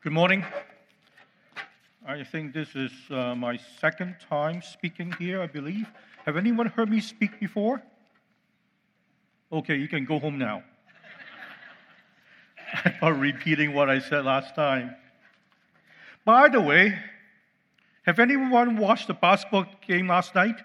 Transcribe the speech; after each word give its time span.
Good 0.00 0.12
morning. 0.12 0.44
I 2.06 2.22
think 2.22 2.54
this 2.54 2.76
is 2.76 2.92
uh, 3.10 3.34
my 3.34 3.58
second 3.80 4.14
time 4.30 4.62
speaking 4.62 5.12
here, 5.18 5.42
I 5.42 5.48
believe. 5.48 5.90
Have 6.24 6.36
anyone 6.36 6.66
heard 6.66 6.88
me 6.88 7.00
speak 7.00 7.40
before? 7.40 7.82
Okay, 9.50 9.74
you 9.74 9.88
can 9.88 10.04
go 10.04 10.20
home 10.20 10.38
now. 10.38 10.62
I'm 13.02 13.18
repeating 13.18 13.74
what 13.74 13.90
I 13.90 13.98
said 13.98 14.24
last 14.24 14.54
time. 14.54 14.94
By 16.24 16.48
the 16.48 16.60
way, 16.60 16.96
have 18.06 18.20
anyone 18.20 18.76
watched 18.76 19.08
the 19.08 19.14
basketball 19.14 19.66
game 19.84 20.06
last 20.06 20.32
night? 20.32 20.60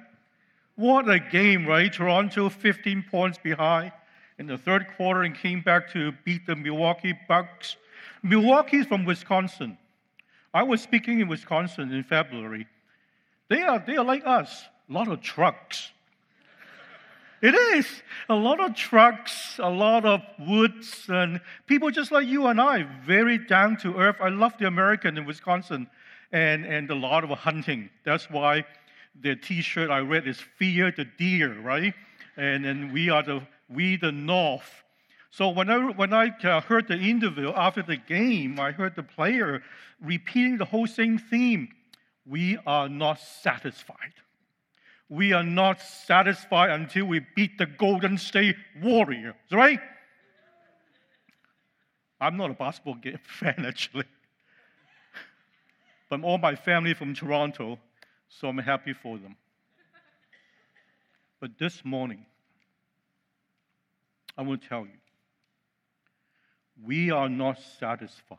What 0.76 1.10
a 1.10 1.20
game, 1.20 1.66
right? 1.66 1.92
Toronto 1.92 2.50
15 2.50 3.06
points 3.10 3.40
behind 3.40 3.94
in 4.38 4.46
the 4.46 4.60
third 4.60 4.86
quarter 4.96 5.24
and 5.24 5.34
came 5.36 5.62
back 5.62 5.92
to 5.94 6.12
beat 6.24 6.46
the 6.46 6.56
Milwaukee 6.56 7.18
Bucks. 7.28 7.78
Milwaukee's 8.24 8.86
from 8.86 9.04
Wisconsin. 9.06 9.78
I 10.54 10.64
was 10.64 10.82
speaking 10.82 11.20
in 11.20 11.28
Wisconsin 11.28 11.92
in 11.92 12.04
February. 12.04 12.68
They 13.50 13.62
are, 13.62 13.84
they 13.86 13.98
are 13.98 14.06
like 14.06 14.26
us, 14.26 14.64
a 14.90 14.94
lot 14.94 15.10
of 15.10 15.22
trucks. 15.22 15.92
It 17.42 17.56
is 17.56 17.86
a 18.30 18.36
lot 18.36 18.62
of 18.62 18.74
trucks, 18.74 19.60
a 19.60 19.70
lot 19.70 20.06
of 20.06 20.22
woods, 20.40 21.08
and 21.10 21.42
people 21.68 21.92
just 21.92 22.10
like 22.10 22.26
you 22.26 22.48
and 22.48 22.62
I, 22.62 22.84
very 23.04 23.38
down 23.38 23.76
to 23.78 23.98
earth. 23.98 24.16
I 24.22 24.30
love 24.30 24.54
the 24.58 24.68
American 24.68 25.18
in 25.18 25.26
Wisconsin 25.26 25.88
and, 26.32 26.66
and 26.66 26.90
a 26.90 26.96
lot 26.96 27.26
of 27.26 27.32
hunting. 27.32 27.90
That's 28.06 28.30
why 28.30 28.64
the 29.22 29.36
t 29.36 29.62
shirt 29.62 29.90
I 29.90 30.00
read 30.00 30.26
is 30.26 30.40
Fear 30.40 30.94
the 30.96 31.04
Deer, 31.04 31.60
right? 31.60 31.94
And 32.38 32.64
then 32.64 32.94
we 32.94 33.10
are 33.10 33.24
the, 33.24 33.42
we 33.70 33.98
the 33.98 34.14
North. 34.14 34.83
So 35.34 35.50
when 35.50 35.70
I, 35.70 35.78
when 35.92 36.14
I 36.14 36.28
uh, 36.44 36.62
heard 36.62 36.88
the 36.88 36.98
interview 36.98 37.52
after 37.56 37.82
the 37.82 37.98
game, 37.98 38.60
I 38.60 38.72
heard 38.72 38.96
the 38.96 39.04
player 39.04 39.64
repeating 40.00 40.58
the 40.58 40.66
whole 40.66 40.88
same 40.88 41.18
theme. 41.18 41.70
We 42.26 42.58
are 42.68 42.88
not 42.88 43.20
satisfied 43.20 44.14
we 45.14 45.32
are 45.32 45.44
not 45.44 45.80
satisfied 45.80 46.72
until 46.72 47.06
we 47.06 47.22
beat 47.36 47.60
the 47.60 47.68
Golden 47.68 48.18
State 48.18 48.56
Warriors, 48.82 49.36
right? 49.52 49.80
I'm 52.20 52.36
not 52.36 52.50
a 52.50 52.54
basketball 52.54 52.98
fan, 53.24 53.64
actually. 53.68 54.06
But 56.10 56.24
all 56.24 56.40
my 56.40 56.56
family 56.56 56.96
from 56.96 57.14
Toronto, 57.14 57.80
so 58.28 58.48
I'm 58.48 58.58
happy 58.58 58.94
for 58.94 59.20
them. 59.20 59.36
But 61.40 61.60
this 61.60 61.86
morning, 61.86 62.26
I 64.36 64.42
will 64.42 64.58
tell 64.58 64.82
you, 64.82 64.98
we 66.82 67.12
are 67.12 67.30
not 67.30 67.60
satisfied 67.80 68.38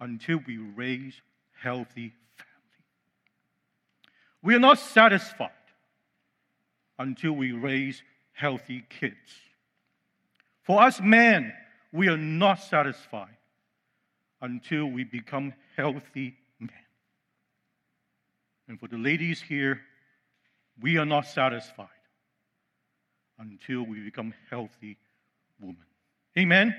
until 0.00 0.40
we 0.46 0.58
raise 0.58 1.20
healthy 1.62 2.12
families. 2.36 2.84
we 4.42 4.54
are 4.54 4.60
not 4.60 4.78
satisfied 4.78 5.50
until 6.98 7.32
we 7.32 7.52
raise 7.52 8.02
healthy 8.32 8.84
kids. 8.88 9.40
For 10.62 10.82
us 10.82 11.00
men, 11.00 11.52
we 11.92 12.08
are 12.08 12.16
not 12.16 12.60
satisfied 12.60 13.36
until 14.40 14.86
we 14.86 15.04
become 15.04 15.54
healthy 15.76 16.36
men. 16.58 16.70
And 18.68 18.78
for 18.78 18.88
the 18.88 18.98
ladies 18.98 19.40
here, 19.40 19.80
we 20.80 20.98
are 20.98 21.06
not 21.06 21.26
satisfied 21.26 21.88
until 23.38 23.82
we 23.82 24.00
become 24.00 24.34
healthy 24.50 24.98
women. 25.60 25.86
Amen? 26.38 26.76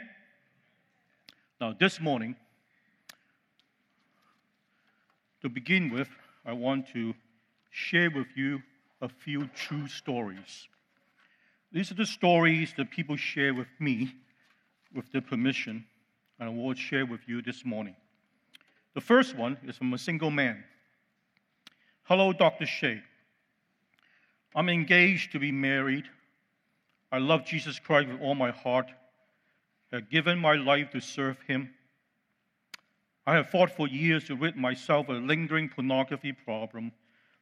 Now, 1.60 1.74
this 1.74 2.00
morning, 2.00 2.36
to 5.42 5.50
begin 5.50 5.90
with, 5.90 6.10
I 6.46 6.54
want 6.54 6.90
to 6.94 7.16
share 7.72 8.12
with 8.12 8.28
you 8.36 8.62
a 9.02 9.10
few 9.10 9.48
true 9.56 9.88
stories. 9.88 10.68
These 11.72 11.92
are 11.92 11.96
the 11.96 12.06
stories 12.06 12.76
that 12.78 12.92
people 12.92 13.16
share 13.16 13.56
with 13.56 13.68
me 13.80 14.14
with 14.94 15.12
their 15.12 15.22
permission, 15.22 15.86
and 16.40 16.50
I 16.50 16.54
will 16.54 16.76
share 16.76 17.08
with 17.08 17.22
you 17.28 17.42
this 17.42 17.66
morning. 17.66 17.96
The 18.94 19.02
first 19.02 19.36
one 19.36 19.58
is 19.64 19.76
from 19.76 19.92
a 19.92 19.98
single 19.98 20.30
man. 20.30 20.64
Hello, 22.04 22.32
Dr. 22.32 22.68
Shea. 22.68 23.02
I'm 24.56 24.70
engaged 24.70 25.32
to 25.32 25.40
be 25.40 25.52
married. 25.52 26.06
I 27.12 27.18
love 27.18 27.44
Jesus 27.44 27.80
Christ 27.80 28.10
with 28.10 28.22
all 28.22 28.36
my 28.36 28.52
heart. 28.52 28.92
Have 29.92 30.10
given 30.10 30.40
my 30.40 30.56
life 30.56 30.92
to 30.92 31.00
serve 31.00 31.38
him. 31.48 31.70
I 33.26 33.36
have 33.36 33.50
fought 33.50 33.72
for 33.72 33.88
years 33.88 34.26
to 34.26 34.36
rid 34.36 34.56
myself 34.56 35.10
of 35.10 35.16
a 35.16 35.20
lingering 35.20 35.70
pornography 35.70 36.32
problem 36.34 36.92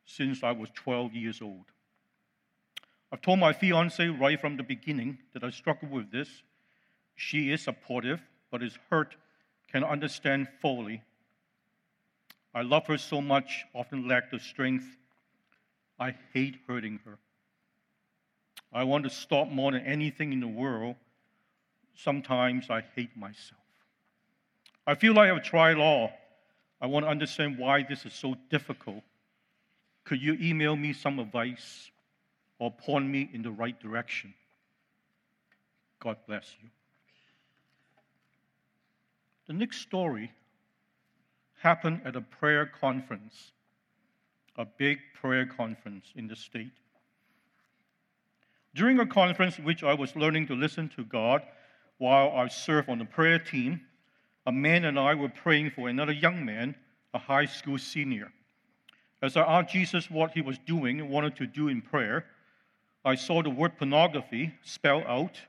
since 0.06 0.44
I 0.44 0.52
was 0.52 0.70
12 0.76 1.14
years 1.14 1.42
old. 1.42 1.66
I've 3.12 3.22
told 3.22 3.40
my 3.40 3.54
fiance 3.54 4.08
right 4.08 4.40
from 4.40 4.58
the 4.58 4.64
beginning 4.64 5.20
that 5.34 5.44
I 5.44 5.50
struggle 5.50 5.90
with 5.90 6.12
this. 6.12 6.44
She 7.16 7.52
is 7.52 7.62
supportive, 7.62 8.22
but 8.52 8.62
is 8.62 8.78
hurt, 8.90 9.16
can 9.72 9.84
understand 9.84 10.48
fully. 10.62 11.02
I 12.54 12.62
love 12.62 12.88
her 12.88 12.98
so 12.98 13.22
much, 13.22 13.66
often 13.74 14.08
lack 14.08 14.32
the 14.32 14.40
strength. 14.40 14.86
I 16.00 16.16
hate 16.34 16.58
hurting 16.68 17.00
her. 17.06 17.18
I 18.74 18.84
want 18.84 19.04
to 19.06 19.10
stop 19.10 19.50
more 19.50 19.72
than 19.72 19.82
anything 19.82 20.34
in 20.34 20.40
the 20.40 20.48
world. 20.48 20.96
Sometimes 21.96 22.70
I 22.70 22.84
hate 22.96 23.16
myself. 23.16 23.62
I 24.86 24.96
feel 24.96 25.14
like 25.14 25.32
I've 25.32 25.44
tried 25.44 25.78
all. 25.78 26.12
I 26.82 26.88
want 26.88 27.06
to 27.06 27.10
understand 27.10 27.58
why 27.58 27.84
this 27.88 28.06
is 28.06 28.14
so 28.14 28.36
difficult. 28.50 29.04
Could 30.04 30.22
you 30.22 30.38
email 30.40 30.76
me 30.76 30.94
some 30.94 31.20
advice 31.20 31.90
or 32.60 32.72
point 32.72 33.08
me 33.08 33.30
in 33.34 33.42
the 33.42 33.52
right 33.52 33.80
direction? 33.80 34.34
God 36.00 36.18
bless 36.28 36.56
you. 36.62 36.70
The 39.48 39.54
next 39.54 39.82
story 39.82 40.32
happened 41.60 42.02
at 42.06 42.16
a 42.16 42.22
prayer 42.22 42.66
conference, 42.66 43.54
a 44.58 44.66
big 44.66 45.00
prayer 45.20 45.46
conference 45.46 46.12
in 46.16 46.28
the 46.28 46.36
state. 46.36 46.74
During 48.76 49.00
a 49.00 49.06
conference 49.06 49.58
which 49.58 49.84
I 49.84 49.94
was 49.94 50.16
learning 50.16 50.48
to 50.48 50.54
listen 50.54 50.90
to 50.90 51.06
God 51.06 51.42
while 51.98 52.32
I 52.32 52.48
served 52.48 52.90
on 52.90 53.00
the 53.00 53.06
prayer 53.06 53.40
team, 53.40 53.82
a 54.46 54.52
man 54.52 54.86
and 54.86 55.00
I 55.00 55.16
were 55.16 55.30
praying 55.30 55.72
for 55.72 55.90
another 55.90 56.12
young 56.12 56.46
man, 56.46 56.76
a 57.14 57.20
high 57.20 57.46
school 57.46 57.78
senior. 57.78 58.32
As 59.22 59.38
I 59.38 59.42
asked 59.42 59.74
Jesus 59.74 60.12
what 60.12 60.32
he 60.32 60.42
was 60.42 60.58
doing 60.60 61.00
and 61.00 61.10
wanted 61.10 61.36
to 61.38 61.48
do 61.48 61.68
in 61.68 61.82
prayer, 61.82 62.26
I 63.04 63.16
saw 63.16 63.42
the 63.42 63.50
word 63.50 63.78
pornography 63.78 64.54
spelled 64.64 65.06
out. 65.08 65.40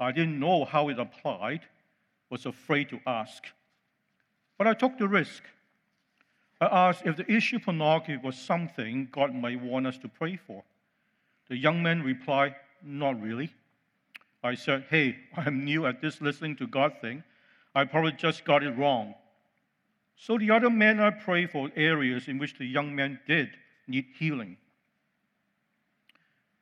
I 0.00 0.12
didn't 0.12 0.40
know 0.40 0.64
how 0.64 0.88
it 0.88 0.98
applied, 0.98 1.60
was 2.30 2.46
afraid 2.46 2.88
to 2.90 3.00
ask. 3.06 3.44
But 4.58 4.66
I 4.66 4.74
took 4.74 4.98
the 4.98 5.08
risk. 5.08 5.42
I 6.60 6.66
asked 6.66 7.02
if 7.04 7.16
the 7.16 7.30
issue 7.30 7.56
of 7.56 7.62
pornography 7.62 8.16
was 8.16 8.36
something 8.36 9.08
God 9.12 9.34
might 9.34 9.60
want 9.60 9.86
us 9.86 9.98
to 9.98 10.08
pray 10.08 10.36
for. 10.36 10.64
The 11.48 11.56
young 11.56 11.82
man 11.82 12.02
replied, 12.02 12.54
Not 12.82 13.20
really. 13.20 13.52
I 14.46 14.54
said, 14.54 14.86
Hey, 14.88 15.16
I'm 15.36 15.64
new 15.64 15.86
at 15.86 16.00
this 16.00 16.20
listening 16.20 16.56
to 16.56 16.66
God 16.66 16.94
thing. 17.00 17.22
I 17.74 17.84
probably 17.84 18.12
just 18.12 18.44
got 18.44 18.62
it 18.62 18.70
wrong. 18.70 19.14
So 20.16 20.38
the 20.38 20.50
other 20.50 20.70
men 20.70 20.98
I 20.98 21.10
prayed 21.10 21.50
for 21.50 21.70
areas 21.76 22.26
in 22.28 22.38
which 22.38 22.56
the 22.56 22.64
young 22.64 22.94
man 22.94 23.20
did 23.26 23.50
need 23.86 24.06
healing. 24.18 24.56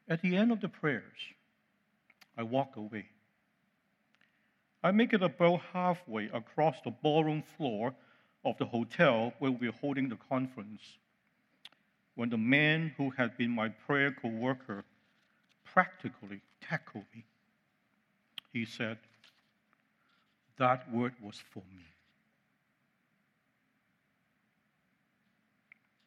At 0.08 0.22
the 0.22 0.36
end 0.36 0.50
of 0.50 0.60
the 0.60 0.68
prayers, 0.68 1.18
I 2.36 2.42
walk 2.42 2.76
away. 2.76 3.06
I 4.82 4.90
make 4.90 5.12
it 5.12 5.22
about 5.22 5.60
halfway 5.72 6.26
across 6.26 6.76
the 6.84 6.90
ballroom 6.90 7.42
floor 7.56 7.94
of 8.44 8.58
the 8.58 8.66
hotel 8.66 9.32
where 9.38 9.52
we 9.52 9.68
were 9.68 9.74
holding 9.80 10.08
the 10.08 10.18
conference 10.28 10.82
when 12.16 12.28
the 12.28 12.36
man 12.36 12.92
who 12.96 13.10
had 13.10 13.36
been 13.38 13.50
my 13.50 13.68
prayer 13.68 14.12
co 14.12 14.28
worker 14.28 14.84
practically 15.64 16.40
tackled 16.60 17.04
me. 17.14 17.24
He 18.54 18.64
said, 18.64 18.98
That 20.58 20.90
word 20.92 21.14
was 21.20 21.42
for 21.52 21.64
me. 21.76 21.84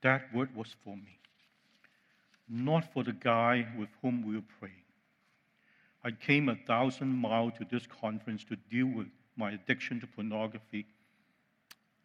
That 0.01 0.33
word 0.33 0.55
was 0.55 0.73
for 0.85 0.95
me, 0.95 1.19
not 2.47 2.93
for 2.93 3.03
the 3.03 3.11
guy 3.11 3.67
with 3.77 3.89
whom 4.01 4.25
we 4.25 4.35
were 4.35 4.43
praying. 4.59 4.75
I 6.05 6.11
came 6.11 6.47
a 6.47 6.55
thousand 6.55 7.09
miles 7.09 7.51
to 7.57 7.67
this 7.69 7.85
conference 7.85 8.45
to 8.45 8.55
deal 8.71 8.87
with 8.87 9.07
my 9.35 9.51
addiction 9.51 9.99
to 9.99 10.07
pornography. 10.07 10.85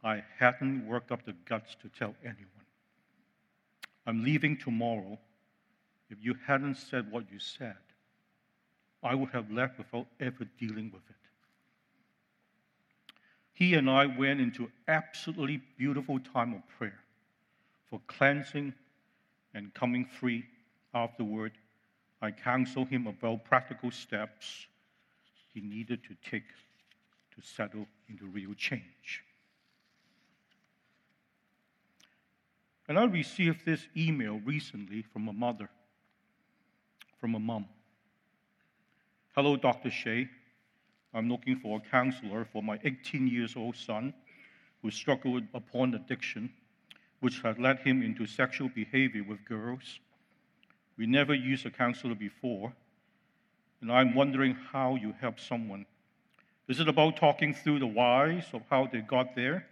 I 0.03 0.25
hadn't 0.41 0.88
worked 0.88 1.12
up 1.12 1.25
the 1.25 1.37
guts 1.45 1.77
to 1.83 1.88
tell 1.88 2.17
anyone. 2.23 2.67
I'm 4.09 4.25
leaving 4.25 4.56
tomorrow. 4.56 5.21
If 6.11 6.19
you 6.21 6.35
hadn't 6.45 6.79
said 6.79 7.12
what 7.12 7.31
you 7.31 7.38
said, 7.38 7.77
I 9.02 9.14
would 9.14 9.31
have 9.31 9.50
left 9.50 9.78
without 9.78 10.06
ever 10.20 10.44
dealing 10.58 10.90
with 10.93 11.02
it. 11.08 11.16
he 13.52 13.75
and 13.75 13.88
I 13.90 14.06
went 14.06 14.40
into 14.40 14.70
absolutely 14.88 15.60
beautiful 15.76 16.19
time 16.19 16.54
of 16.54 16.66
prayer 16.78 17.00
for 17.90 18.00
cleansing 18.06 18.72
and 19.54 19.72
coming 19.75 20.04
free 20.04 20.44
afterward. 20.94 21.52
I 22.20 22.31
counseled 22.31 22.88
him 22.88 23.06
about 23.06 23.44
practical 23.44 23.90
steps 23.90 24.66
he 25.52 25.60
needed 25.60 26.02
to 26.04 26.16
take 26.31 26.44
to 27.34 27.43
settle 27.46 27.87
into 28.08 28.26
real 28.26 28.54
change. 28.54 29.22
And 32.88 32.99
I 32.99 33.04
received 33.04 33.64
this 33.64 33.87
email 33.96 34.40
recently 34.44 35.02
from 35.02 35.28
a 35.28 35.32
mother, 35.32 35.69
from 37.20 37.34
a 37.34 37.38
mom. 37.38 37.66
Hello, 39.34 39.56
Dr. 39.56 39.90
Shea. 39.90 40.29
I'm 41.14 41.31
looking 41.31 41.56
for 41.56 41.79
a 41.79 41.90
counselor 41.90 42.44
for 42.52 42.62
my 42.62 42.79
18 42.84 43.26
years 43.26 43.56
old 43.56 43.76
son 43.76 44.12
who 44.82 44.90
struggled 44.90 45.44
upon 45.55 45.94
addiction, 45.94 46.52
which 47.20 47.40
had 47.40 47.58
led 47.58 47.79
him 47.79 48.02
into 48.02 48.26
sexual 48.26 48.69
behavior 48.69 49.25
with 49.26 49.43
girls. 49.46 50.00
We 50.99 51.06
never 51.06 51.32
used 51.32 51.64
a 51.64 51.70
counselor 51.70 52.14
before, 52.14 52.75
and 53.81 53.90
I'm 53.90 54.14
wondering 54.14 54.55
how 54.70 54.96
you 54.96 55.14
help 55.19 55.40
someone. 55.40 55.87
Is 56.69 56.81
it 56.81 56.88
about 56.88 57.17
talking 57.17 57.55
through 57.55 57.78
the 57.78 57.87
whys 57.87 58.44
of 58.52 58.61
how 58.69 58.87
they 58.87 59.00
got 59.00 59.35
there? 59.35 59.67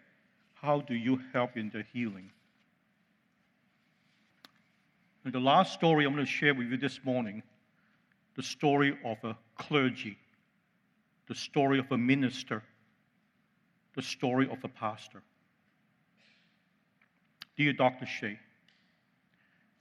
How 0.54 0.80
do 0.80 0.94
you 0.94 1.20
help 1.34 1.58
in 1.58 1.68
their 1.68 1.86
healing? 1.92 2.30
And 5.22 5.34
the 5.34 5.38
last 5.38 5.74
story 5.74 6.06
I'm 6.06 6.14
going 6.14 6.24
to 6.24 6.30
share 6.30 6.54
with 6.54 6.68
you 6.68 6.78
this 6.78 7.04
morning 7.04 7.42
the 8.36 8.42
story 8.42 8.96
of 9.04 9.18
a 9.22 9.36
clergy 9.60 10.16
the 11.28 11.34
story 11.36 11.78
of 11.78 11.92
a 11.92 11.96
minister, 11.96 12.60
the 13.94 14.02
story 14.02 14.48
of 14.50 14.58
a 14.64 14.68
pastor. 14.68 15.22
Dear 17.56 17.72
Dr. 17.72 18.04
Shea, 18.04 18.36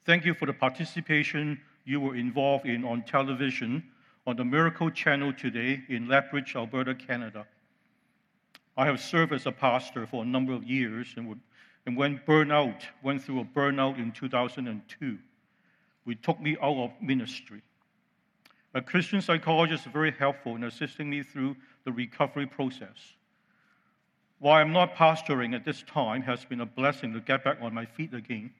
thank 0.05 0.25
you 0.25 0.35
for 0.35 0.45
the 0.45 0.53
participation 0.53 1.59
you 1.85 1.99
were 1.99 2.15
involved 2.15 2.67
in 2.67 2.83
on 2.83 3.01
television 3.01 3.83
on 4.27 4.35
the 4.35 4.45
Miracle 4.45 4.91
Channel 4.91 5.33
today 5.33 5.81
in 5.89 6.07
Lethbridge, 6.07 6.55
Alberta, 6.55 6.93
Canada. 6.93 7.47
I 8.77 8.85
have 8.85 8.99
served 8.99 9.33
as 9.33 9.47
a 9.47 9.51
pastor 9.51 10.05
for 10.05 10.21
a 10.21 10.27
number 10.27 10.53
of 10.53 10.63
years 10.63 11.15
and, 11.17 11.27
would, 11.27 11.39
and 11.87 11.97
when 11.97 12.21
burnout, 12.27 12.83
went 13.01 13.23
through 13.23 13.39
a 13.39 13.45
burnout 13.45 13.97
in 13.97 14.11
2002, 14.11 15.17
we 16.05 16.13
took 16.13 16.39
me 16.39 16.57
out 16.61 16.77
of 16.77 16.91
ministry. 17.01 17.63
A 18.73 18.81
Christian 18.81 19.19
psychologist 19.21 19.87
is 19.87 19.91
very 19.91 20.11
helpful 20.11 20.55
in 20.55 20.63
assisting 20.63 21.09
me 21.09 21.23
through 21.23 21.55
the 21.85 21.91
recovery 21.91 22.45
process. 22.45 23.15
While 24.37 24.61
I'm 24.61 24.71
not 24.71 24.95
pastoring 24.95 25.55
at 25.55 25.65
this 25.65 25.83
time, 25.83 26.21
has 26.21 26.45
been 26.45 26.61
a 26.61 26.65
blessing 26.65 27.13
to 27.13 27.19
get 27.19 27.43
back 27.43 27.57
on 27.61 27.73
my 27.73 27.85
feet 27.85 28.13
again. 28.13 28.51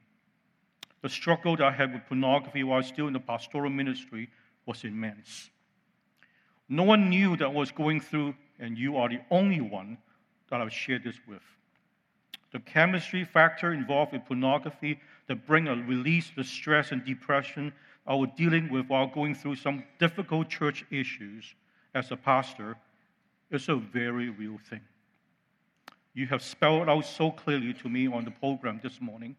The 1.02 1.10
struggle 1.10 1.56
that 1.58 1.66
I 1.66 1.72
had 1.72 1.94
with 1.94 2.08
pornography 2.08 2.64
while 2.64 2.84
still 2.84 3.08
in 3.08 3.14
the 3.14 3.20
pastoral 3.20 3.70
ministry 3.70 4.30
was 4.66 4.84
immense. 4.84 5.52
No 6.68 6.84
one 6.84 7.10
knew 7.10 7.38
that 7.38 7.46
I 7.46 7.48
was 7.48 7.72
going 7.72 8.02
through, 8.02 8.36
and 8.60 8.78
you 8.78 8.98
are 8.98 9.10
the 9.10 9.22
only 9.32 9.62
one 9.62 9.98
that 10.50 10.60
I've 10.60 10.74
shared 10.74 11.04
this 11.04 11.20
with. 11.28 11.44
The 12.52 12.60
chemistry 12.60 13.24
factor 13.24 13.72
involved 13.74 14.12
with 14.12 14.26
pornography 14.26 15.00
that 15.30 15.46
bring 15.46 15.68
a 15.68 15.76
release 15.76 16.32
the 16.36 16.44
stress 16.44 16.92
and 16.92 17.06
depression 17.06 17.72
I 18.06 18.16
was 18.16 18.30
dealing 18.36 18.68
with 18.70 18.88
while 18.88 19.06
going 19.06 19.36
through 19.36 19.58
some 19.58 19.84
difficult 20.00 20.50
church 20.50 20.84
issues 20.90 21.54
as 21.94 22.12
a 22.12 22.18
pastor 22.18 22.76
is 23.52 23.70
a 23.70 23.76
very 23.76 24.32
real 24.32 24.58
thing. 24.70 24.82
You 26.16 26.26
have 26.28 26.42
spelled 26.42 26.90
out 26.90 27.06
so 27.06 27.30
clearly 27.30 27.74
to 27.76 27.90
me 27.90 28.08
on 28.08 28.26
the 28.26 28.32
program 28.32 28.80
this 28.82 29.00
morning. 29.00 29.36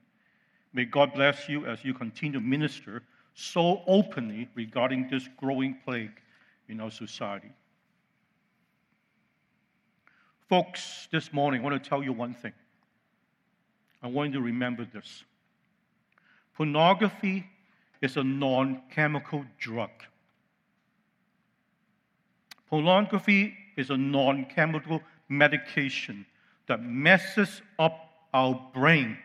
May 0.72 0.84
God 0.84 1.12
bless 1.12 1.48
you 1.48 1.66
as 1.66 1.84
you 1.84 1.92
continue 1.92 2.38
to 2.38 2.40
minister 2.40 3.02
so 3.34 3.82
openly 3.88 4.48
regarding 4.54 5.08
this 5.08 5.28
growing 5.36 5.76
plague 5.84 6.20
in 6.68 6.80
our 6.80 6.92
society. 6.92 7.50
Folks, 10.48 11.08
this 11.10 11.32
morning 11.32 11.62
I 11.62 11.64
want 11.64 11.82
to 11.82 11.88
tell 11.88 12.02
you 12.02 12.12
one 12.12 12.34
thing. 12.34 12.52
I 14.04 14.06
want 14.06 14.32
you 14.32 14.38
to 14.38 14.44
remember 14.44 14.84
this. 14.84 15.24
Pornography 16.60 17.46
is 18.02 18.18
a 18.18 18.22
non 18.22 18.82
chemical 18.90 19.46
drug. 19.58 19.88
Pornography 22.68 23.54
is 23.78 23.88
a 23.88 23.96
non 23.96 24.44
chemical 24.44 25.00
medication 25.30 26.26
that 26.66 26.82
messes 26.82 27.62
up 27.78 28.10
our 28.34 28.60
brain. 28.74 29.16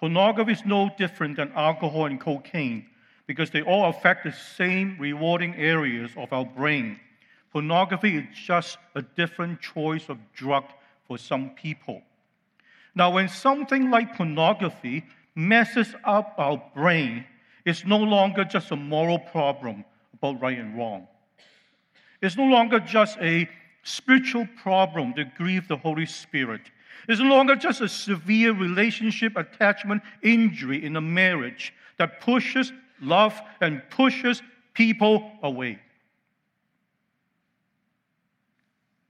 Pornography 0.00 0.54
is 0.54 0.66
no 0.66 0.90
different 0.98 1.36
than 1.36 1.52
alcohol 1.52 2.06
and 2.06 2.20
cocaine 2.20 2.86
because 3.28 3.50
they 3.50 3.62
all 3.62 3.90
affect 3.90 4.24
the 4.24 4.32
same 4.32 4.96
rewarding 4.98 5.54
areas 5.54 6.10
of 6.16 6.32
our 6.32 6.46
brain. 6.46 6.98
Pornography 7.52 8.16
is 8.16 8.24
just 8.34 8.76
a 8.96 9.02
different 9.02 9.60
choice 9.60 10.08
of 10.08 10.18
drug 10.34 10.64
for 11.06 11.16
some 11.16 11.50
people. 11.50 12.02
Now, 12.94 13.10
when 13.10 13.28
something 13.28 13.90
like 13.90 14.16
pornography 14.16 15.04
messes 15.34 15.94
up 16.04 16.34
our 16.38 16.62
brain, 16.74 17.24
it's 17.64 17.84
no 17.84 17.98
longer 17.98 18.44
just 18.44 18.70
a 18.70 18.76
moral 18.76 19.18
problem 19.18 19.84
about 20.14 20.40
right 20.40 20.58
and 20.58 20.76
wrong. 20.76 21.06
It's 22.22 22.36
no 22.36 22.44
longer 22.44 22.80
just 22.80 23.18
a 23.18 23.48
spiritual 23.82 24.46
problem 24.62 25.14
that 25.16 25.36
grieves 25.36 25.68
the 25.68 25.76
Holy 25.76 26.06
Spirit. 26.06 26.62
It's 27.08 27.20
no 27.20 27.28
longer 27.28 27.56
just 27.56 27.80
a 27.80 27.88
severe 27.88 28.52
relationship 28.52 29.36
attachment 29.36 30.02
injury 30.22 30.84
in 30.84 30.96
a 30.96 31.00
marriage 31.00 31.72
that 31.96 32.20
pushes 32.20 32.72
love 33.00 33.40
and 33.60 33.82
pushes 33.90 34.42
people 34.74 35.32
away. 35.42 35.78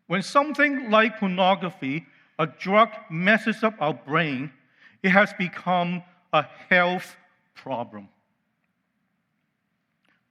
When 0.07 0.23
something 0.23 0.91
like 0.91 1.19
pornography, 1.19 2.07
a 2.41 2.47
drug, 2.47 2.89
messes 3.11 3.63
up 3.63 3.75
our 3.81 3.93
brain, 3.93 4.51
it 5.03 5.11
has 5.11 5.31
become 5.35 6.03
a 6.33 6.43
health 6.71 7.15
problem. 7.55 8.09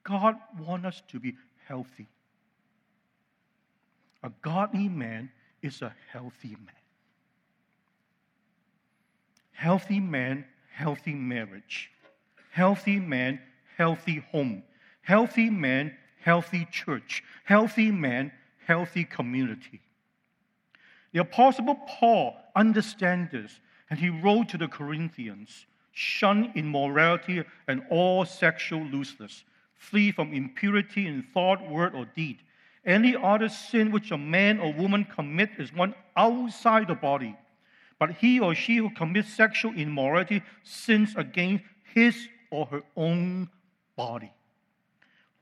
God 0.03 0.35
wants 0.59 0.87
us 0.87 1.03
to 1.09 1.19
be 1.19 1.35
healthy. 1.67 2.07
A 4.23 4.31
godly 4.41 4.89
man 4.89 5.29
is 5.61 5.83
a 5.83 5.93
healthy 6.11 6.57
man. 6.65 6.81
Healthy 9.51 9.99
man, 9.99 10.45
healthy 10.73 11.13
marriage. 11.13 11.91
Healthy 12.49 12.99
man, 12.99 13.39
healthy 13.77 14.25
home. 14.31 14.63
Healthy 15.01 15.51
man, 15.51 15.95
healthy 16.21 16.67
church. 16.71 17.23
Healthy 17.43 17.91
man, 17.91 18.31
healthy 18.65 19.03
community. 19.03 19.81
The 21.11 21.19
Apostle 21.19 21.75
Paul 21.87 22.37
understands 22.55 23.31
this, 23.31 23.59
and 23.89 23.99
he 23.99 24.09
wrote 24.09 24.49
to 24.49 24.57
the 24.57 24.67
Corinthians 24.67 25.65
shun 25.91 26.51
immorality 26.55 27.43
and 27.67 27.83
all 27.89 28.25
sexual 28.25 28.83
looseness. 28.83 29.43
Flee 29.75 30.11
from 30.11 30.33
impurity 30.33 31.07
in 31.07 31.23
thought, 31.33 31.67
word, 31.67 31.95
or 31.95 32.05
deed. 32.05 32.39
Any 32.85 33.15
other 33.15 33.49
sin 33.49 33.91
which 33.91 34.11
a 34.11 34.17
man 34.17 34.59
or 34.59 34.71
woman 34.71 35.05
commit 35.05 35.51
is 35.57 35.73
one 35.73 35.95
outside 36.15 36.87
the 36.87 36.95
body. 36.95 37.35
But 37.97 38.11
he 38.11 38.39
or 38.39 38.55
she 38.55 38.77
who 38.77 38.89
commits 38.91 39.33
sexual 39.33 39.73
immorality 39.73 40.43
sins 40.63 41.15
against 41.17 41.65
his 41.93 42.27
or 42.51 42.65
her 42.67 42.83
own 42.95 43.49
body. 43.95 44.31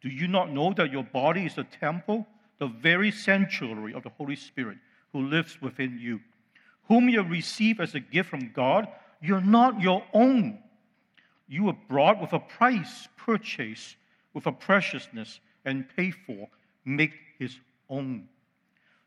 Do 0.01 0.09
you 0.09 0.27
not 0.27 0.51
know 0.51 0.73
that 0.73 0.91
your 0.91 1.03
body 1.03 1.45
is 1.45 1.57
a 1.57 1.63
temple, 1.63 2.25
the 2.57 2.67
very 2.67 3.11
sanctuary 3.11 3.93
of 3.93 4.03
the 4.03 4.09
Holy 4.09 4.35
Spirit 4.35 4.77
who 5.13 5.27
lives 5.27 5.61
within 5.61 5.97
you, 5.99 6.19
whom 6.87 7.09
you 7.09 7.21
receive 7.21 7.79
as 7.79 7.95
a 7.95 7.99
gift 7.99 8.29
from 8.29 8.51
God? 8.53 8.87
You're 9.21 9.41
not 9.41 9.81
your 9.81 10.03
own. 10.13 10.59
You 11.47 11.65
were 11.65 11.77
brought 11.87 12.21
with 12.21 12.33
a 12.33 12.39
price, 12.39 13.07
purchased 13.17 13.95
with 14.33 14.45
a 14.45 14.51
preciousness, 14.51 15.39
and 15.65 15.85
paid 15.95 16.15
for. 16.25 16.47
Make 16.85 17.13
his 17.39 17.57
own. 17.89 18.27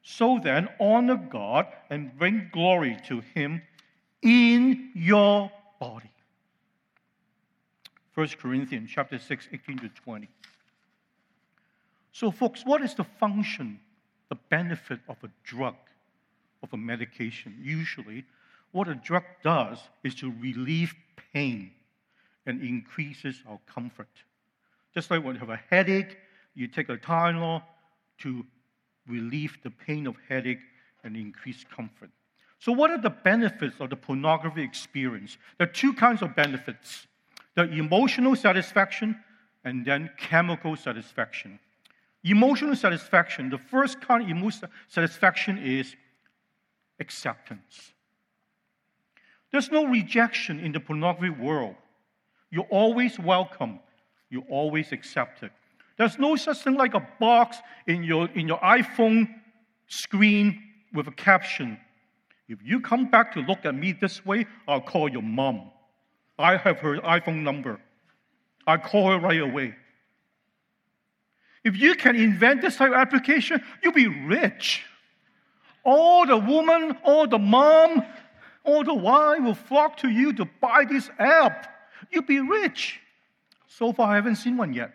So 0.02 0.40
then, 0.42 0.68
honor 0.80 1.16
God 1.16 1.66
and 1.90 2.16
bring 2.18 2.50
glory 2.52 2.96
to 3.08 3.20
him 3.20 3.62
in 4.22 4.90
your 4.94 5.50
body. 5.78 6.10
1 8.14 8.28
Corinthians 8.38 8.90
chapter 8.92 9.18
6, 9.18 9.48
18 9.52 9.78
to 9.78 9.88
20. 9.88 10.28
So, 12.12 12.30
folks, 12.30 12.64
what 12.64 12.82
is 12.82 12.94
the 12.94 13.04
function, 13.04 13.80
the 14.28 14.34
benefit 14.48 15.00
of 15.08 15.16
a 15.22 15.28
drug, 15.44 15.76
of 16.62 16.72
a 16.72 16.76
medication? 16.76 17.56
Usually, 17.62 18.24
what 18.72 18.88
a 18.88 18.94
drug 18.94 19.24
does 19.42 19.78
is 20.04 20.14
to 20.16 20.32
relieve 20.40 20.94
pain 21.32 21.72
and 22.46 22.62
increases 22.62 23.42
our 23.48 23.58
comfort. 23.66 24.08
Just 24.94 25.10
like 25.10 25.24
when 25.24 25.34
you 25.34 25.40
have 25.40 25.50
a 25.50 25.60
headache, 25.70 26.16
you 26.54 26.66
take 26.66 26.88
a 26.88 26.96
Tylenol 26.96 27.62
to 28.18 28.44
relieve 29.08 29.58
the 29.62 29.70
pain 29.70 30.06
of 30.06 30.16
headache, 30.28 30.60
and 31.04 31.16
increase 31.16 31.64
comfort. 31.74 32.10
So, 32.58 32.72
what 32.72 32.90
are 32.90 33.00
the 33.00 33.10
benefits 33.10 33.76
of 33.80 33.90
the 33.90 33.96
pornography 33.96 34.62
experience? 34.62 35.38
There 35.58 35.66
are 35.66 35.72
two 35.72 35.94
kinds 35.94 36.22
of 36.22 36.36
benefits 36.36 37.06
the 37.56 37.64
emotional 37.64 38.36
satisfaction 38.36 39.18
and 39.64 39.84
then 39.84 40.10
chemical 40.16 40.76
satisfaction. 40.76 41.58
Emotional 42.22 42.76
satisfaction, 42.76 43.50
the 43.50 43.58
first 43.58 44.00
kind 44.00 44.22
of 44.22 44.28
emotional 44.28 44.70
satisfaction 44.88 45.58
is 45.58 45.96
acceptance. 47.00 47.92
There's 49.50 49.70
no 49.70 49.86
rejection 49.86 50.60
in 50.60 50.72
the 50.72 50.80
pornography 50.80 51.30
world. 51.30 51.74
You're 52.50 52.68
always 52.70 53.18
welcome, 53.18 53.80
you're 54.28 54.46
always 54.48 54.92
accepted. 54.92 55.50
There's 55.96 56.18
no 56.18 56.36
such 56.36 56.62
thing 56.62 56.74
like 56.74 56.94
a 56.94 57.06
box 57.18 57.58
in 57.86 58.02
your, 58.04 58.28
in 58.30 58.48
your 58.48 58.58
iPhone 58.58 59.28
screen 59.88 60.62
with 60.94 61.08
a 61.08 61.12
caption. 61.12 61.78
If 62.48 62.58
you 62.64 62.80
come 62.80 63.10
back 63.10 63.32
to 63.34 63.40
look 63.40 63.64
at 63.64 63.74
me 63.74 63.92
this 63.92 64.24
way, 64.24 64.46
I'll 64.66 64.80
call 64.80 65.08
your 65.08 65.22
mom. 65.22 65.70
I 66.38 66.56
have 66.56 66.78
her 66.78 66.96
iPhone 66.98 67.42
number. 67.42 67.80
I 68.66 68.76
call 68.76 69.10
her 69.10 69.18
right 69.18 69.40
away. 69.40 69.74
If 71.64 71.76
you 71.76 71.94
can 71.94 72.16
invent 72.16 72.62
this 72.62 72.76
type 72.76 72.92
of 72.92 72.96
application, 72.96 73.62
you'll 73.82 73.92
be 73.92 74.08
rich. 74.08 74.84
All 75.84 76.26
the 76.26 76.36
woman, 76.36 76.96
all 77.04 77.26
the 77.26 77.38
mom, 77.38 78.04
all 78.64 78.84
the 78.84 78.94
wife 78.94 79.40
will 79.42 79.54
flock 79.54 79.96
to 79.98 80.08
you 80.08 80.32
to 80.34 80.44
buy 80.60 80.84
this 80.88 81.10
app. 81.18 81.66
You'll 82.10 82.22
be 82.22 82.40
rich. 82.40 83.00
So 83.66 83.92
far, 83.92 84.12
I 84.12 84.16
haven't 84.16 84.36
seen 84.36 84.56
one 84.56 84.72
yet. 84.74 84.94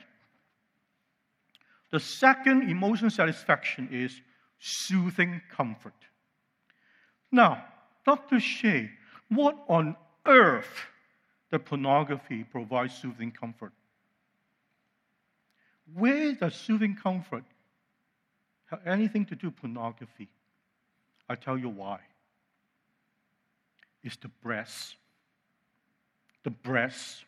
The 1.92 2.00
second 2.00 2.70
emotional 2.70 3.10
satisfaction 3.10 3.90
is 3.92 4.20
soothing 4.60 5.42
comfort. 5.50 5.94
Now, 7.32 7.64
Dr. 8.06 8.40
Shea, 8.40 8.92
what 9.30 9.58
on 9.68 9.96
earth 10.26 10.88
does 11.52 11.62
pornography 11.66 12.44
provide 12.44 12.92
soothing 12.92 13.32
comfort? 13.32 13.74
Where 15.94 16.34
does 16.34 16.56
soothing 16.56 16.96
comfort 17.02 17.44
have 18.66 18.82
anything 18.86 19.26
to 19.28 19.36
do 19.36 19.48
with 19.48 19.58
pornography? 19.58 20.30
I 21.28 21.36
tell 21.36 21.58
you 21.58 21.70
why. 21.70 22.00
It's 24.04 24.18
the 24.18 24.28
breast. 24.28 24.96
The 26.44 26.52
breast. 26.52 27.26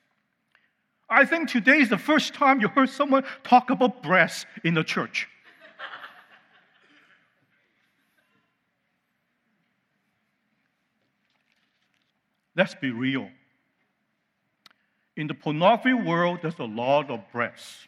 I 1.10 1.25
think 1.25 1.50
today 1.50 1.80
is 1.80 1.89
the 1.89 1.98
first 1.98 2.34
time 2.34 2.62
you 2.62 2.68
heard 2.68 2.89
someone 2.89 3.24
talk 3.44 3.70
about 3.70 4.04
breasts 4.04 4.46
in 4.63 4.74
the 4.74 4.84
church. 4.84 5.27
Let's 12.56 12.75
be 12.75 12.89
real. 12.92 13.30
In 15.16 15.27
the 15.27 15.34
pornography 15.34 15.94
world, 15.94 16.39
there's 16.42 16.60
a 16.60 16.63
lot 16.63 17.10
of 17.10 17.22
breasts, 17.32 17.88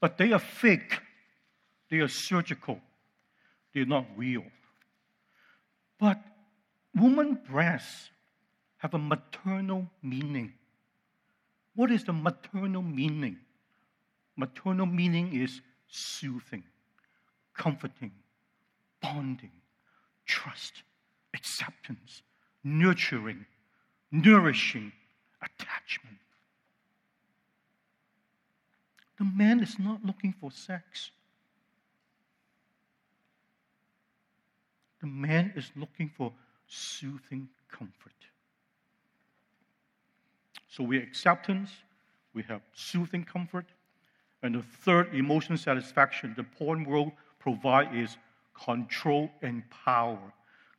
but 0.00 0.16
they 0.16 0.32
are 0.32 0.38
fake, 0.38 1.00
they 1.90 1.98
are 1.98 2.08
surgical, 2.08 2.80
they're 3.74 3.84
not 3.84 4.06
real. 4.16 4.44
But 5.98 6.20
woman 6.94 7.38
breasts 7.48 8.10
have 8.78 8.94
a 8.94 8.98
maternal 8.98 9.90
meaning. 10.02 10.52
What 11.74 11.90
is 11.90 12.04
the 12.04 12.12
maternal 12.12 12.82
meaning? 12.82 13.38
Maternal 14.36 14.86
meaning 14.86 15.34
is 15.34 15.60
soothing, 15.88 16.62
comforting, 17.54 18.12
bonding, 19.02 19.50
trust, 20.26 20.82
acceptance, 21.34 22.22
nurturing, 22.62 23.46
nourishing, 24.12 24.92
attachment. 25.42 26.18
The 29.18 29.24
man 29.24 29.60
is 29.60 29.78
not 29.78 30.04
looking 30.04 30.32
for 30.32 30.52
sex. 30.52 31.10
The 35.00 35.06
man 35.06 35.52
is 35.56 35.70
looking 35.76 36.10
for 36.16 36.32
soothing 36.66 37.48
comfort. 37.70 38.12
So 40.68 40.84
we 40.84 40.96
have 40.96 41.06
acceptance, 41.06 41.70
we 42.34 42.42
have 42.44 42.60
soothing 42.74 43.24
comfort, 43.24 43.66
and 44.42 44.54
the 44.54 44.62
third 44.62 45.14
emotional 45.14 45.58
satisfaction 45.58 46.34
the 46.36 46.44
porn 46.44 46.84
world 46.84 47.12
provide 47.38 47.94
is 47.94 48.16
control 48.54 49.30
and 49.42 49.62
power. 49.70 50.32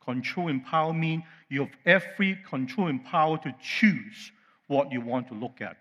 Control 0.04 0.48
and 0.48 0.64
power 0.64 0.92
mean 0.92 1.22
you 1.48 1.60
have 1.60 1.72
every 1.84 2.38
control 2.48 2.88
and 2.88 3.04
power 3.04 3.38
to 3.38 3.54
choose 3.62 4.32
what 4.66 4.90
you 4.92 5.00
want 5.00 5.28
to 5.28 5.34
look 5.34 5.60
at. 5.60 5.78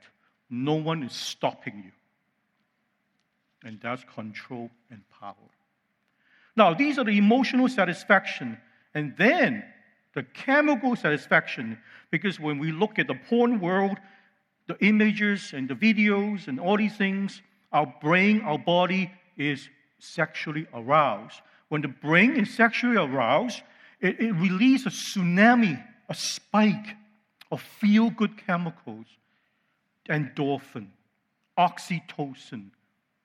No 0.49 0.73
one 0.73 1.03
is 1.03 1.13
stopping 1.13 1.83
you. 1.85 1.91
And 3.63 3.79
that's 3.81 4.03
control 4.13 4.69
and 4.89 5.01
power. 5.09 5.35
Now, 6.59 6.73
these 6.73 6.99
are 6.99 7.05
the 7.05 7.17
emotional 7.17 7.69
satisfaction. 7.69 8.57
And 8.93 9.15
then 9.17 9.63
the 10.13 10.23
chemical 10.23 10.93
satisfaction, 10.97 11.77
because 12.11 12.37
when 12.37 12.59
we 12.59 12.73
look 12.73 12.99
at 12.99 13.07
the 13.07 13.15
porn 13.29 13.61
world, 13.61 13.97
the 14.67 14.77
images 14.83 15.53
and 15.53 15.69
the 15.69 15.73
videos 15.73 16.49
and 16.49 16.59
all 16.59 16.75
these 16.75 16.97
things, 16.97 17.41
our 17.71 17.87
brain, 18.01 18.41
our 18.41 18.57
body 18.57 19.09
is 19.37 19.69
sexually 19.99 20.67
aroused. 20.73 21.39
When 21.69 21.81
the 21.81 21.87
brain 21.87 22.35
is 22.35 22.53
sexually 22.53 22.97
aroused, 22.97 23.61
it, 24.01 24.19
it 24.19 24.33
releases 24.33 24.87
a 24.87 24.89
tsunami, 24.89 25.81
a 26.09 26.13
spike 26.13 26.97
of 27.53 27.61
feel 27.61 28.09
good 28.09 28.35
chemicals 28.45 29.07
endorphin, 30.09 30.87
oxytocin, 31.57 32.71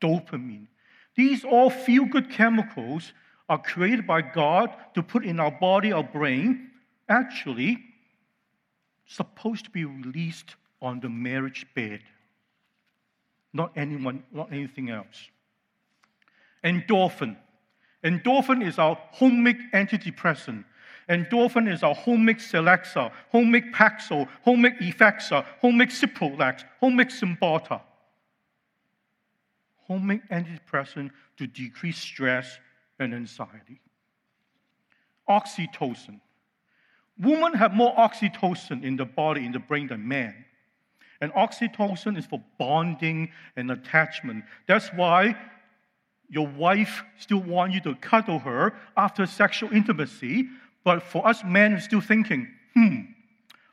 dopamine. 0.01 0.67
These 1.17 1.45
all 1.45 1.71
feel 1.71 2.05
good 2.05 2.31
chemicals 2.31 3.13
are 3.49 3.61
created 3.61 4.07
by 4.07 4.23
God 4.23 4.75
to 4.95 5.03
put 5.03 5.25
in 5.25 5.39
our 5.39 5.51
body, 5.51 5.93
our 5.93 6.03
brain, 6.03 6.71
actually 7.09 7.79
supposed 9.07 9.65
to 9.65 9.71
be 9.71 9.85
released 9.85 10.57
on 10.81 11.01
the 11.01 11.09
marriage 11.09 11.67
bed. 11.75 12.01
Not 13.53 13.73
anyone, 13.77 14.25
not 14.33 14.53
anything 14.53 14.91
else. 14.91 15.29
Endorphin. 16.65 17.37
Endorphin 18.03 18.67
is 18.67 18.79
our 18.79 18.99
homemic 19.13 19.59
antidepressant. 19.73 20.65
Endorphin 21.09 21.71
is 21.71 21.83
our 21.83 21.95
homemic 21.95 22.39
Celexa, 22.39 23.13
homemic 23.33 23.75
Paxil, 23.75 24.27
homemic 24.45 24.79
Effexor, 24.79 25.45
homemic 25.61 25.91
Cipralex, 25.91 26.65
homemic 26.81 27.11
Cymbalta. 27.11 27.83
Homemic 29.89 30.27
antidepressant 30.31 31.11
to 31.37 31.47
decrease 31.47 31.99
stress 31.99 32.59
and 32.99 33.15
anxiety. 33.15 33.81
Oxytocin. 35.29 36.21
Women 37.19 37.55
have 37.55 37.73
more 37.75 37.95
oxytocin 37.95 38.83
in 38.83 38.97
the 38.97 39.05
body, 39.05 39.45
in 39.45 39.53
the 39.53 39.59
brain 39.59 39.87
than 39.87 40.07
men. 40.07 40.45
And 41.21 41.33
oxytocin 41.33 42.19
is 42.19 42.27
for 42.27 42.43
bonding 42.59 43.31
and 43.57 43.71
attachment. 43.71 44.45
That's 44.67 44.89
why 44.89 45.37
your 46.29 46.47
wife 46.47 47.03
still 47.19 47.43
wants 47.43 47.75
you 47.75 47.81
to 47.83 47.95
cuddle 47.97 48.41
her 48.41 48.75
after 48.97 49.27
sexual 49.27 49.73
intimacy, 49.73 50.49
but 50.85 51.03
for 51.03 51.27
us 51.27 51.43
men, 51.45 51.73
we're 51.75 51.81
still 51.81 52.01
thinking, 52.01 52.49
hmm, 52.75 53.01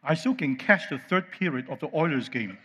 I 0.04 0.14
still 0.14 0.36
can 0.36 0.56
catch 0.56 0.90
the 0.90 1.00
third 1.00 1.32
period 1.32 1.70
of 1.70 1.80
the 1.80 1.90
Oilers 1.94 2.30
game. 2.30 2.58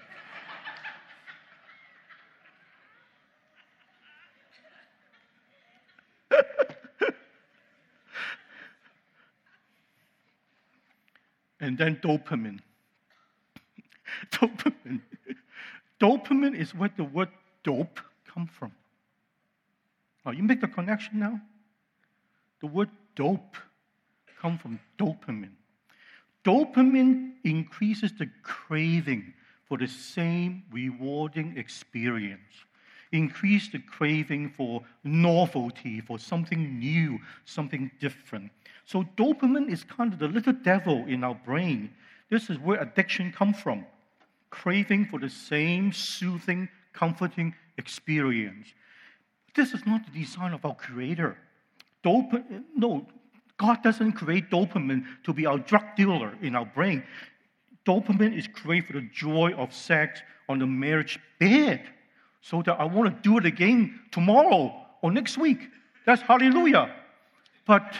And 11.67 11.77
then 11.77 11.97
dopamine. 11.97 12.61
dopamine. 14.31 15.01
Dopamine 16.01 16.55
is 16.55 16.73
where 16.73 16.93
the 16.97 17.03
word 17.03 17.29
dope 17.65 17.99
come 18.25 18.47
from. 18.47 18.71
Oh, 20.25 20.31
you 20.31 20.45
make 20.45 20.61
the 20.61 20.69
connection 20.69 21.19
now? 21.19 21.41
The 22.61 22.69
word 22.69 22.91
dope 23.17 23.57
come 24.41 24.59
from 24.59 24.79
dopamine. 24.97 25.57
Dopamine 26.45 27.33
increases 27.43 28.13
the 28.17 28.31
craving 28.45 29.35
for 29.69 29.77
the 29.77 29.89
same 29.89 30.63
rewarding 30.71 31.57
experience. 31.57 32.65
Increase 33.11 33.69
the 33.71 33.81
craving 33.81 34.51
for 34.51 34.83
novelty, 35.03 36.01
for 36.01 36.19
something 36.21 36.79
new, 36.79 37.19
something 37.45 37.91
different. 37.99 38.53
So 38.87 39.05
dopamine 39.17 39.69
is 39.69 39.83
kind 39.83 40.13
of 40.13 40.21
the 40.21 40.29
little 40.29 40.53
devil 40.53 41.05
in 41.07 41.25
our 41.25 41.35
brain. 41.35 41.91
This 42.31 42.49
is 42.49 42.59
where 42.59 42.81
addiction 42.81 43.33
comes 43.33 43.61
from. 43.61 43.85
Craving 44.51 45.07
for 45.07 45.19
the 45.19 45.29
same 45.29 45.93
soothing, 45.93 46.69
comforting 46.93 47.55
experience. 47.79 48.69
This 49.57 49.75
is 49.75 49.85
not 49.87 50.03
the 50.07 50.19
design 50.19 50.55
of 50.55 50.65
our 50.65 50.75
Creator. 50.75 51.37
dopamine, 52.05 52.63
no, 52.77 53.07
God 53.59 53.83
doesn't 53.83 54.13
create 54.13 54.51
dopamine 54.51 55.05
to 55.25 55.33
be 55.33 55.47
our 55.47 55.59
drug 55.59 55.85
dealer 55.97 56.35
in 56.41 56.55
our 56.55 56.67
brain. 56.67 57.03
Dopamine 57.85 58.39
is 58.39 58.47
created 58.47 58.87
for 58.87 58.93
the 58.95 59.09
joy 59.13 59.53
of 59.57 59.73
sex 59.75 60.21
on 60.49 60.61
the 60.61 60.67
marriage 60.67 61.19
bed. 61.41 61.83
So 62.41 62.63
that 62.63 62.79
I 62.79 62.85
want 62.85 63.17
to 63.17 63.29
do 63.29 63.39
it 63.39 63.47
again 63.47 63.99
tomorrow 64.13 64.73
or 65.03 65.11
next 65.11 65.39
week. 65.39 65.69
That's 66.05 66.23
hallelujah. 66.23 66.95
But 67.67 67.97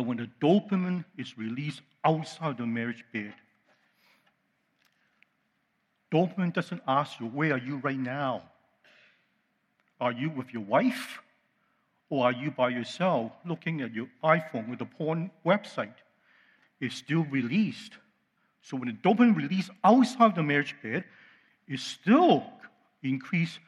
But 0.00 0.06
when 0.06 0.16
the 0.16 0.30
dopamine 0.40 1.04
is 1.18 1.36
released 1.36 1.82
outside 2.06 2.56
the 2.56 2.64
marriage 2.64 3.04
bed, 3.12 3.34
dopamine 6.10 6.54
doesn't 6.54 6.80
ask 6.88 7.20
you, 7.20 7.26
where 7.26 7.52
are 7.52 7.58
you 7.58 7.76
right 7.76 7.98
now? 7.98 8.44
Are 10.00 10.12
you 10.12 10.30
with 10.30 10.54
your 10.54 10.62
wife? 10.62 11.18
Or 12.08 12.24
are 12.24 12.32
you 12.32 12.50
by 12.50 12.70
yourself 12.70 13.32
looking 13.44 13.82
at 13.82 13.92
your 13.92 14.08
iPhone 14.24 14.70
with 14.70 14.80
a 14.80 14.86
porn 14.86 15.30
website? 15.44 16.00
It's 16.80 16.94
still 16.94 17.24
released. 17.24 17.92
So 18.62 18.78
when 18.78 18.88
the 18.88 18.94
dopamine 18.94 19.36
released 19.36 19.70
outside 19.84 20.34
the 20.34 20.42
marriage 20.42 20.74
bed, 20.82 21.04
it 21.68 21.78
still 21.78 22.42
increase 23.02 23.58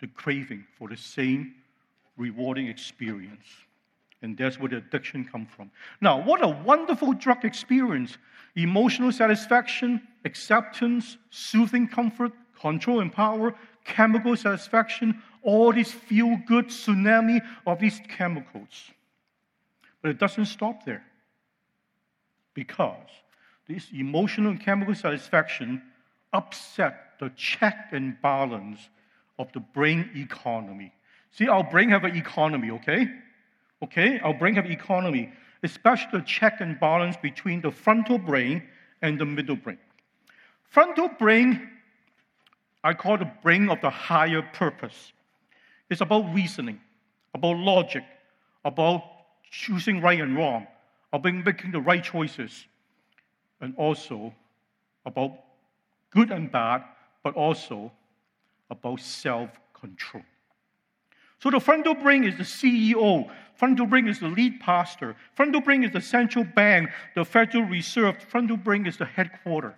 the 0.00 0.08
craving 0.08 0.66
for 0.76 0.88
the 0.88 0.96
same 0.96 1.54
rewarding 2.16 2.66
experience. 2.66 3.46
And 4.22 4.38
that's 4.38 4.58
where 4.58 4.68
the 4.68 4.76
addiction 4.76 5.24
comes 5.24 5.48
from. 5.54 5.70
Now, 6.00 6.22
what 6.22 6.42
a 6.42 6.48
wonderful 6.48 7.12
drug 7.12 7.44
experience. 7.44 8.16
Emotional 8.54 9.10
satisfaction, 9.10 10.00
acceptance, 10.24 11.16
soothing 11.30 11.88
comfort, 11.88 12.32
control 12.60 13.00
and 13.00 13.12
power, 13.12 13.54
chemical 13.84 14.36
satisfaction, 14.36 15.20
all 15.42 15.72
these 15.72 15.90
feel 15.90 16.38
good 16.46 16.68
tsunami 16.68 17.40
of 17.66 17.80
these 17.80 18.00
chemicals. 18.08 18.90
But 20.00 20.12
it 20.12 20.18
doesn't 20.18 20.46
stop 20.46 20.84
there. 20.84 21.04
Because 22.54 23.08
this 23.68 23.88
emotional 23.92 24.50
and 24.50 24.60
chemical 24.60 24.94
satisfaction 24.94 25.82
upset 26.32 27.14
the 27.18 27.30
check 27.30 27.88
and 27.92 28.20
balance 28.20 28.78
of 29.38 29.52
the 29.52 29.60
brain 29.60 30.10
economy. 30.14 30.92
See, 31.32 31.48
our 31.48 31.64
brain 31.64 31.88
have 31.88 32.04
an 32.04 32.16
economy, 32.16 32.70
okay? 32.72 33.08
Okay, 33.82 34.20
our 34.20 34.32
brain 34.32 34.54
have 34.54 34.70
economy, 34.70 35.32
especially 35.64 36.20
the 36.20 36.24
check 36.24 36.60
and 36.60 36.78
balance 36.78 37.16
between 37.16 37.60
the 37.60 37.70
frontal 37.70 38.16
brain 38.16 38.62
and 39.02 39.18
the 39.18 39.24
middle 39.24 39.56
brain. 39.56 39.78
Frontal 40.70 41.08
brain, 41.08 41.68
I 42.84 42.94
call 42.94 43.18
the 43.18 43.30
brain 43.42 43.68
of 43.68 43.80
the 43.80 43.90
higher 43.90 44.42
purpose. 44.42 45.12
It's 45.90 46.00
about 46.00 46.32
reasoning, 46.32 46.80
about 47.34 47.56
logic, 47.56 48.04
about 48.64 49.02
choosing 49.50 50.00
right 50.00 50.20
and 50.20 50.36
wrong, 50.36 50.68
about 51.12 51.34
making 51.34 51.72
the 51.72 51.80
right 51.80 52.02
choices, 52.02 52.64
and 53.60 53.74
also 53.76 54.32
about 55.04 55.32
good 56.10 56.30
and 56.30 56.50
bad, 56.52 56.84
but 57.24 57.34
also 57.34 57.90
about 58.70 59.00
self 59.00 59.50
control. 59.74 60.22
So 61.42 61.50
the 61.50 61.58
frontal 61.58 61.94
brain 61.94 62.22
is 62.22 62.36
the 62.36 62.44
CEO. 62.44 63.28
Frontal 63.62 63.86
brain 63.86 64.08
is 64.08 64.18
the 64.18 64.26
lead 64.26 64.58
pastor. 64.58 65.14
Frontal 65.36 65.60
brain 65.60 65.84
is 65.84 65.92
the 65.92 66.00
central 66.00 66.42
bank, 66.42 66.90
the 67.14 67.24
Federal 67.24 67.62
Reserve. 67.62 68.20
Frontal 68.20 68.56
brain 68.56 68.86
is 68.86 68.96
the 68.96 69.04
headquarter. 69.04 69.76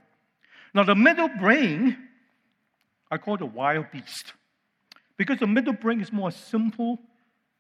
Now 0.73 0.85
the 0.85 0.95
middle 0.95 1.29
brain, 1.29 1.99
I 3.11 3.19
call 3.19 3.37
the 3.37 3.45
wild 3.45 3.91
beast. 3.93 4.33
Because 5.19 5.39
the 5.39 5.47
middle 5.47 5.75
brain 5.75 6.01
is 6.01 6.11
more 6.15 6.31
simple, 6.31 6.99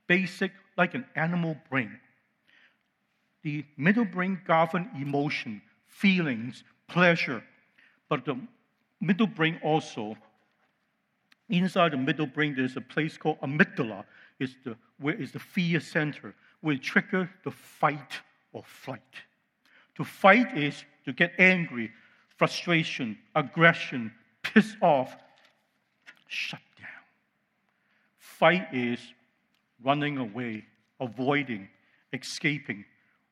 basic, 0.07 0.53
like 0.79 0.95
an 0.95 1.05
animal 1.15 1.59
brain. 1.69 2.01
The 3.43 3.67
middle 3.77 4.07
brain 4.07 4.41
governs 4.47 4.89
emotion, 4.99 5.61
feelings, 5.89 6.65
pleasure. 6.89 7.45
But 8.09 8.25
the 8.25 8.41
middle 8.99 9.27
brain 9.27 9.61
also 9.63 10.17
Inside 11.49 11.93
the 11.93 11.99
middle 11.99 12.27
brain, 12.27 12.55
there's 12.57 12.77
a 12.77 12.81
place 12.81 13.19
called 13.19 13.39
amygdala. 13.41 14.05
It's 14.38 14.55
the, 14.64 14.77
where 14.99 15.14
is 15.14 15.33
the 15.33 15.38
fear 15.38 15.81
center, 15.81 16.35
will 16.62 16.79
trigger 16.79 17.31
the 17.44 17.51
fight 17.51 18.20
or 18.53 18.62
flight. 18.64 19.03
To 19.97 20.05
fight 20.05 20.57
is 20.57 20.85
to 21.05 21.12
get 21.12 21.33
angry, 21.38 21.90
frustration, 22.37 23.18
aggression, 23.35 24.12
piss 24.42 24.77
off, 24.81 25.16
shut 26.27 26.61
down. 26.79 26.88
Fight 28.18 28.66
is 28.73 28.99
running 29.83 30.18
away, 30.18 30.64
avoiding, 31.01 31.68
escaping, 32.12 32.85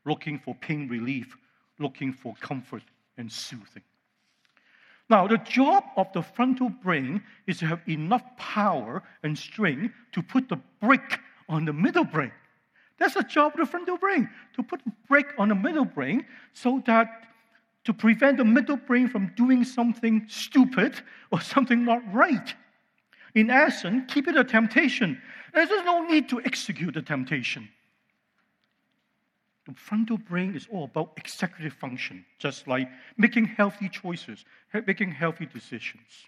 looking 0.04 0.38
for 0.38 0.54
pain 0.54 0.88
relief, 0.88 1.36
looking 1.78 2.12
for 2.12 2.34
comfort 2.40 2.82
and 3.16 3.30
soothing. 3.30 3.82
Now, 5.10 5.26
the 5.26 5.38
job 5.38 5.84
of 5.96 6.12
the 6.12 6.22
frontal 6.22 6.70
brain 6.70 7.22
is 7.46 7.58
to 7.58 7.66
have 7.66 7.80
enough 7.88 8.22
power 8.36 9.02
and 9.22 9.36
strength 9.36 9.94
to 10.12 10.22
put 10.22 10.48
the 10.48 10.58
brake 10.80 11.18
on 11.48 11.64
the 11.64 11.72
middle 11.72 12.04
brain. 12.04 12.32
That's 12.98 13.14
the 13.14 13.22
job 13.22 13.52
of 13.54 13.60
the 13.60 13.66
frontal 13.66 13.98
brain, 13.98 14.30
to 14.54 14.62
put 14.62 14.84
the 14.84 14.92
brake 15.08 15.26
on 15.38 15.48
the 15.48 15.54
middle 15.54 15.84
brain 15.84 16.24
so 16.52 16.82
that 16.86 17.24
to 17.84 17.92
prevent 17.92 18.36
the 18.36 18.44
middle 18.44 18.76
brain 18.76 19.08
from 19.08 19.32
doing 19.36 19.64
something 19.64 20.24
stupid 20.28 21.00
or 21.30 21.40
something 21.40 21.84
not 21.84 22.00
right. 22.14 22.54
In 23.34 23.50
essence, 23.50 24.04
keep 24.12 24.28
it 24.28 24.36
a 24.36 24.44
temptation. 24.44 25.20
There's 25.52 25.68
no 25.84 26.06
need 26.06 26.28
to 26.28 26.40
execute 26.42 26.94
the 26.94 27.02
temptation. 27.02 27.68
Frontal 29.74 30.18
brain 30.18 30.54
is 30.54 30.66
all 30.70 30.85
about 30.85 31.12
executive 31.16 31.72
function, 31.74 32.24
just 32.38 32.66
like 32.68 32.88
making 33.16 33.46
healthy 33.46 33.88
choices, 33.88 34.44
making 34.87 35.12
healthy 35.12 35.46
decisions. 35.46 36.26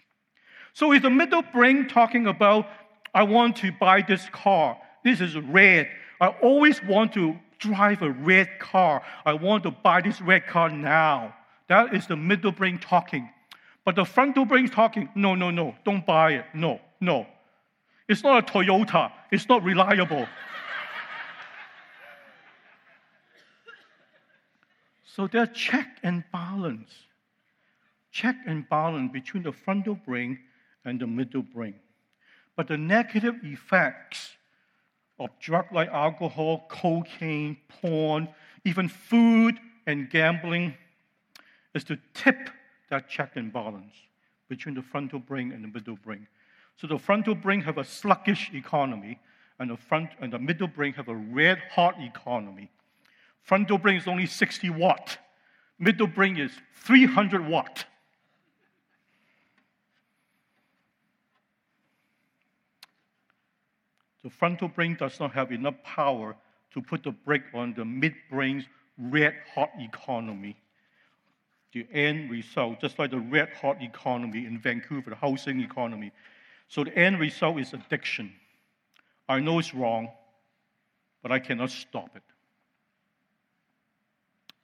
So 0.73 0.91
is 0.91 1.01
the 1.01 1.09
middle 1.09 1.41
brain 1.41 1.87
talking 1.87 2.27
about, 2.27 2.67
I 3.13 3.23
want 3.23 3.55
to 3.57 3.71
buy 3.71 4.01
this 4.01 4.27
car. 4.29 4.77
This 5.03 5.21
is 5.21 5.37
red. 5.37 5.87
I 6.19 6.27
always 6.27 6.83
want 6.83 7.13
to 7.13 7.37
drive 7.59 8.01
a 8.01 8.11
red 8.11 8.59
car. 8.59 9.01
I 9.25 9.33
want 9.33 9.63
to 9.63 9.71
buy 9.71 10.01
this 10.01 10.21
red 10.21 10.47
car 10.47 10.69
now. 10.69 11.33
That 11.67 11.93
is 11.93 12.07
the 12.07 12.15
middle 12.15 12.51
brain 12.51 12.77
talking. 12.77 13.29
But 13.85 13.95
the 13.95 14.05
frontal 14.05 14.45
brain 14.45 14.65
is 14.65 14.71
talking, 14.71 15.09
no, 15.15 15.35
no, 15.35 15.51
no, 15.51 15.75
don't 15.85 16.05
buy 16.05 16.33
it. 16.33 16.45
No, 16.53 16.81
no. 16.99 17.27
It's 18.07 18.23
not 18.23 18.49
a 18.49 18.51
Toyota. 18.51 19.11
It's 19.31 19.47
not 19.47 19.63
reliable. 19.63 20.27
So 25.15 25.27
there's 25.27 25.47
check 25.53 25.99
and 26.03 26.25
balance. 26.33 26.91
Check 28.11 28.35
and 28.45 28.67
balance 28.67 29.13
between 29.13 29.43
the 29.43 29.53
frontal 29.53 29.95
brain 29.95 30.39
and 30.83 30.99
the 30.99 31.07
middle 31.07 31.41
brain. 31.41 31.75
But 32.57 32.67
the 32.67 32.77
negative 32.77 33.35
effects 33.43 34.31
of 35.17 35.29
drugs 35.39 35.69
like 35.71 35.87
alcohol, 35.87 36.65
cocaine, 36.67 37.55
porn, 37.69 38.27
even 38.65 38.89
food 38.89 39.57
and 39.87 40.09
gambling 40.09 40.73
is 41.73 41.85
to 41.85 41.97
tip 42.13 42.49
that 42.89 43.07
check 43.07 43.37
and 43.37 43.53
balance 43.53 43.93
between 44.49 44.75
the 44.75 44.81
frontal 44.81 45.19
brain 45.19 45.53
and 45.53 45.63
the 45.63 45.69
middle 45.69 45.95
brain. 45.95 46.27
So 46.75 46.87
the 46.87 46.99
frontal 46.99 47.35
brain 47.35 47.61
have 47.61 47.77
a 47.77 47.85
sluggish 47.85 48.51
economy, 48.53 49.19
and 49.59 49.69
the 49.69 49.77
front 49.77 50.09
and 50.19 50.33
the 50.33 50.39
middle 50.39 50.67
brain 50.67 50.91
have 50.93 51.07
a 51.07 51.15
red 51.15 51.59
hot 51.71 51.95
economy. 52.01 52.69
Frontal 53.45 53.77
brain 53.77 53.97
is 53.97 54.07
only 54.07 54.25
60 54.25 54.71
watt. 54.71 55.19
Middle 55.77 56.07
brain 56.07 56.35
is 56.35 56.51
300 56.83 57.47
watt. 57.47 57.85
The 64.23 64.31
frontal 64.31 64.67
brain 64.67 64.95
does 64.95 65.19
not 65.19 65.31
have 65.33 65.51
enough 65.51 65.75
power 65.83 66.35
to 66.71 66.81
put 66.81 67.03
the 67.03 67.11
brake 67.11 67.43
on 67.53 67.75
the 67.75 67.83
midbrain's 67.83 68.65
red 68.97 69.35
hot 69.53 69.69
economy. 69.77 70.57
The 71.71 71.85
end 71.91 72.31
result, 72.31 72.81
just 72.81 72.97
like 72.97 73.11
the 73.11 73.19
red 73.19 73.49
hot 73.61 73.79
economy 73.83 74.47
in 74.47 74.57
Vancouver, 74.57 75.11
the 75.11 75.15
housing 75.15 75.61
economy. 75.61 76.11
So 76.67 76.83
the 76.83 76.97
end 76.97 77.19
result 77.19 77.59
is 77.59 77.73
addiction. 77.73 78.33
I 79.29 79.39
know 79.39 79.59
it's 79.59 79.75
wrong, 79.75 80.09
but 81.21 81.31
I 81.31 81.37
cannot 81.37 81.69
stop 81.69 82.15
it. 82.15 82.23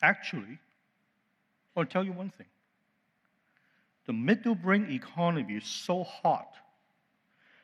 Actually, 0.01 0.59
I'll 1.75 1.85
tell 1.85 2.03
you 2.03 2.13
one 2.13 2.29
thing. 2.29 2.47
The 4.07 4.13
middle 4.13 4.55
brain 4.55 4.89
economy 4.89 5.55
is 5.55 5.65
so 5.65 6.03
hot 6.03 6.55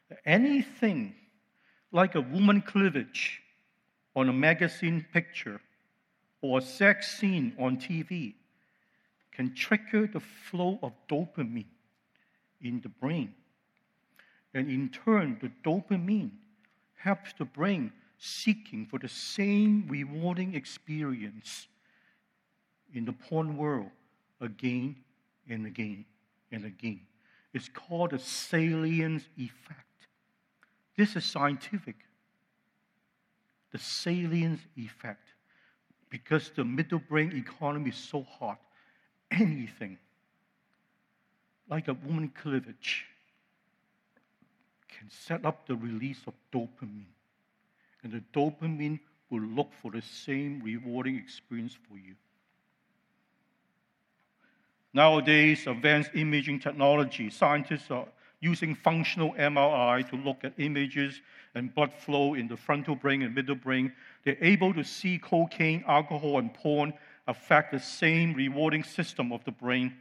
that 0.09 0.19
anything 0.25 1.15
like 1.91 2.15
a 2.15 2.21
woman 2.21 2.61
cleavage 2.61 3.41
on 4.15 4.29
a 4.29 4.33
magazine 4.33 5.05
picture 5.11 5.59
or 6.41 6.59
a 6.59 6.61
sex 6.61 7.19
scene 7.19 7.53
on 7.59 7.77
TV 7.77 8.35
can 9.31 9.53
trigger 9.53 10.07
the 10.07 10.19
flow 10.19 10.79
of 10.81 10.93
dopamine 11.09 11.65
in 12.61 12.81
the 12.81 12.89
brain. 12.89 13.33
And 14.53 14.69
in 14.69 14.89
turn, 14.89 15.37
the 15.41 15.51
dopamine 15.63 16.31
helps 16.95 17.33
the 17.33 17.45
brain 17.45 17.91
seeking 18.17 18.85
for 18.85 18.99
the 18.99 19.09
same 19.09 19.85
rewarding 19.87 20.55
experience 20.55 21.67
in 22.93 23.05
the 23.05 23.13
porn 23.13 23.57
world 23.57 23.89
again 24.41 24.95
and 25.49 25.65
again 25.65 26.05
and 26.51 26.65
again. 26.65 27.01
It's 27.53 27.69
called 27.69 28.11
the 28.11 28.19
salience 28.19 29.23
effect. 29.37 29.83
This 30.97 31.15
is 31.15 31.25
scientific. 31.25 31.95
The 33.71 33.79
salience 33.79 34.61
effect. 34.75 35.27
Because 36.09 36.51
the 36.55 36.63
middle 36.63 36.99
brain 36.99 37.35
economy 37.35 37.89
is 37.89 37.95
so 37.95 38.23
hot, 38.23 38.59
anything 39.31 39.97
like 41.69 41.87
a 41.87 41.93
woman 41.93 42.29
cleavage 42.29 43.05
can 44.87 45.09
set 45.09 45.45
up 45.45 45.67
the 45.67 45.75
release 45.75 46.21
of 46.25 46.33
dopamine. 46.53 47.13
And 48.03 48.13
the 48.13 48.23
dopamine 48.33 48.99
will 49.29 49.41
look 49.41 49.71
for 49.81 49.91
the 49.91 50.01
same 50.01 50.61
rewarding 50.63 51.17
experience 51.17 51.75
for 51.87 51.97
you. 51.97 52.15
Nowadays, 54.93 55.67
advanced 55.67 56.11
imaging 56.15 56.59
technology, 56.59 57.29
scientists 57.29 57.91
are 57.91 58.07
using 58.39 58.75
functional 58.75 59.33
MRI 59.33 60.07
to 60.09 60.15
look 60.15 60.43
at 60.43 60.53
images 60.57 61.21
and 61.55 61.73
blood 61.73 61.91
flow 61.93 62.35
in 62.35 62.47
the 62.47 62.57
frontal 62.57 62.95
brain 62.95 63.21
and 63.23 63.33
middle 63.33 63.55
brain. 63.55 63.91
They're 64.23 64.37
able 64.41 64.73
to 64.73 64.83
see 64.83 65.17
cocaine, 65.17 65.83
alcohol, 65.87 66.37
and 66.37 66.53
porn 66.53 66.93
affect 67.27 67.71
the 67.71 67.79
same 67.79 68.33
rewarding 68.33 68.83
system 68.83 69.31
of 69.31 69.43
the 69.43 69.51
brain, 69.51 69.95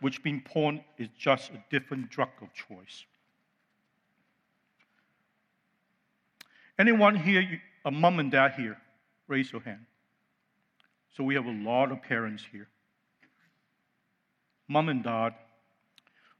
which 0.00 0.22
being 0.22 0.40
porn 0.40 0.82
is 0.98 1.08
just 1.18 1.50
a 1.50 1.62
different 1.68 2.10
drug 2.10 2.30
of 2.40 2.52
choice. 2.54 3.04
Anyone 6.78 7.16
here, 7.16 7.60
a 7.84 7.90
mom 7.90 8.20
and 8.20 8.30
dad 8.30 8.52
here? 8.56 8.78
Raise 9.28 9.52
your 9.52 9.60
hand. 9.60 9.84
So 11.14 11.24
we 11.24 11.34
have 11.34 11.44
a 11.44 11.52
lot 11.52 11.92
of 11.92 12.02
parents 12.02 12.42
here. 12.50 12.68
Mom 14.70 14.88
and 14.88 15.02
dad, 15.02 15.34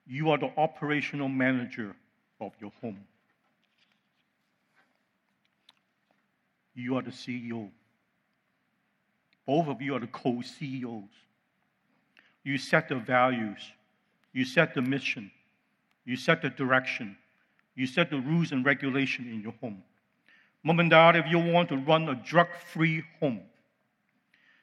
you 0.06 0.30
are 0.30 0.38
the 0.38 0.52
operational 0.56 1.28
manager 1.28 1.96
of 2.40 2.52
your 2.60 2.70
home. 2.80 3.00
You 6.76 6.96
are 6.96 7.02
the 7.02 7.10
CEO. 7.10 7.68
Both 9.44 9.66
of 9.66 9.82
you 9.82 9.96
are 9.96 9.98
the 9.98 10.06
co 10.06 10.42
CEOs. 10.42 11.10
You 12.44 12.56
set 12.56 12.88
the 12.88 12.94
values, 12.94 13.58
you 14.32 14.44
set 14.44 14.74
the 14.74 14.82
mission, 14.82 15.32
you 16.04 16.16
set 16.16 16.40
the 16.40 16.50
direction, 16.50 17.16
you 17.74 17.88
set 17.88 18.10
the 18.10 18.20
rules 18.20 18.52
and 18.52 18.64
regulation 18.64 19.28
in 19.28 19.40
your 19.40 19.54
home. 19.60 19.82
Mom 20.62 20.78
and 20.78 20.90
dad, 20.90 21.16
if 21.16 21.26
you 21.26 21.40
want 21.40 21.68
to 21.70 21.76
run 21.76 22.08
a 22.08 22.14
drug 22.14 22.46
free 22.54 23.02
home, 23.18 23.40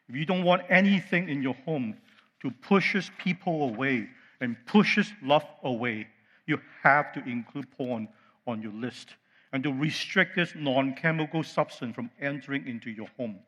if 0.08 0.15
you 0.15 0.25
don't 0.25 0.45
want 0.45 0.62
anything 0.69 1.27
in 1.27 1.41
your 1.41 1.56
home 1.65 1.97
to 2.41 2.52
pushes 2.52 3.12
people 3.17 3.69
away 3.69 4.08
and 4.41 4.56
pushes 4.65 5.12
love 5.23 5.45
away, 5.63 6.08
you 6.45 6.60
have 6.84 7.12
to 7.13 7.23
include 7.28 7.69
porn 7.71 8.08
on 8.45 8.62
your 8.62 8.71
list 8.71 9.15
and 9.52 9.63
to 9.63 9.71
restrict 9.71 10.36
this 10.36 10.54
non 10.56 10.93
chemical 10.93 11.43
substance 11.43 11.95
from 11.95 12.10
entering 12.21 12.67
into 12.67 12.89
your 12.89 13.08
home. 13.17 13.39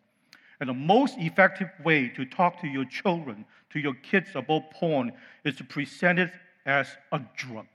And 0.59 0.69
the 0.69 0.73
most 0.73 1.15
effective 1.17 1.69
way 1.83 2.09
to 2.09 2.25
talk 2.25 2.59
to 2.61 2.67
your 2.67 2.85
children, 2.85 3.45
to 3.71 3.79
your 3.79 3.93
kids 3.93 4.29
about 4.35 4.71
porn, 4.71 5.13
is 5.45 5.55
to 5.55 5.63
present 5.63 6.19
it 6.19 6.31
as 6.65 6.87
a 7.11 7.21
drug. 7.37 7.67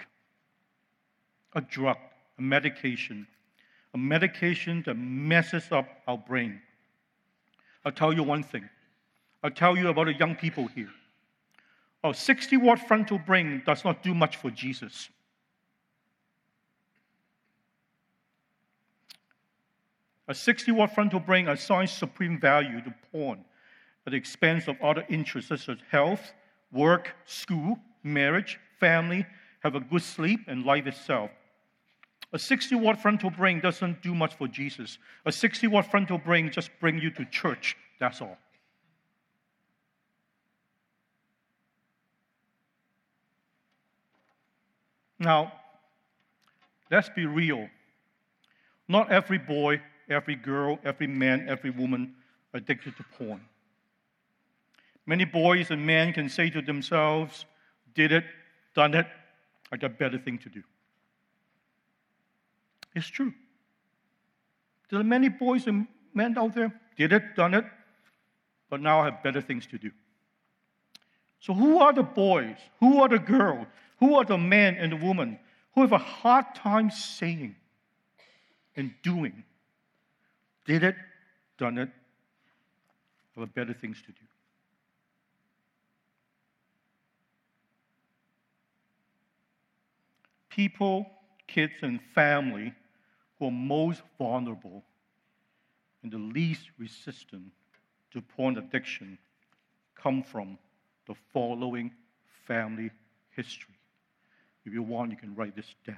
A 1.55 1.61
drug, 1.61 1.97
a 2.39 2.43
medication, 2.43 3.27
a 3.95 3.99
medication 3.99 4.83
that 4.87 4.95
messes 4.95 5.71
up 5.71 5.87
our 6.07 6.19
brain. 6.19 6.61
I'll 7.85 7.93
tell 7.93 8.13
you 8.13 8.23
one 8.23 8.43
thing. 8.43 8.69
I'll 9.43 9.51
tell 9.51 9.77
you 9.77 9.89
about 9.89 10.07
the 10.07 10.15
young 10.15 10.35
people 10.35 10.67
here. 10.69 10.91
A 12.05 12.13
60 12.13 12.59
watt 12.59 12.87
frontal 12.87 13.19
brain 13.19 13.63
does 13.65 13.83
not 13.83 14.03
do 14.03 14.15
much 14.15 14.37
for 14.37 14.51
Jesus. 14.51 15.09
A 20.29 20.35
60 20.35 20.73
watt 20.73 20.95
frontal 20.95 21.21
brain 21.21 21.49
assigns 21.49 21.91
supreme 21.91 22.39
value 22.39 22.83
to 22.83 22.95
porn 23.11 23.43
at 24.07 24.11
the 24.11 24.19
expense 24.19 24.69
of 24.69 24.81
other 24.83 25.05
interests 25.09 25.49
such 25.49 25.69
as 25.71 25.79
health, 25.91 26.35
work, 26.73 27.15
school, 27.25 27.79
marriage, 28.03 28.61
family, 28.79 29.27
have 29.61 29.75
a 29.75 29.81
good 29.81 30.03
sleep, 30.03 30.41
and 30.47 30.67
life 30.67 30.87
itself. 30.87 31.31
A 32.35 32.39
60 32.39 32.75
watt 32.75 33.01
frontal 33.01 33.31
brain 33.31 33.61
doesn't 33.61 34.03
do 34.03 34.15
much 34.15 34.35
for 34.35 34.47
Jesus. 34.47 34.99
A 35.25 35.33
60 35.33 35.69
watt 35.69 35.91
frontal 35.91 36.19
brain 36.19 36.51
just 36.51 36.71
bring 36.81 36.99
you 36.99 37.11
to 37.13 37.25
church. 37.27 37.77
That's 37.99 38.21
all. 38.21 38.37
Now, 45.25 45.53
let's 46.91 47.09
be 47.09 47.25
real. 47.25 47.69
Not 48.89 49.11
every 49.11 49.39
boy, 49.39 49.81
every 50.11 50.37
girl, 50.37 50.79
every 50.85 51.07
man, 51.07 51.47
every 51.49 51.71
woman 51.71 52.15
addicted 52.53 52.95
to 52.99 53.05
porn. 53.17 53.41
Many 55.07 55.25
boys 55.25 55.71
and 55.71 55.85
men 55.85 56.13
can 56.13 56.29
say 56.29 56.51
to 56.51 56.61
themselves, 56.61 57.47
did 57.95 58.13
it, 58.13 58.25
done 58.75 58.95
it, 58.95 59.07
I 59.73 59.79
got 59.79 59.99
better 59.99 60.19
thing 60.19 60.39
to 60.39 60.51
do. 60.51 60.63
It's 62.95 63.09
true. 63.09 63.33
There 64.91 65.01
are 65.01 65.05
many 65.05 65.31
boys 65.31 65.67
and 65.67 65.87
men 66.13 66.37
out 66.37 66.55
there, 66.55 66.73
did 66.97 67.13
it, 67.13 67.35
done 67.35 67.55
it, 67.55 67.65
but 68.69 68.81
now 68.81 69.01
I 69.01 69.07
have 69.07 69.23
better 69.23 69.41
things 69.41 69.67
to 69.69 69.79
do. 69.79 69.91
So, 71.41 71.55
who 71.55 71.79
are 71.79 71.93
the 71.93 72.03
boys? 72.03 72.57
Who 72.81 73.03
are 73.03 73.09
the 73.09 73.19
girls? 73.19 73.67
Who 74.05 74.17
are 74.17 74.25
the 74.27 74.37
men 74.37 74.75
and 74.75 74.93
the 74.93 74.97
women 74.97 75.39
who 75.75 75.81
have 75.81 75.93
a 75.93 75.97
hard 75.97 76.55
time 76.55 76.91
saying 76.91 77.57
and 78.77 78.93
doing, 79.03 79.45
did 80.67 80.83
it, 80.83 80.95
done 81.57 81.79
it, 81.79 81.89
have 83.35 83.55
better 83.55 83.73
things 83.73 84.03
to 84.03 84.09
do? 84.09 84.27
People, 90.51 91.07
kids, 91.47 91.73
and 91.81 91.99
family 92.15 92.75
who 93.39 93.47
are 93.47 93.51
most 93.51 94.03
vulnerable 94.19 94.85
and 96.03 96.13
the 96.13 96.19
least 96.19 96.69
resistant 96.77 97.53
to 98.11 98.21
porn 98.21 98.59
addiction 98.59 99.17
come 99.95 100.23
from 100.23 100.59
the 101.07 101.15
following 101.33 101.91
family 102.47 102.91
history. 103.31 103.74
If 104.65 104.73
you 104.73 104.83
want, 104.83 105.11
you 105.11 105.17
can 105.17 105.35
write 105.35 105.55
this 105.55 105.75
down. 105.87 105.97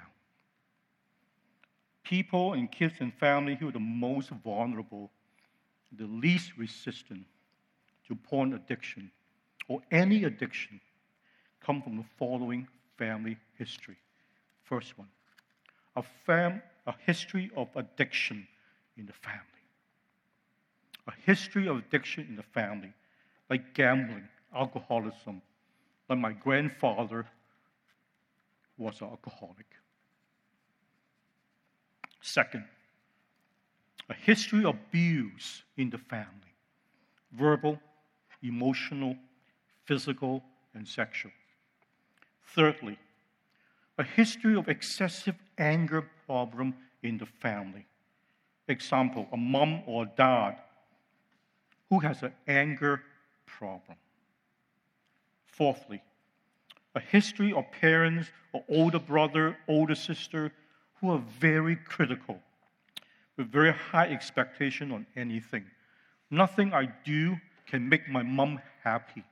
People 2.02 2.52
and 2.52 2.70
kids 2.70 2.94
and 3.00 3.12
family 3.14 3.57
who 3.57 3.68
are 3.68 3.72
the 3.72 3.81
most 3.81 4.31
vulnerable, 4.31 5.11
the 5.92 6.07
least 6.07 6.52
resistant 6.57 7.24
to 8.07 8.14
porn 8.14 8.55
addiction 8.55 9.11
or 9.68 9.81
any 9.90 10.24
addiction 10.24 10.81
come 11.61 11.83
from 11.83 11.96
the 11.96 12.05
following 12.18 12.68
family 12.96 13.37
history. 13.59 13.96
First 14.62 14.96
one, 14.98 15.09
a 15.96 16.02
fam 16.24 16.62
a 16.87 16.94
history 17.05 17.50
of 17.57 17.68
addiction 17.74 18.46
in 18.96 19.07
the 19.07 19.12
family. 19.12 19.42
A 21.09 21.12
history 21.24 21.68
of 21.68 21.79
addiction 21.79 22.26
in 22.29 22.37
the 22.37 22.42
family, 22.42 22.92
like 23.50 23.74
gambling, 23.74 24.29
alcoholism. 24.55 25.42
Like 26.09 26.18
my 26.18 26.33
grandfather 26.33 27.26
was 28.78 29.00
an 29.00 29.08
alcoholic. 29.08 29.66
Second, 32.20 32.64
a 34.08 34.14
history 34.14 34.64
of 34.64 34.74
abuse 34.74 35.62
in 35.76 35.90
the 35.90 35.98
family 35.98 36.46
verbal, 37.32 37.78
emotional, 38.42 39.16
physical, 39.84 40.42
and 40.74 40.86
sexual. 40.86 41.32
Thirdly, 42.54 42.98
a 43.98 44.04
history 44.04 44.56
of 44.56 44.68
excessive 44.68 45.34
anger 45.58 46.08
problem 46.26 46.74
in 47.02 47.18
the 47.18 47.26
family. 47.26 47.86
Example, 48.68 49.28
a 49.32 49.36
mom 49.36 49.82
or 49.86 50.06
dad 50.06 50.56
who 51.88 52.00
has 52.00 52.22
an 52.22 52.32
anger 52.48 53.02
problem. 53.46 53.96
Fourthly, 55.46 56.02
a 56.96 57.00
history 57.00 57.52
of 57.52 57.70
parents 57.78 58.30
or 58.54 58.64
older 58.70 58.98
brother, 58.98 59.56
older 59.68 59.94
sister 59.94 60.50
who 60.94 61.11
are 61.11 61.22
very 61.38 61.76
critical 61.76 62.40
with 63.37 63.52
very 63.52 63.70
high 63.70 64.06
expectation 64.06 64.90
on 64.90 65.06
anything. 65.14 65.66
Nothing 66.30 66.72
I 66.72 66.88
do 67.04 67.37
can 67.66 67.87
make 67.87 68.09
my 68.09 68.22
mom 68.22 68.61
happy. 68.82 69.22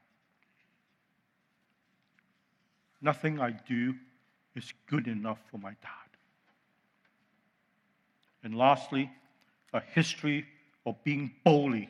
Nothing 3.00 3.40
I 3.40 3.52
do 3.52 3.94
is 4.54 4.74
good 4.86 5.08
enough 5.08 5.38
for 5.50 5.56
my 5.56 5.70
dad. 5.70 6.10
And 8.42 8.54
lastly, 8.54 9.10
a 9.72 9.80
history 9.80 10.44
of 10.84 11.02
being 11.02 11.32
bullied 11.44 11.88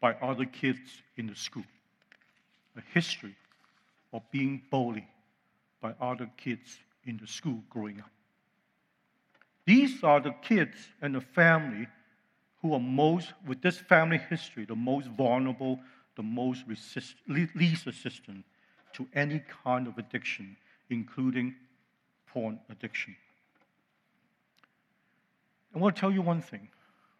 by 0.00 0.14
other 0.14 0.46
kids 0.46 1.00
in 1.16 1.28
the 1.28 1.36
school. 1.36 1.64
A 2.76 2.82
history 2.92 3.36
of 4.16 4.22
being 4.30 4.62
bullied 4.70 5.06
by 5.80 5.94
other 6.00 6.28
kids 6.38 6.78
in 7.04 7.18
the 7.18 7.26
school 7.26 7.62
growing 7.68 8.00
up. 8.00 8.10
These 9.66 10.02
are 10.02 10.20
the 10.20 10.34
kids 10.42 10.76
and 11.02 11.14
the 11.14 11.20
family 11.20 11.86
who 12.62 12.72
are 12.72 12.80
most, 12.80 13.34
with 13.46 13.60
this 13.60 13.76
family 13.76 14.18
history, 14.18 14.64
the 14.64 14.74
most 14.74 15.08
vulnerable, 15.08 15.78
the 16.16 16.22
most 16.22 16.64
resist, 16.66 17.16
least 17.28 17.84
resistant 17.84 18.44
to 18.94 19.06
any 19.14 19.42
kind 19.64 19.86
of 19.86 19.98
addiction, 19.98 20.56
including 20.88 21.54
porn 22.26 22.58
addiction. 22.70 23.14
I 25.74 25.78
want 25.78 25.94
to 25.94 26.00
tell 26.00 26.10
you 26.10 26.22
one 26.22 26.40
thing. 26.40 26.68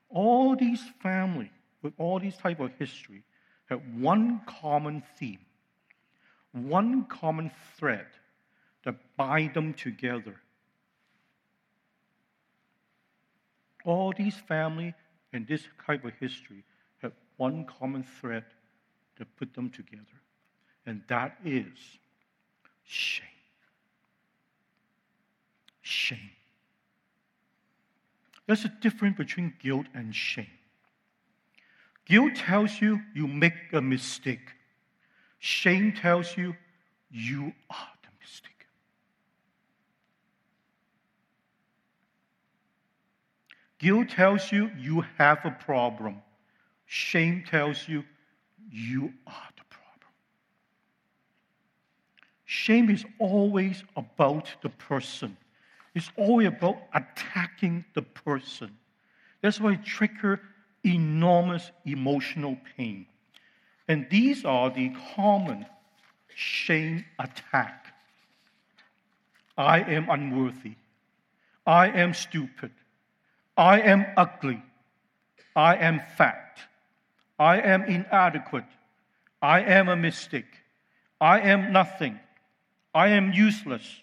All 0.09 0.57
these 0.57 0.83
families 1.03 1.51
with 1.83 1.93
all 1.99 2.19
these 2.19 2.37
type 2.39 2.61
of 2.61 2.71
history 2.79 3.23
have 3.67 3.83
one 3.99 4.41
common 4.47 5.03
theme, 5.19 5.41
one 6.57 7.05
common 7.05 7.51
thread 7.77 8.07
that 8.85 8.95
bind 9.17 9.55
them 9.55 9.75
together. 9.75 10.37
All 13.85 14.13
these 14.17 14.37
family 14.37 14.95
and 15.33 15.47
this 15.47 15.63
type 15.87 16.05
of 16.05 16.13
history 16.19 16.65
have 17.03 17.13
one 17.37 17.65
common 17.65 18.03
thread 18.21 18.45
that 19.19 19.37
put 19.37 19.55
them 19.55 19.71
together, 19.71 20.21
and 20.87 21.03
that 21.09 21.37
is 21.45 21.67
shame. 22.85 23.27
Shame. 25.83 26.31
There's 28.47 28.65
a 28.65 28.73
difference 28.81 29.17
between 29.17 29.55
guilt 29.61 29.87
and 29.95 30.15
shame. 30.15 30.47
Guilt 32.07 32.37
tells 32.37 32.81
you 32.81 33.01
you 33.15 33.27
make 33.27 33.73
a 33.73 33.81
mistake. 33.81 34.53
Shame 35.39 35.93
tells 35.93 36.37
you 36.37 36.57
you 37.11 37.53
are 37.71 37.89
the 38.03 38.09
mistake. 38.21 38.67
Guilt 43.79 44.09
tells 44.09 44.51
you 44.51 44.71
you 44.79 45.05
have 45.19 45.45
a 45.45 45.51
problem. 45.51 46.23
Shame 46.87 47.45
tells 47.49 47.89
you 47.89 48.05
you 48.71 49.13
are 49.27 49.49
the 49.57 49.65
problem. 49.69 50.13
Shame 52.45 52.91
is 52.91 53.05
always 53.19 53.85
about 53.97 54.55
the 54.63 54.71
person. 54.71 55.37
It's 55.95 56.11
always 56.17 56.49
about 56.49 56.77
attacking 56.95 57.85
the 57.95 58.03
person. 58.03 58.77
That's 59.43 59.61
why 59.61 59.73
it 59.73 59.85
triggers 59.85 60.39
enormous 60.85 61.71
emotional 61.85 62.57
pain. 62.77 63.07
And 63.89 64.07
these 64.11 64.45
are 64.45 64.71
the 64.71 64.93
common 65.15 65.67
shame 66.35 67.05
attack. 67.19 67.95
I 69.57 69.81
am 69.81 70.11
unworthy. 70.11 70.75
I 71.67 71.89
am 71.89 72.15
stupid. 72.15 72.73
I 73.57 73.81
am 73.81 74.07
ugly. 74.17 74.63
I 75.55 75.77
am 75.77 76.01
fat. 76.17 76.59
I 77.39 77.61
am 77.61 77.85
inadequate. 77.85 78.67
I 79.41 79.61
am 79.61 79.89
a 79.89 79.97
mistake. 79.97 80.63
I 81.21 81.41
am 81.41 81.73
nothing. 81.73 82.21
I 82.95 83.09
am 83.09 83.33
useless. 83.33 84.01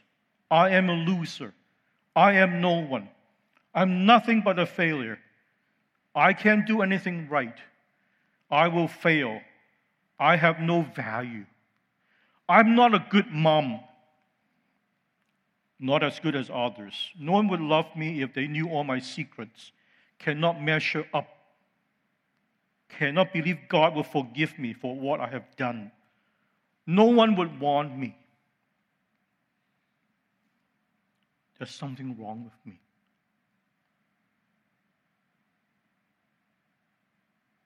I 0.49 0.69
am 0.69 0.89
a 0.89 0.93
loser. 0.93 1.53
I 2.15 2.33
am 2.33 2.61
no 2.61 2.79
one. 2.79 3.09
I'm 3.73 4.05
nothing 4.05 4.41
but 4.41 4.59
a 4.59 4.65
failure. 4.65 5.19
I 6.15 6.33
can't 6.33 6.65
do 6.65 6.81
anything 6.81 7.27
right. 7.29 7.57
I 8.51 8.67
will 8.67 8.87
fail. 8.87 9.41
I 10.19 10.35
have 10.35 10.59
no 10.59 10.81
value. 10.81 11.45
I'm 12.47 12.75
not 12.75 12.93
a 12.93 13.05
good 13.09 13.31
mom. 13.31 13.79
Not 15.79 16.03
as 16.03 16.19
good 16.19 16.35
as 16.35 16.49
others. 16.53 17.09
No 17.19 17.33
one 17.33 17.47
would 17.49 17.59
love 17.59 17.95
me 17.95 18.21
if 18.21 18.33
they 18.33 18.47
knew 18.47 18.69
all 18.69 18.83
my 18.83 18.99
secrets. 18.99 19.71
Cannot 20.19 20.61
measure 20.61 21.05
up. 21.13 21.27
Cannot 22.89 23.33
believe 23.33 23.57
God 23.67 23.95
will 23.95 24.03
forgive 24.03 24.57
me 24.57 24.73
for 24.73 24.95
what 24.95 25.19
I 25.19 25.27
have 25.27 25.55
done. 25.57 25.91
No 26.85 27.05
one 27.05 27.35
would 27.35 27.59
want 27.59 27.97
me. 27.97 28.15
There's 31.57 31.71
something 31.71 32.15
wrong 32.19 32.43
with 32.43 32.65
me. 32.65 32.79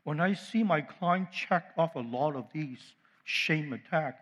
When 0.07 0.21
I 0.21 0.35
see 0.35 0.63
my 0.63 0.79
client 0.79 1.33
check 1.33 1.73
off 1.77 1.95
a 1.95 1.99
lot 1.99 2.37
of 2.37 2.45
these 2.53 2.79
shame 3.25 3.73
attack, 3.73 4.17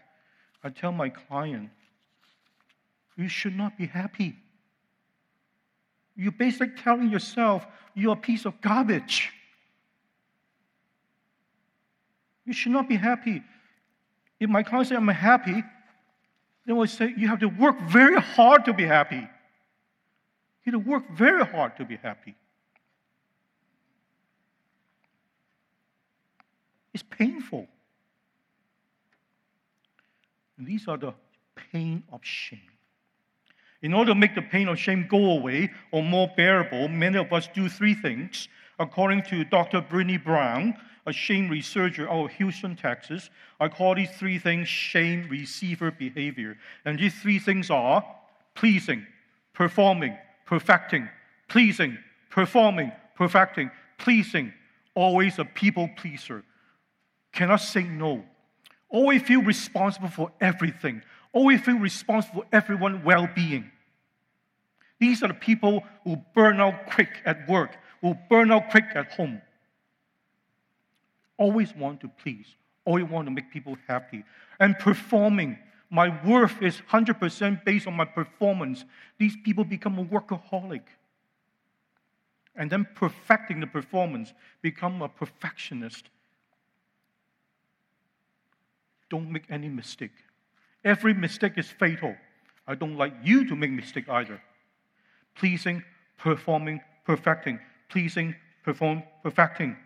I 0.63 0.69
tell 0.69 0.91
my 0.91 1.09
client, 1.09 1.69
you 3.15 3.27
should 3.27 3.55
not 3.55 3.77
be 3.77 3.85
happy. 3.85 4.35
You're 6.15 6.31
basically 6.31 6.75
telling 6.81 7.11
yourself 7.11 7.67
you're 7.93 8.13
a 8.13 8.15
piece 8.15 8.45
of 8.45 8.59
garbage. 8.61 9.29
You 12.47 12.53
should 12.53 12.71
not 12.71 12.89
be 12.89 12.95
happy. 12.95 13.43
If 14.39 14.49
my 14.49 14.63
client 14.63 14.87
says 14.87 14.97
I'm 14.97 15.07
happy, 15.09 15.63
then 16.65 16.79
I 16.79 16.85
say 16.87 17.13
you 17.15 17.27
have 17.27 17.41
to 17.41 17.47
work 17.47 17.79
very 17.81 18.19
hard 18.19 18.65
to 18.65 18.73
be 18.73 18.85
happy. 18.85 19.17
You 20.63 20.71
have 20.71 20.83
to 20.83 20.89
work 20.89 21.03
very 21.11 21.45
hard 21.45 21.77
to 21.77 21.85
be 21.85 21.97
happy. 21.97 22.33
It's 26.95 27.03
painful. 27.03 27.67
And 30.57 30.65
these 30.65 30.87
are 30.87 30.95
the 30.97 31.13
pain 31.73 32.03
of 32.09 32.21
shame. 32.23 32.71
In 33.81 33.93
order 33.93 34.11
to 34.11 34.15
make 34.15 34.33
the 34.33 34.41
pain 34.41 34.69
of 34.69 34.79
shame 34.79 35.05
go 35.09 35.31
away 35.31 35.73
or 35.91 36.01
more 36.01 36.31
bearable, 36.37 36.87
many 36.87 37.17
of 37.17 37.33
us 37.33 37.49
do 37.53 37.67
three 37.67 37.95
things. 37.95 38.47
According 38.79 39.23
to 39.23 39.43
Dr. 39.43 39.81
Brene 39.81 40.23
Brown, 40.23 40.73
a 41.05 41.11
shame 41.11 41.49
researcher 41.49 42.09
out 42.09 42.27
of 42.27 42.31
Houston, 42.31 42.77
Texas, 42.77 43.29
I 43.59 43.67
call 43.67 43.95
these 43.95 44.11
three 44.11 44.39
things 44.39 44.69
shame 44.69 45.27
receiver 45.29 45.91
behavior. 45.91 46.57
And 46.85 46.97
these 46.97 47.19
three 47.21 47.39
things 47.39 47.69
are 47.69 48.05
pleasing, 48.53 49.05
performing, 49.51 50.17
perfecting, 50.45 51.09
pleasing, 51.49 51.97
performing, 52.29 52.93
perfecting, 53.17 53.69
pleasing, 53.97 54.53
always 54.95 55.39
a 55.39 55.43
people 55.43 55.89
pleaser 55.97 56.45
cannot 57.35 57.57
say 57.57 57.83
no. 57.83 58.23
Always 58.89 59.21
feel 59.21 59.43
responsible 59.43 60.09
for 60.09 60.31
everything. 60.41 61.03
Always 61.33 61.61
feel 61.61 61.77
responsible 61.77 62.41
for 62.41 62.47
everyone's 62.51 63.03
well 63.03 63.27
being. 63.35 63.69
These 64.99 65.21
are 65.21 65.27
the 65.27 65.33
people 65.33 65.83
who 66.03 66.17
burn 66.33 66.61
out 66.61 66.87
quick 66.87 67.21
at 67.25 67.47
work, 67.49 67.75
who 68.01 68.15
burn 68.29 68.51
out 68.51 68.69
quick 68.71 68.85
at 68.95 69.11
home. 69.11 69.41
Always 71.37 71.75
want 71.75 71.99
to 72.01 72.07
please, 72.07 72.47
always 72.85 73.03
want 73.05 73.27
to 73.27 73.31
make 73.31 73.51
people 73.51 73.77
happy. 73.87 74.23
And 74.59 74.79
performing, 74.79 75.59
my 75.89 76.17
worth 76.25 76.61
is 76.61 76.81
100% 76.89 77.65
based 77.65 77.87
on 77.87 77.93
my 77.93 78.05
performance. 78.05 78.85
These 79.17 79.35
people 79.43 79.65
become 79.65 79.99
a 79.99 80.05
workaholic. 80.05 80.83
And 82.55 82.71
then 82.71 82.87
perfecting 82.95 83.59
the 83.59 83.67
performance, 83.67 84.33
become 84.61 85.01
a 85.01 85.09
perfectionist 85.09 86.05
don't 89.15 89.31
make 89.31 89.45
any 89.49 89.69
mistake. 89.69 90.17
Every 90.83 91.13
mistake 91.13 91.53
is 91.57 91.69
fatal. 91.83 92.13
I 92.67 92.75
don't 92.75 92.97
like 92.97 93.13
you 93.23 93.47
to 93.47 93.55
make 93.55 93.71
mistake 93.71 94.09
either. 94.09 94.41
Pleasing, 95.35 95.83
performing, 96.17 96.81
perfecting. 97.05 97.57
Pleasing, 97.87 98.35
perform, 98.63 99.03
perfecting 99.23 99.77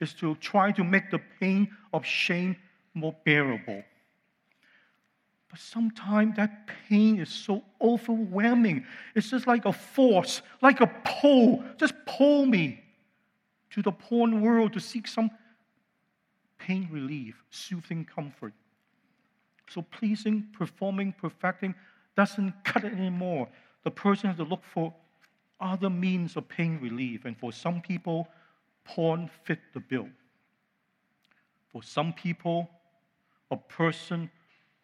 is 0.00 0.12
to 0.14 0.34
try 0.36 0.70
to 0.72 0.84
make 0.84 1.10
the 1.10 1.20
pain 1.40 1.68
of 1.94 2.04
shame 2.04 2.56
more 2.92 3.14
bearable. 3.24 3.82
But 5.50 5.60
sometimes 5.60 6.36
that 6.36 6.68
pain 6.88 7.20
is 7.20 7.30
so 7.30 7.62
overwhelming. 7.80 8.84
It's 9.14 9.30
just 9.30 9.46
like 9.46 9.64
a 9.64 9.72
force, 9.72 10.42
like 10.60 10.80
a 10.80 10.90
pull. 11.04 11.64
Just 11.78 11.94
pull 12.06 12.44
me 12.44 12.82
to 13.70 13.80
the 13.80 13.92
porn 13.92 14.42
world 14.42 14.74
to 14.74 14.80
seek 14.80 15.06
some 15.08 15.30
pain 16.58 16.86
relief, 16.92 17.42
soothing 17.50 18.04
comfort. 18.04 18.52
So 19.68 19.82
pleasing, 19.82 20.48
performing, 20.52 21.12
perfecting 21.12 21.74
doesn't 22.16 22.52
cut 22.64 22.84
it 22.84 22.92
anymore. 22.92 23.48
The 23.82 23.90
person 23.90 24.28
has 24.28 24.36
to 24.36 24.44
look 24.44 24.62
for 24.64 24.94
other 25.60 25.90
means 25.90 26.36
of 26.36 26.48
pain 26.48 26.78
relief. 26.80 27.24
And 27.24 27.36
for 27.36 27.52
some 27.52 27.80
people, 27.80 28.28
porn 28.84 29.30
fit 29.44 29.58
the 29.72 29.80
bill. 29.80 30.08
For 31.72 31.82
some 31.82 32.12
people, 32.12 32.70
a 33.50 33.56
person 33.56 34.30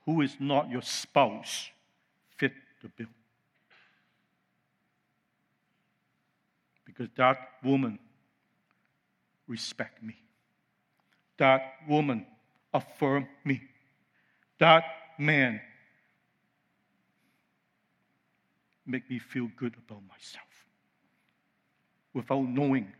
who 0.04 0.22
is 0.22 0.36
not 0.40 0.70
your 0.70 0.82
spouse 0.82 1.70
fit 2.36 2.52
the 2.82 2.88
bill. 2.88 3.06
Because 6.84 7.08
that 7.16 7.36
woman 7.62 7.98
respect 9.46 10.02
me. 10.02 10.16
That 11.36 11.62
woman 11.88 12.26
affirm 12.74 13.28
me. 13.44 13.62
That 14.60 14.84
man 15.18 15.58
make 18.86 19.08
me 19.08 19.18
feel 19.18 19.48
good 19.56 19.74
about 19.86 20.02
myself 20.06 20.44
without 22.12 22.42
knowing 22.42 22.92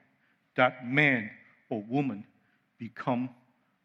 that 0.56 0.86
man 0.86 1.30
or 1.68 1.82
woman 1.82 2.24
become 2.78 3.28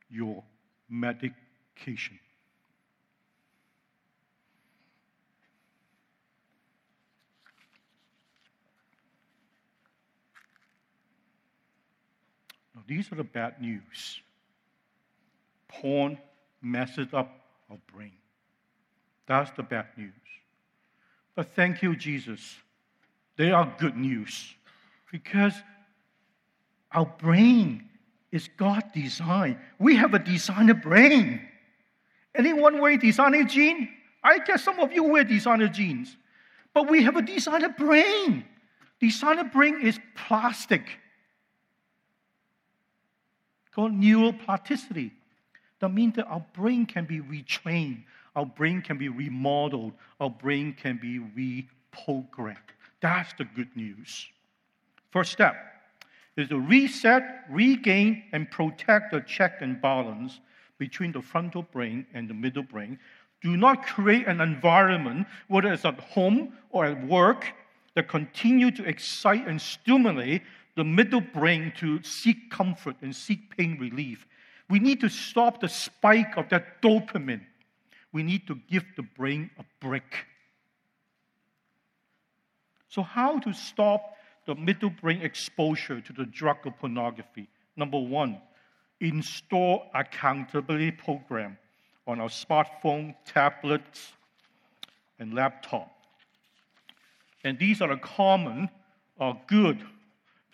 your 0.10 0.42
medication. 0.90 2.18
Now, 12.74 12.84
these 12.88 13.12
are 13.12 13.16
the 13.16 13.24
bad 13.26 13.62
news. 13.62 14.22
Porn 15.68 16.18
messes 16.62 17.14
up 17.14 17.45
our 17.70 17.78
brain. 17.94 18.14
That's 19.28 19.52
the 19.52 19.64
bad 19.64 19.88
news. 19.98 20.12
But 21.36 21.54
thank 21.56 21.82
you, 21.82 21.96
Jesus. 21.96 22.56
They 23.38 23.52
are 23.52 23.74
good 23.80 23.98
news 23.98 24.56
because 25.12 25.54
our 26.92 27.06
brain 27.06 27.90
is 28.32 28.50
God 28.58 28.84
designed. 28.94 29.58
We 29.80 29.96
have 29.96 30.14
a 30.14 30.20
designer 30.20 30.74
brain. 30.74 31.42
Anyone 32.34 32.80
wear 32.80 32.98
designer 32.98 33.44
jeans? 33.44 33.90
I 34.24 34.40
guess 34.40 34.64
some 34.64 34.80
of 34.80 34.94
you 34.94 35.04
wear 35.04 35.24
designer 35.24 35.68
jeans. 35.68 36.16
But 36.74 36.90
we 36.90 37.04
have 37.04 37.16
a 37.16 37.22
designer 37.22 37.70
brain. 37.70 38.46
Designer 39.00 39.46
brain 39.46 39.82
is 39.82 40.00
plastic 40.16 40.84
called 43.76 43.92
neuroplasticity. 43.92 45.12
That 45.80 45.90
means 45.90 46.16
that 46.16 46.28
our 46.28 46.46
brain 46.54 46.86
can 46.86 47.06
be 47.06 47.20
retrained, 47.20 48.04
our 48.36 48.46
brain 48.46 48.82
can 48.82 48.98
be 48.98 49.10
remodeled, 49.10 49.94
our 50.20 50.30
brain 50.30 50.74
can 50.74 50.98
be 50.98 51.20
reprogrammed. 51.20 52.58
That's 53.02 53.34
the 53.38 53.46
good 53.46 53.76
news. 53.76 54.28
First 55.12 55.32
step 55.32 55.56
is 56.38 56.50
to 56.50 56.60
reset, 56.60 57.46
regain, 57.50 58.24
and 58.32 58.50
protect 58.50 59.12
the 59.12 59.22
check 59.22 59.62
and 59.62 59.82
balance 59.82 60.40
between 60.78 61.12
the 61.12 61.22
frontal 61.22 61.64
brain 61.64 62.06
and 62.14 62.30
the 62.30 62.34
middle 62.34 62.64
brain. 62.64 63.00
Do 63.42 63.56
not 63.56 63.86
create 63.86 64.28
an 64.28 64.42
environment, 64.42 65.28
whether 65.48 65.72
it's 65.72 65.86
at 65.86 66.00
home 66.00 66.54
or 66.72 66.86
at 66.86 67.06
work, 67.06 67.54
that 67.94 68.08
continue 68.08 68.72
to 68.72 68.84
excite 68.84 69.48
and 69.48 69.62
stimulate 69.62 70.42
the 70.76 70.84
middle 70.84 71.22
brain 71.22 71.72
to 71.78 72.04
seek 72.04 72.50
comfort 72.52 72.98
and 73.02 73.16
seek 73.16 73.56
pain 73.56 73.78
relief. 73.80 74.28
We 74.70 74.80
need 74.80 75.02
to 75.02 75.10
stop 75.10 75.62
the 75.62 75.70
spike 75.70 76.38
of 76.38 76.50
that 76.50 76.82
dopamine. 76.82 77.46
We 78.12 78.24
need 78.24 78.48
to 78.48 78.56
give 78.70 78.84
the 78.96 79.04
brain 79.04 79.50
a 79.60 79.64
break. 79.80 80.26
So, 82.90 83.04
how 83.04 83.40
to 83.40 83.54
stop 83.54 84.16
the 84.46 84.56
middle 84.56 84.90
brain 84.90 85.22
exposure 85.22 86.02
to 86.02 86.14
the 86.14 86.26
drug 86.26 86.66
of 86.66 86.78
pornography? 86.80 87.48
Number 87.76 88.00
one, 88.00 88.42
install 89.02 89.88
accountability 89.94 90.92
program 90.92 91.58
on 92.08 92.22
our 92.22 92.30
smartphone, 92.30 93.16
tablets, 93.26 94.14
and 95.20 95.34
laptop. 95.34 95.92
And 97.44 97.60
these 97.60 97.82
are 97.82 97.90
the 97.90 97.98
common 97.98 98.70
or 99.18 99.38
good 99.48 99.86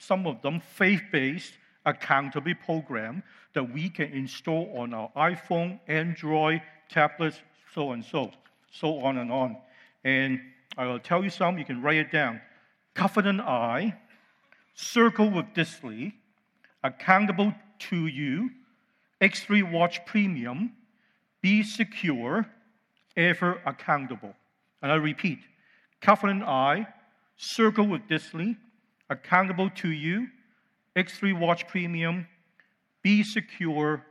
some 0.02 0.26
of 0.26 0.42
them 0.42 0.60
faith 0.60 1.04
based 1.12 1.54
accountability 1.86 2.60
program 2.66 3.24
that 3.54 3.64
we 3.64 3.90
can 3.90 4.12
install 4.12 4.72
on 4.78 4.94
our 4.94 5.10
iPhone, 5.16 5.80
Android, 5.88 6.62
tablets, 6.90 7.42
so 7.74 7.92
and 7.92 8.04
so, 8.04 8.32
so 8.72 9.00
on 9.00 9.18
and 9.18 9.32
on. 9.32 9.58
And 10.04 10.40
I 10.78 10.86
will 10.86 11.00
tell 11.00 11.24
you 11.24 11.30
some, 11.30 11.58
you 11.58 11.66
can 11.66 11.82
write 11.82 11.98
it 11.98 12.12
down. 12.12 12.42
Covenant 12.94 13.42
Eyes, 13.42 13.92
Circle 14.74 15.30
with 15.30 15.54
Disney, 15.54 16.16
Accountable 16.84 17.54
to 17.80 18.08
You, 18.08 18.50
X3 19.22 19.72
Watch 19.72 20.06
Premium, 20.06 20.74
Be 21.42 21.64
Secure, 21.64 22.48
Ever 23.16 23.62
Accountable. 23.66 24.34
And 24.82 24.92
I 24.92 24.96
repeat, 24.96 25.40
Covenant 26.02 26.44
Eyes, 26.44 26.86
Circle 27.38 27.88
with 27.88 28.08
Disney, 28.08 28.56
accountable 29.10 29.70
to 29.72 29.90
you, 29.90 30.28
X3 30.96 31.40
Watch 31.40 31.68
Premium, 31.68 32.28
be 33.02 33.24
secure, 33.24 34.06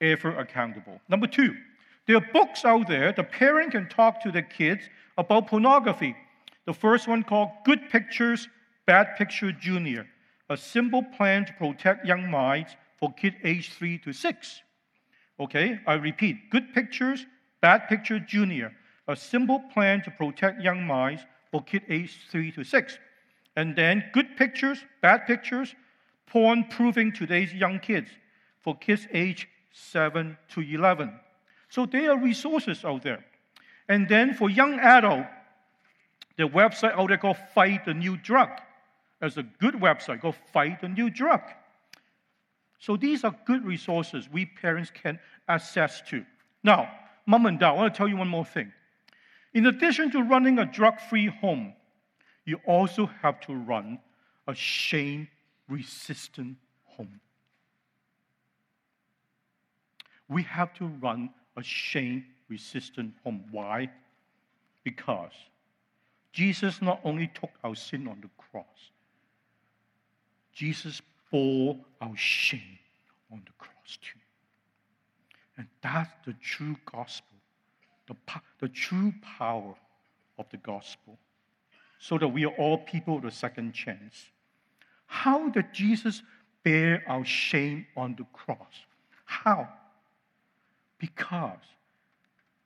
ever 0.00 0.36
accountable. 0.38 1.00
Number 1.08 1.26
two, 1.26 1.54
there 2.06 2.16
are 2.16 2.26
books 2.32 2.64
out 2.64 2.88
there 2.88 3.12
the 3.12 3.24
parent 3.24 3.72
can 3.72 3.88
talk 3.88 4.22
to 4.22 4.32
the 4.32 4.42
kids 4.42 4.84
about 5.18 5.48
pornography. 5.48 6.16
The 6.66 6.72
first 6.72 7.08
one 7.08 7.22
called 7.22 7.50
Good 7.64 7.90
Pictures, 7.90 8.48
Bad 8.86 9.16
Picture 9.16 9.52
Junior, 9.52 10.06
a 10.48 10.56
simple 10.56 11.02
plan 11.02 11.44
to 11.46 11.52
protect 11.52 12.06
young 12.06 12.30
minds 12.30 12.76
for 12.98 13.12
kids 13.12 13.36
age 13.44 13.72
3 13.72 13.98
to 13.98 14.12
6. 14.12 14.62
Okay, 15.40 15.78
I 15.86 15.94
repeat, 15.94 16.50
Good 16.50 16.72
Pictures, 16.74 17.26
Bad 17.60 17.88
Picture 17.88 18.18
Junior, 18.18 18.72
a 19.06 19.14
simple 19.14 19.60
plan 19.72 20.02
to 20.02 20.10
protect 20.10 20.62
young 20.62 20.86
minds 20.86 21.22
for 21.50 21.62
kids 21.62 21.84
age 21.88 22.18
3 22.30 22.52
to 22.52 22.64
6 22.64 22.98
and 23.58 23.74
then 23.74 24.04
good 24.12 24.36
pictures, 24.36 24.84
bad 25.02 25.26
pictures, 25.26 25.74
porn 26.30 26.64
proofing 26.64 27.12
today's 27.12 27.52
young 27.52 27.78
kids 27.78 28.10
for 28.60 28.76
kids 28.76 29.06
age 29.12 29.48
7 29.72 30.36
to 30.50 30.60
11. 30.60 31.12
So 31.68 31.86
there 31.86 32.12
are 32.12 32.18
resources 32.18 32.84
out 32.84 33.02
there. 33.02 33.24
And 33.88 34.08
then 34.08 34.34
for 34.34 34.50
young 34.50 34.78
adult, 34.78 35.26
the 36.36 36.44
website 36.44 36.92
out 36.92 37.08
there 37.08 37.18
called 37.18 37.38
Fight 37.54 37.84
the 37.84 37.94
New 37.94 38.16
Drug. 38.16 38.50
There's 39.20 39.36
a 39.36 39.42
good 39.42 39.74
website 39.74 40.20
called 40.20 40.36
Fight 40.52 40.80
the 40.80 40.88
New 40.88 41.10
Drug. 41.10 41.42
So 42.78 42.96
these 42.96 43.24
are 43.24 43.34
good 43.44 43.64
resources 43.64 44.28
we 44.30 44.46
parents 44.46 44.90
can 44.90 45.18
access 45.48 46.00
to. 46.08 46.24
Now, 46.62 46.90
mom 47.26 47.46
and 47.46 47.58
dad, 47.58 47.70
I 47.70 47.72
want 47.72 47.92
to 47.92 47.98
tell 47.98 48.08
you 48.08 48.16
one 48.16 48.28
more 48.28 48.44
thing. 48.44 48.72
In 49.54 49.66
addition 49.66 50.10
to 50.12 50.22
running 50.22 50.58
a 50.58 50.66
drug 50.66 51.00
free 51.00 51.26
home, 51.26 51.74
you 52.44 52.60
also 52.66 53.06
have 53.22 53.40
to 53.40 53.54
run 53.54 53.98
a 54.46 54.54
shame 54.54 55.28
resistant 55.68 56.56
home. 56.84 57.20
We 60.28 60.42
have 60.42 60.74
to 60.74 60.86
run 60.86 61.30
a 61.56 61.62
shame 61.62 62.24
resistant 62.48 63.14
home. 63.24 63.44
Why? 63.50 63.90
Because 64.84 65.32
Jesus 66.32 66.80
not 66.80 67.00
only 67.04 67.28
took 67.28 67.50
our 67.64 67.74
sin 67.74 68.06
on 68.08 68.20
the 68.20 68.30
cross, 68.50 68.90
Jesus 70.52 71.00
bore 71.30 71.76
our 72.00 72.16
shame 72.16 72.78
on 73.32 73.42
the 73.44 73.52
cross 73.58 73.98
too. 74.00 74.18
And 75.56 75.66
that's 75.82 76.10
the 76.24 76.34
true 76.34 76.76
gospel, 76.90 77.36
the, 78.06 78.14
the 78.60 78.68
true 78.68 79.12
power 79.38 79.74
of 80.38 80.46
the 80.50 80.56
gospel 80.58 81.18
so 81.98 82.16
that 82.18 82.28
we 82.28 82.44
are 82.44 82.54
all 82.56 82.78
people 82.78 83.16
of 83.16 83.22
the 83.22 83.30
second 83.30 83.72
chance. 83.72 84.30
How 85.08 85.48
did 85.48 85.72
Jesus 85.72 86.22
bear 86.62 87.02
our 87.08 87.24
shame 87.24 87.86
on 87.96 88.14
the 88.16 88.24
cross? 88.32 88.84
How? 89.24 89.68
Because 90.98 91.58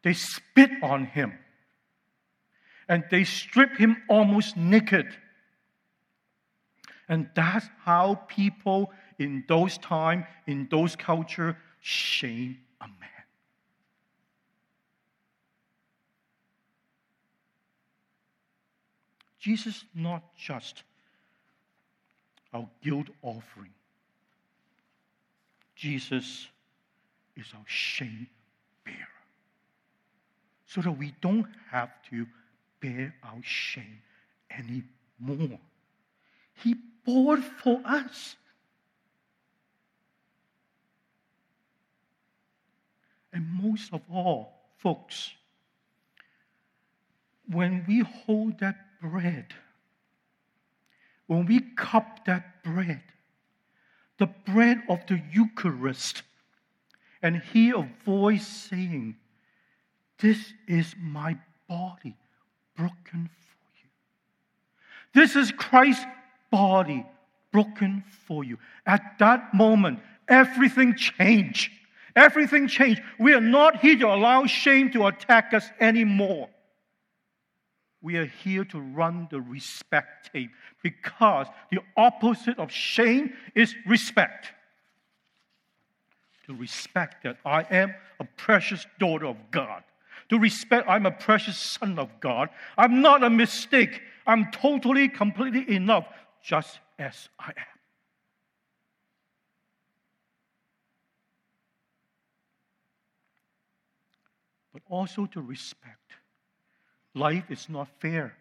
they 0.03 0.13
spit 0.13 0.71
on 0.83 1.07
him 1.07 1.39
and 2.89 3.05
they 3.11 3.23
strip 3.25 3.77
him 3.77 3.97
almost 4.09 4.57
naked. 4.57 5.07
And 7.09 7.31
that's 7.35 7.67
how 7.85 8.17
people 8.27 8.93
in 9.19 9.45
those 9.47 9.79
time, 9.79 10.27
in 10.47 10.67
those 10.69 10.97
culture, 10.97 11.57
shame 11.81 12.59
a 12.81 12.89
man. 12.89 13.25
Jesus 19.39 19.85
not 19.95 20.23
just 20.37 20.83
our 22.53 22.69
guilt 22.83 23.09
offering. 23.23 23.73
Jesus 25.75 26.49
is 27.37 27.47
our 27.55 27.65
shame 27.67 28.29
bearer. 28.85 28.97
So 30.67 30.81
that 30.83 30.93
we 30.93 31.15
don't 31.21 31.47
have 31.71 31.91
to 32.11 32.27
bear 32.81 33.15
our 33.23 33.43
shame 33.43 34.03
anymore. 34.51 35.59
He 36.63 36.77
bore 37.05 37.39
for 37.39 37.81
us. 37.85 38.37
And 43.33 43.47
most 43.63 43.93
of 43.93 44.03
all, 44.13 44.53
folks, 44.77 45.31
when 47.51 47.85
we 47.89 48.01
hold 48.01 48.61
that 48.61 48.77
bread, 49.01 49.47
when 51.27 51.47
we 51.47 51.61
cup 51.77 52.25
that 52.27 52.63
bread, 52.63 53.03
the 54.19 54.27
bread 54.27 54.83
of 54.89 55.07
the 55.07 55.21
Eucharist, 55.33 56.23
and 57.23 57.37
hear 57.37 57.77
a 57.77 57.89
voice 58.05 58.47
saying, 58.47 59.17
This 60.19 60.53
is 60.67 60.95
my 61.01 61.39
body 61.69 62.17
broken 62.77 63.31
for 63.31 63.59
you. 63.77 63.89
This 65.15 65.37
is 65.37 65.53
Christ's 65.53 66.05
body 66.51 67.07
broken 67.53 68.03
for 68.27 68.43
you. 68.43 68.59
At 68.87 69.19
that 69.19 69.55
moment, 69.55 70.01
everything 70.29 70.97
changed. 70.97 71.71
Everything 72.17 72.67
changed. 72.67 73.01
We 73.19 73.35
are 73.35 73.41
not 73.41 73.81
here 73.81 73.99
to 73.99 74.09
allow 74.09 74.47
shame 74.47 74.91
to 74.93 75.07
attack 75.07 75.55
us 75.55 75.71
anymore. 75.81 76.49
We 78.03 78.17
are 78.17 78.27
here 78.27 78.65
to 78.67 78.81
run 78.81 79.29
the 79.31 79.41
respect 79.41 80.33
tape 80.33 80.51
because 80.83 81.47
the 81.71 81.79
opposite 81.97 82.59
of 82.59 82.71
shame 82.71 83.33
is 83.55 83.75
respect. 83.87 84.49
To 86.47 86.55
respect 86.55 87.23
that 87.23 87.39
I 87.47 87.63
am 87.71 87.95
a 88.19 88.25
precious 88.25 88.85
daughter 88.99 89.27
of 89.27 89.37
God. 89.53 89.85
To 90.31 90.39
respect 90.39 90.89
I'm 90.89 91.07
a 91.07 91.13
precious 91.13 91.57
son 91.57 91.99
of 91.99 92.09
God. 92.19 92.49
I'm 92.77 93.01
not 93.01 93.23
a 93.23 93.31
mistake. 93.31 94.03
I'm 94.27 94.51
totally, 94.51 95.09
completely 95.09 95.73
enough 95.75 96.07
just 96.43 96.81
as 96.99 97.29
I 97.39 97.51
am. 97.51 97.79
But 104.73 104.83
also 104.89 105.27
to 105.27 105.41
respect. 105.41 106.02
Life 107.15 107.51
is 107.51 107.69
not 107.69 107.89
fair. 108.01 108.35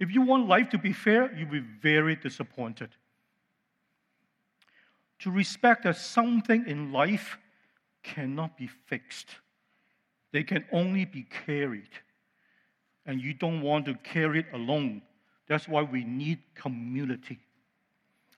If 0.00 0.10
you 0.10 0.22
want 0.22 0.48
life 0.48 0.70
to 0.70 0.78
be 0.78 0.92
fair, 0.92 1.32
you'll 1.36 1.48
be 1.48 1.60
very 1.60 2.16
disappointed. 2.16 2.90
To 5.20 5.30
respect 5.30 5.84
that 5.84 5.96
something 5.96 6.66
in 6.66 6.92
life 6.92 7.38
cannot 8.02 8.56
be 8.56 8.66
fixed, 8.66 9.28
they 10.32 10.42
can 10.42 10.64
only 10.72 11.04
be 11.04 11.22
carried. 11.46 11.90
And 13.06 13.20
you 13.20 13.34
don't 13.34 13.62
want 13.62 13.86
to 13.86 13.94
carry 13.94 14.40
it 14.40 14.46
alone. 14.52 15.02
That's 15.46 15.68
why 15.68 15.82
we 15.82 16.02
need 16.02 16.40
community. 16.54 17.38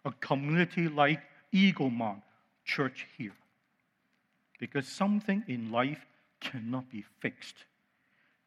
A 0.05 0.13
community 0.21 0.89
like 0.89 1.23
Eaglemont 1.55 2.21
Church 2.65 3.07
here. 3.17 3.35
Because 4.59 4.87
something 4.87 5.45
in 5.49 5.73
life 5.73 6.05
cannot 6.41 6.91
be 6.91 7.05
fixed, 7.21 7.57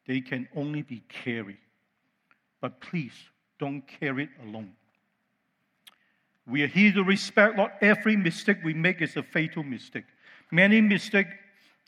they 0.08 0.22
can 0.22 0.48
only 0.56 0.82
be 0.82 1.02
carried. 1.08 1.58
But 2.60 2.80
please 2.80 3.12
don't 3.60 3.86
carry 3.86 4.24
it 4.24 4.30
alone. 4.42 4.72
We 6.46 6.62
are 6.62 6.66
here 6.66 6.92
to 6.94 7.04
respect 7.04 7.58
not 7.58 7.74
every 7.82 8.16
mistake 8.16 8.56
we 8.64 8.72
make 8.72 9.02
is 9.02 9.16
a 9.18 9.22
fatal 9.22 9.62
mistake. 9.62 10.06
Many 10.50 10.80
mistakes 10.80 11.34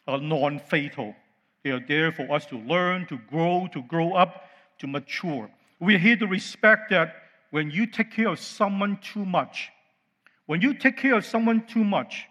are 0.07 0.19
non 0.19 0.61
fatal. 0.61 1.17
They 1.65 1.71
are 1.71 1.81
there 1.81 2.13
for 2.13 2.31
us 2.31 2.45
to 2.47 2.59
learn, 2.59 3.07
to 3.07 3.19
grow, 3.31 3.69
to 3.73 3.83
grow 3.83 4.13
up, 4.13 4.45
to 4.81 4.87
mature. 4.87 5.51
We're 5.81 5.99
here 5.99 6.17
to 6.17 6.27
respect 6.27 6.91
that 6.91 7.15
when 7.51 7.71
you 7.71 7.87
take 7.87 8.13
care 8.13 8.29
of 8.29 8.39
someone 8.39 8.99
too 8.99 9.25
much, 9.25 9.71
when 10.45 10.61
you 10.61 10.75
take 10.75 10.99
care 10.99 11.15
of 11.15 11.25
someone 11.25 11.67
too 11.67 11.85
much, 11.85 12.27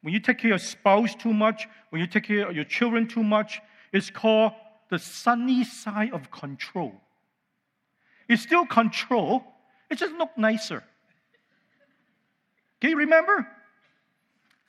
when 0.00 0.14
you 0.14 0.20
take 0.20 0.38
care 0.38 0.54
of 0.54 0.60
your 0.60 0.66
spouse 0.66 1.14
too 1.14 1.34
much, 1.34 1.68
when 1.90 2.00
you 2.00 2.06
take 2.06 2.24
care 2.24 2.48
of 2.48 2.56
your 2.56 2.64
children 2.64 3.06
too 3.06 3.22
much, 3.22 3.60
it's 3.92 4.10
called 4.10 4.52
the 4.94 4.98
sunny 5.00 5.64
side 5.64 6.12
of 6.12 6.30
control. 6.30 6.94
It's 8.28 8.42
still 8.42 8.64
control, 8.64 9.42
it 9.90 9.96
just 9.96 10.14
looks 10.14 10.34
nicer. 10.36 10.84
Can 12.80 12.90
you 12.90 12.96
remember? 12.98 13.44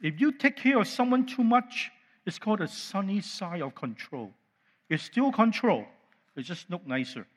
If 0.02 0.20
you 0.20 0.32
take 0.32 0.56
care 0.56 0.80
of 0.80 0.88
someone 0.88 1.28
too 1.28 1.44
much, 1.44 1.92
it's 2.26 2.40
called 2.40 2.60
the 2.60 2.68
sunny 2.68 3.22
side 3.22 3.62
of 3.62 3.76
control. 3.76 4.34
It's 4.90 5.04
still 5.04 5.32
control, 5.32 5.86
it 6.36 6.42
just 6.42 6.72
looks 6.72 6.88
nicer. 6.88 7.28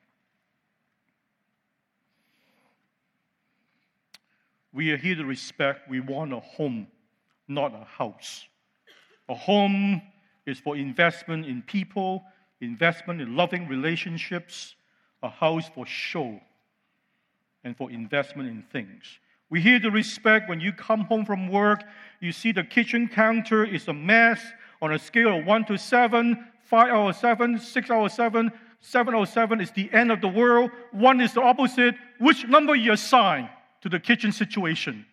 We 4.72 4.92
are 4.92 4.96
here 4.96 5.14
to 5.14 5.26
respect, 5.26 5.90
we 5.90 6.00
want 6.00 6.32
a 6.32 6.40
home, 6.40 6.86
not 7.48 7.74
a 7.74 7.84
house. 7.84 8.46
A 9.28 9.34
home 9.34 10.00
is 10.46 10.58
for 10.58 10.74
investment 10.74 11.44
in 11.44 11.60
people, 11.60 12.24
investment 12.60 13.20
in 13.20 13.36
loving 13.36 13.68
relationships, 13.68 14.74
a 15.22 15.28
house 15.28 15.68
for 15.74 15.86
show 15.86 16.40
and 17.64 17.76
for 17.76 17.90
investment 17.90 18.48
in 18.48 18.62
things. 18.72 19.18
We 19.50 19.60
hear 19.60 19.78
the 19.78 19.90
respect 19.90 20.48
when 20.48 20.60
you 20.60 20.72
come 20.72 21.00
home 21.02 21.24
from 21.24 21.48
work, 21.48 21.82
you 22.20 22.32
see 22.32 22.52
the 22.52 22.64
kitchen 22.64 23.08
counter 23.08 23.64
is 23.64 23.88
a 23.88 23.94
mess 23.94 24.44
on 24.82 24.92
a 24.92 24.98
scale 24.98 25.38
of 25.38 25.46
1 25.46 25.64
to 25.66 25.78
7, 25.78 26.46
5 26.64 26.88
out 26.88 27.08
of 27.08 27.16
7, 27.16 27.58
6 27.58 27.90
out 27.90 28.04
of 28.04 28.12
7, 28.12 28.52
7 28.80 29.14
out 29.14 29.22
of 29.22 29.28
7 29.28 29.60
is 29.60 29.70
the 29.70 29.90
end 29.92 30.12
of 30.12 30.20
the 30.20 30.28
world, 30.28 30.70
1 30.92 31.20
is 31.20 31.32
the 31.32 31.42
opposite. 31.42 31.94
Which 32.18 32.46
number 32.46 32.74
you 32.74 32.92
assign? 32.92 33.48
to 33.82 33.88
the 33.88 34.00
kitchen 34.00 34.32
situation. 34.32 35.06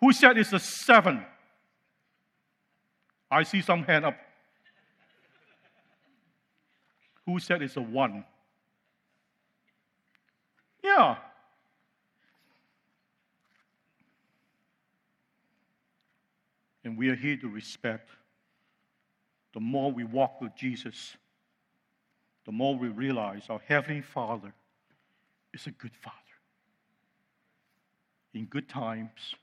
Who 0.00 0.12
said 0.12 0.38
it's 0.38 0.52
a 0.52 0.58
seven? 0.58 1.24
I 3.30 3.42
see 3.42 3.60
some 3.60 3.82
hand 3.82 4.04
up. 4.04 4.16
Who 7.28 7.38
said 7.38 7.60
it's 7.60 7.76
a 7.76 7.82
one? 7.82 8.24
Yeah. 10.82 11.16
And 16.84 16.96
we 16.96 17.10
are 17.10 17.14
here 17.14 17.36
to 17.36 17.48
respect. 17.50 18.08
The 19.52 19.60
more 19.60 19.92
we 19.92 20.04
walk 20.04 20.40
with 20.40 20.56
Jesus, 20.56 21.18
the 22.46 22.52
more 22.52 22.74
we 22.74 22.88
realize 22.88 23.42
our 23.50 23.60
Heavenly 23.68 24.00
Father 24.00 24.54
is 25.52 25.66
a 25.66 25.70
good 25.72 25.94
Father 26.00 26.16
in 28.32 28.46
good 28.46 28.70
times, 28.70 29.34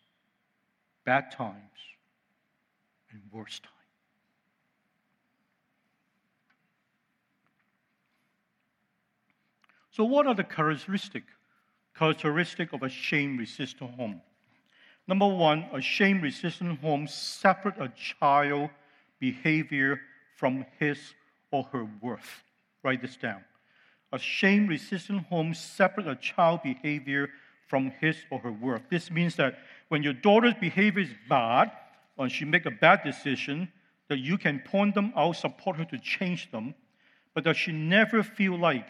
bad 1.05 1.29
times, 1.31 1.59
and 3.11 3.21
worse 3.31 3.59
times. 3.59 3.74
So, 9.95 10.03
what 10.03 10.27
are 10.27 10.35
the 10.35 10.43
characteristic 10.43 11.23
characteristic 11.97 12.73
of 12.73 12.83
a 12.83 12.89
shame-resistant 12.89 13.91
home? 13.91 14.21
Number 15.07 15.25
one, 15.25 15.69
a 15.71 15.79
shame-resistant 15.79 16.81
home 16.81 17.07
separate 17.07 17.79
a 17.79 17.87
child 17.95 18.71
behavior 19.21 20.01
from 20.35 20.65
his 20.79 20.99
or 21.49 21.63
her 21.71 21.87
worth. 22.01 22.43
Write 22.83 23.01
this 23.01 23.15
down. 23.15 23.45
A 24.11 24.19
shame-resistant 24.19 25.27
home 25.27 25.53
separate 25.53 26.07
a 26.07 26.17
child 26.17 26.59
behavior 26.61 27.29
from 27.69 27.91
his 28.01 28.17
or 28.29 28.39
her 28.39 28.51
worth. 28.51 28.81
This 28.89 29.09
means 29.09 29.37
that 29.37 29.59
when 29.87 30.03
your 30.03 30.11
daughter's 30.11 30.55
behavior 30.55 31.03
is 31.03 31.15
bad, 31.29 31.71
or 32.17 32.27
she 32.27 32.43
make 32.43 32.65
a 32.65 32.71
bad 32.71 32.99
decision, 33.05 33.71
that 34.09 34.19
you 34.19 34.37
can 34.37 34.59
point 34.59 34.93
them 34.93 35.13
out, 35.15 35.37
support 35.37 35.77
her 35.77 35.85
to 35.85 35.97
change 35.99 36.51
them, 36.51 36.75
but 37.33 37.45
that 37.45 37.55
she 37.55 37.71
never 37.71 38.23
feel 38.23 38.59
like 38.59 38.89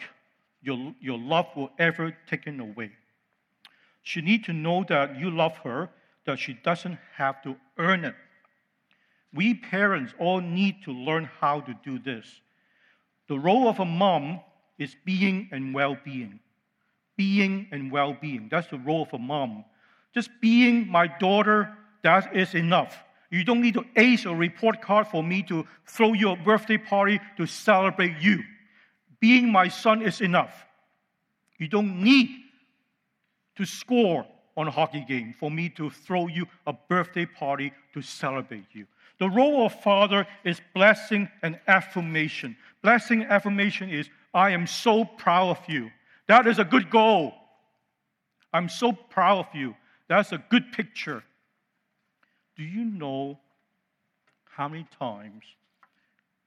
your, 0.66 0.94
your 1.00 1.18
love 1.18 1.48
will 1.56 1.70
ever 1.80 2.16
taken 2.28 2.60
away. 2.60 2.92
She 4.04 4.22
need 4.22 4.44
to 4.46 4.54
know 4.54 4.84
that 4.90 5.18
you 5.18 5.30
love 5.30 5.58
her, 5.60 5.90
that 6.26 6.40
she 6.40 6.54
doesn't 6.54 6.98
have 7.16 7.42
to 7.44 7.56
earn 7.78 8.06
it. 8.06 8.16
We 9.34 9.54
parents 9.54 10.14
all 10.20 10.42
need 10.42 10.84
to 10.84 10.92
learn 10.92 11.30
how 11.40 11.62
to 11.62 11.76
do 11.84 12.00
this. 12.00 12.26
The 13.28 13.40
role 13.40 13.68
of 13.68 13.80
a 13.80 13.86
mom 13.86 14.42
is 14.78 14.96
being 15.06 15.50
and 15.52 15.74
well-being 15.74 16.40
being 17.18 17.68
and 17.72 17.92
well 17.92 18.16
being. 18.20 18.48
That's 18.50 18.68
the 18.68 18.80
role 18.80 19.04
of 19.04 19.14
a 19.14 19.18
mom. 19.18 19.66
Just 20.14 20.30
being 20.42 20.88
my 20.90 21.08
daughter, 21.08 21.74
that 22.04 22.36
is 22.36 22.56
enough. 22.56 22.98
You 23.30 23.44
don't 23.44 23.62
need 23.62 23.74
to 23.74 23.86
ace 23.96 24.26
a 24.26 24.34
report 24.34 24.82
card 24.82 25.08
for 25.08 25.24
me 25.24 25.44
to 25.44 25.66
throw 25.86 26.14
you 26.14 26.32
a 26.32 26.36
birthday 26.36 26.78
party 26.78 27.20
to 27.38 27.46
celebrate 27.46 28.18
you. 28.20 28.44
Being 29.20 29.52
my 29.52 29.68
son 29.68 30.02
is 30.02 30.22
enough. 30.22 30.66
You 31.58 31.68
don't 31.68 32.04
need 32.04 32.30
to 33.56 33.66
score 33.66 34.26
on 34.58 34.68
a 34.68 34.72
hockey 34.72 35.06
game 35.08 35.34
for 35.38 35.52
me 35.52 35.70
to 35.70 35.90
throw 35.90 36.28
you 36.28 36.46
a 36.68 36.74
birthday 36.74 37.26
party 37.26 37.74
to 37.94 38.02
celebrate 38.02 38.66
you. 38.74 38.86
The 39.20 39.30
role 39.30 39.66
of 39.66 39.82
father 39.82 40.28
is 40.44 40.60
blessing 40.74 41.30
and 41.42 41.60
affirmation. 41.68 42.58
Blessing 42.82 43.22
and 43.22 43.32
affirmation 43.32 43.90
is, 43.90 44.10
I 44.34 44.52
am 44.52 44.68
so 44.68 45.06
proud 45.06 45.52
of 45.52 45.60
you. 45.68 45.92
That 46.28 46.48
is 46.48 46.60
a 46.60 46.66
good 46.66 46.90
goal. 46.90 47.34
I'm 48.52 48.70
so 48.70 48.92
proud 48.92 49.40
of 49.40 49.48
you. 49.54 49.76
That's 50.08 50.32
a 50.32 50.44
good 50.50 50.72
picture. 50.72 51.24
Do 52.58 52.64
you 52.64 52.84
know 52.86 53.40
how 54.46 54.68
many 54.68 54.86
times 54.98 55.44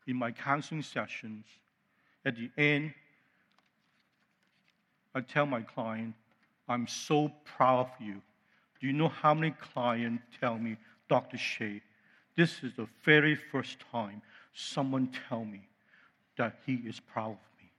in 0.06 0.16
my 0.16 0.32
counseling 0.32 0.82
sessions, 0.82 1.44
at 2.24 2.36
the 2.36 2.50
end, 2.56 2.92
I 5.14 5.20
tell 5.20 5.46
my 5.46 5.62
client, 5.62 6.14
I'm 6.68 6.86
so 6.86 7.32
proud 7.44 7.80
of 7.80 7.90
you. 8.00 8.20
Do 8.80 8.86
you 8.86 8.92
know 8.92 9.08
how 9.08 9.34
many 9.34 9.52
clients 9.52 10.24
tell 10.40 10.58
me, 10.58 10.76
Dr. 11.08 11.38
Shea, 11.38 11.82
this 12.36 12.62
is 12.62 12.72
the 12.76 12.86
very 13.04 13.34
first 13.34 13.78
time 13.90 14.22
someone 14.54 15.10
tell 15.28 15.44
me 15.44 15.68
that 16.36 16.60
he 16.66 16.74
is 16.74 17.00
proud 17.00 17.32
of 17.32 17.48
me. 17.60 17.70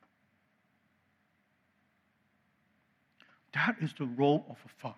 That 3.54 3.76
is 3.82 3.94
the 3.98 4.06
role 4.06 4.46
of 4.50 4.58
a 4.66 4.70
father. 4.82 4.96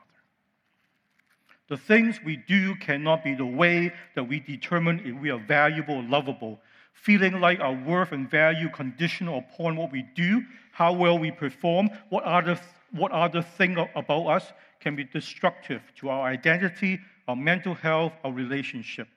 The 1.68 1.78
things 1.78 2.20
we 2.26 2.36
do 2.36 2.76
cannot 2.76 3.24
be 3.24 3.34
the 3.34 3.46
way 3.46 3.94
that 4.16 4.24
we 4.24 4.39
determine 4.39 5.02
if 5.06 5.16
we 5.22 5.30
are 5.30 5.39
valuable 5.39 5.96
or 5.96 6.04
lovable. 6.04 6.60
Feeling 6.94 7.39
like 7.39 7.60
our 7.60 7.74
worth 7.74 8.12
and 8.12 8.30
value 8.30 8.70
conditional 8.70 9.39
upon 9.39 9.76
what 9.76 9.92
we 9.92 10.06
do, 10.16 10.44
how 10.72 10.94
well 10.94 11.18
we 11.18 11.32
perform, 11.32 11.89
what 12.10 12.24
other, 12.24 12.60
what 12.92 13.12
other 13.12 13.42
thing 13.42 13.78
about 13.96 14.28
us 14.28 14.52
can 14.80 14.96
be 14.96 15.04
destructive 15.04 15.82
to 15.98 16.10
our 16.10 16.28
identity, 16.28 17.00
our 17.28 17.36
mental 17.36 17.74
health, 17.74 18.14
our 18.24 18.32
relationship. 18.32 19.08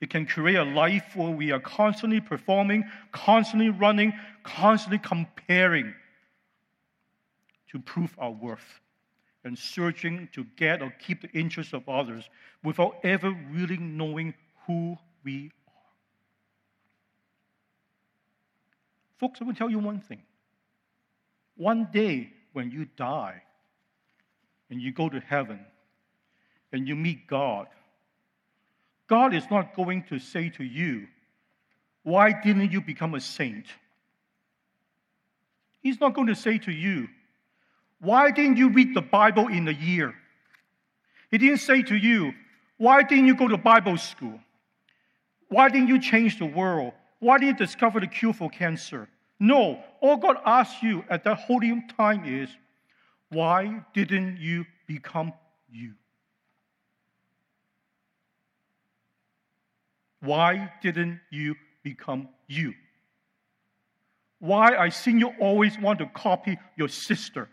It 0.00 0.10
can 0.10 0.26
create 0.26 0.56
a 0.56 0.64
life 0.64 1.16
where 1.16 1.30
we 1.30 1.50
are 1.50 1.60
constantly 1.60 2.20
performing, 2.20 2.84
constantly 3.10 3.70
running, 3.70 4.12
constantly 4.44 4.98
comparing 4.98 5.94
to 7.72 7.78
prove 7.80 8.14
our 8.18 8.30
worth 8.30 8.80
and 9.44 9.58
searching 9.58 10.28
to 10.32 10.44
get 10.56 10.82
or 10.82 10.90
keep 11.00 11.22
the 11.22 11.30
interest 11.30 11.72
of 11.74 11.88
others 11.88 12.28
without 12.62 12.96
ever 13.02 13.30
really 13.50 13.76
knowing 13.76 14.34
who 14.66 14.96
we 15.24 15.46
are. 15.46 15.72
Folks, 19.18 19.40
I 19.40 19.44
will 19.44 19.54
tell 19.54 19.70
you 19.70 19.78
one 19.78 20.00
thing. 20.00 20.22
One 21.56 21.88
day 21.92 22.30
when 22.52 22.70
you 22.70 22.86
die 22.96 23.42
and 24.70 24.80
you 24.80 24.92
go 24.92 25.08
to 25.08 25.20
heaven 25.20 25.60
and 26.72 26.86
you 26.86 26.94
meet 26.94 27.26
God, 27.26 27.66
God 29.08 29.34
is 29.34 29.44
not 29.50 29.74
going 29.74 30.04
to 30.10 30.18
say 30.18 30.50
to 30.50 30.64
you, 30.64 31.08
Why 32.02 32.32
didn't 32.32 32.70
you 32.70 32.80
become 32.80 33.14
a 33.14 33.20
saint? 33.20 33.66
He's 35.80 36.00
not 36.00 36.14
going 36.14 36.28
to 36.28 36.34
say 36.34 36.58
to 36.58 36.72
you, 36.72 37.08
Why 38.00 38.30
didn't 38.30 38.56
you 38.56 38.70
read 38.70 38.94
the 38.94 39.02
Bible 39.02 39.48
in 39.48 39.66
a 39.66 39.72
year? 39.72 40.14
He 41.30 41.38
didn't 41.38 41.58
say 41.58 41.82
to 41.82 41.96
you, 41.96 42.34
Why 42.76 43.02
didn't 43.02 43.26
you 43.26 43.34
go 43.34 43.48
to 43.48 43.56
Bible 43.56 43.96
school? 43.96 44.38
Why 45.48 45.70
didn't 45.70 45.88
you 45.88 46.00
change 46.00 46.38
the 46.38 46.46
world? 46.46 46.92
Why 47.20 47.38
didn't 47.38 47.58
you 47.58 47.66
discover 47.66 48.00
the 48.00 48.06
cure 48.06 48.32
for 48.32 48.48
cancer? 48.48 49.08
No, 49.40 49.82
all 50.00 50.16
God 50.16 50.36
asks 50.44 50.82
you 50.82 51.04
at 51.08 51.24
that 51.24 51.38
holy 51.38 51.82
time 51.96 52.24
is, 52.24 52.48
Why 53.30 53.84
didn't 53.94 54.38
you 54.38 54.64
become 54.86 55.32
you? 55.70 55.94
Why 60.20 60.72
didn't 60.82 61.20
you 61.30 61.54
become 61.82 62.28
you? 62.48 62.74
Why 64.40 64.76
I 64.76 64.88
seen 64.88 65.18
you 65.18 65.32
always 65.40 65.78
want 65.78 65.98
to 66.00 66.06
copy 66.06 66.58
your 66.76 66.88
sister? 66.88 67.48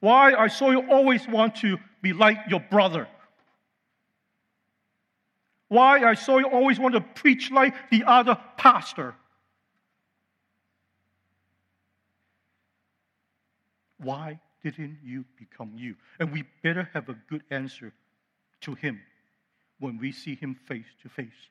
Why 0.00 0.34
I 0.34 0.48
saw 0.48 0.70
you 0.70 0.90
always 0.90 1.26
want 1.28 1.56
to 1.56 1.78
be 2.02 2.12
like 2.12 2.38
your 2.48 2.60
brother? 2.60 3.06
Why 5.72 6.04
I 6.04 6.12
saw 6.12 6.36
you 6.36 6.44
always 6.44 6.78
want 6.78 6.94
to 6.96 7.00
preach 7.00 7.50
like 7.50 7.74
the 7.88 8.04
other 8.06 8.38
pastor? 8.58 9.14
Why 13.96 14.38
didn't 14.62 14.98
you 15.02 15.24
become 15.38 15.72
you? 15.74 15.94
And 16.20 16.30
we 16.30 16.44
better 16.62 16.90
have 16.92 17.08
a 17.08 17.16
good 17.26 17.42
answer 17.50 17.94
to 18.60 18.74
Him 18.74 19.00
when 19.80 19.96
we 19.96 20.12
see 20.12 20.34
Him 20.34 20.56
face 20.68 20.84
to 21.04 21.08
face. 21.08 21.48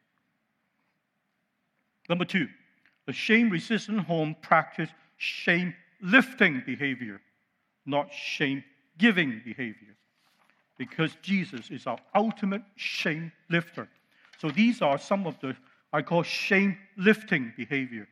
Number 2.08 2.26
two, 2.26 2.48
a 3.08 3.14
shame 3.14 3.50
resistant 3.50 4.02
home 4.02 4.36
practice 4.40 4.92
shame 5.18 5.74
lifting 6.00 6.62
behavior, 6.64 7.22
not 7.88 8.14
shame 8.14 8.64
giving 9.00 9.42
behavior. 9.44 9.96
Because 10.78 11.18
Jesus 11.24 11.72
is 11.72 11.88
our 11.88 11.98
ultimate 12.14 12.62
shame 12.76 13.32
lifter. 13.50 13.90
So 14.42 14.50
these 14.50 14.82
are 14.82 14.98
some 14.98 15.28
of 15.28 15.40
the 15.40 15.56
I 15.94 16.02
call 16.02 16.24
shame 16.24 16.76
lifting 16.98 17.54
behavior. 17.56 18.08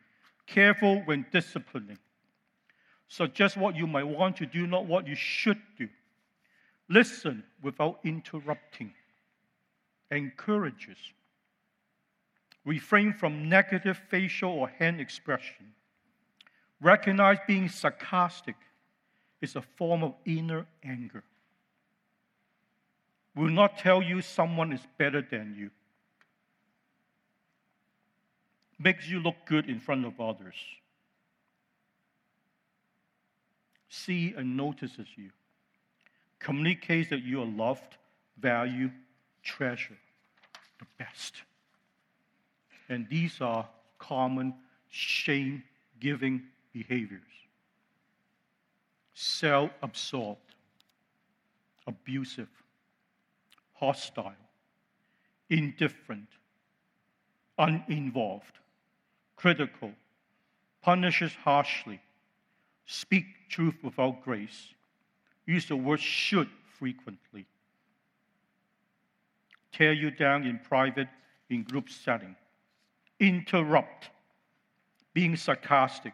Careful 0.45 1.01
when 1.05 1.25
disciplining. 1.31 1.97
Suggest 3.07 3.57
what 3.57 3.75
you 3.75 3.87
might 3.87 4.03
want 4.03 4.37
to 4.37 4.45
do, 4.45 4.67
not 4.67 4.85
what 4.85 5.07
you 5.07 5.15
should 5.15 5.59
do. 5.75 5.89
Listen 6.87 7.43
without 7.63 7.99
interrupting. 8.03 8.93
Encourages. 10.11 10.99
Refrain 12.63 13.11
from 13.11 13.49
negative 13.49 13.99
facial 14.09 14.51
or 14.51 14.69
hand 14.69 15.01
expression. 15.01 15.73
Recognize 16.79 17.39
being 17.47 17.67
sarcastic 17.69 18.55
is 19.41 19.55
a 19.55 19.63
form 19.63 20.03
of 20.03 20.13
inner 20.25 20.67
anger. 20.83 21.23
Will 23.35 23.49
not 23.49 23.79
tell 23.79 24.03
you 24.03 24.21
someone 24.21 24.71
is 24.71 24.85
better 24.99 25.23
than 25.23 25.55
you. 25.57 25.71
Makes 28.81 29.09
you 29.09 29.19
look 29.19 29.35
good 29.45 29.69
in 29.69 29.79
front 29.79 30.05
of 30.05 30.19
others. 30.21 30.55
See 33.89 34.33
and 34.37 34.55
notices 34.55 35.07
you. 35.15 35.31
Communicates 36.39 37.09
that 37.09 37.23
you 37.23 37.41
are 37.41 37.45
loved, 37.45 37.97
valued, 38.39 38.93
treasured, 39.43 39.97
the 40.79 40.85
best. 40.97 41.43
And 42.87 43.07
these 43.09 43.41
are 43.41 43.67
common 43.97 44.53
shame 44.89 45.63
giving 45.99 46.43
behaviors. 46.71 47.21
Self 49.13 49.71
absorbed, 49.83 50.55
abusive, 51.85 52.47
hostile, 53.73 54.33
indifferent, 55.49 56.27
uninvolved, 57.57 58.59
critical, 59.39 59.91
punishes 60.81 61.33
harshly, 61.43 61.99
speak 62.85 63.25
truth 63.49 63.75
without 63.83 64.23
grace 64.23 64.73
use 65.49 65.65
the 65.65 65.75
word 65.75 65.99
should 65.99 66.47
frequently. 66.77 67.43
Tear 69.71 69.93
you 69.93 70.11
down 70.11 70.45
in 70.45 70.59
private, 70.59 71.07
in 71.49 71.63
group 71.63 71.89
setting. 71.89 72.35
Interrupt, 73.19 74.11
being 75.13 75.35
sarcastic. 75.35 76.13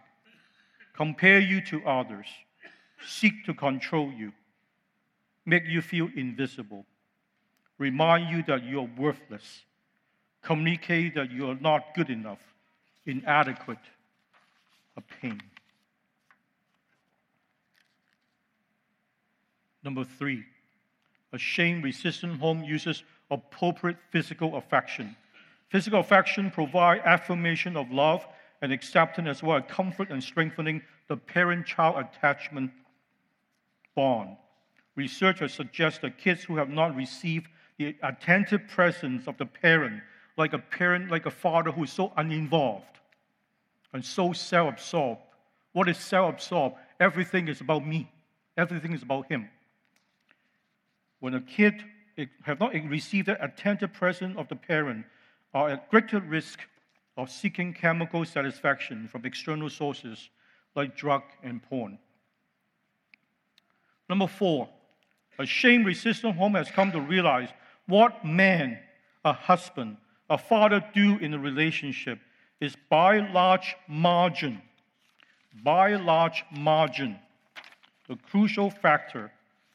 Compare 0.95 1.39
you 1.39 1.59
to 1.65 1.85
others. 1.85 2.27
Seek 3.05 3.45
to 3.45 3.53
control 3.53 4.09
you. 4.09 4.31
Make 5.45 5.65
you 5.65 5.81
feel 5.81 6.07
invisible. 6.15 6.85
Remind 7.77 8.29
you 8.29 8.41
that 8.43 8.63
you 8.63 8.79
are 8.79 8.89
worthless. 8.97 9.65
Communicate 10.41 11.15
that 11.15 11.29
you 11.29 11.49
are 11.49 11.59
not 11.59 11.93
good 11.93 12.09
enough, 12.09 12.54
inadequate, 13.05 13.79
a 14.97 15.01
pain. 15.01 15.41
Number 19.83 20.03
three, 20.03 20.43
a 21.31 21.37
shame 21.37 21.81
resistant 21.81 22.39
home 22.39 22.63
uses 22.63 23.03
appropriate 23.29 23.97
physical 24.09 24.55
affection. 24.55 25.15
Physical 25.69 25.99
affection 25.99 26.49
provides 26.49 27.01
affirmation 27.05 27.75
of 27.77 27.91
love 27.91 28.25
and 28.61 28.71
acceptance 28.71 29.27
as 29.27 29.43
well 29.43 29.57
as 29.57 29.63
comfort 29.67 30.09
and 30.09 30.23
strengthening 30.23 30.81
the 31.07 31.17
parent 31.17 31.65
child 31.65 31.97
attachment 31.97 32.71
bond. 33.95 34.37
Researchers 34.95 35.53
suggest 35.53 36.01
that 36.01 36.17
kids 36.17 36.43
who 36.43 36.55
have 36.55 36.69
not 36.69 36.95
received 36.95 37.47
the 37.77 37.95
attentive 38.01 38.67
presence 38.67 39.27
of 39.27 39.37
the 39.37 39.45
parent, 39.45 40.01
like 40.37 40.53
a 40.53 40.59
parent, 40.59 41.09
like 41.09 41.25
a 41.25 41.31
father 41.31 41.71
who 41.71 41.83
is 41.83 41.91
so 41.91 42.11
uninvolved 42.17 42.99
and 43.93 44.03
so 44.03 44.33
self 44.33 44.73
absorbed. 44.73 45.21
What 45.73 45.89
is 45.89 45.97
self 45.97 46.35
absorbed? 46.35 46.75
Everything 46.99 47.47
is 47.47 47.61
about 47.61 47.85
me, 47.85 48.09
everything 48.57 48.93
is 48.93 49.03
about 49.03 49.27
him 49.27 49.49
when 51.25 51.33
a 51.33 51.41
kid 51.41 51.83
have 52.43 52.59
not 52.59 52.71
received 52.73 53.27
the 53.27 53.43
attentive 53.43 53.91
presence 53.91 54.37
of 54.37 54.47
the 54.47 54.55
parent 54.55 55.03
are 55.55 55.69
at 55.69 55.89
greater 55.89 56.19
risk 56.19 56.59
of 57.17 57.31
seeking 57.31 57.73
chemical 57.73 58.23
satisfaction 58.23 59.07
from 59.07 59.25
external 59.25 59.67
sources 59.67 60.29
like 60.75 60.95
drug 60.95 61.23
and 61.41 61.63
porn. 61.63 61.97
Number 64.07 64.27
four, 64.27 64.69
a 65.39 65.47
shame 65.47 65.83
resistant 65.83 66.35
home 66.35 66.53
has 66.53 66.69
come 66.69 66.91
to 66.91 67.01
realize 67.01 67.49
what 67.87 68.23
man, 68.23 68.77
a 69.23 69.33
husband, 69.33 69.97
a 70.29 70.37
father 70.37 70.83
do 70.93 71.17
in 71.17 71.33
a 71.33 71.39
relationship 71.39 72.19
is 72.59 72.75
by 72.89 73.19
large 73.31 73.75
margin 73.87 74.61
by 75.63 75.95
large 75.95 76.43
margin, 76.51 77.17
the 78.07 78.15
crucial 78.29 78.69
factor 78.69 79.31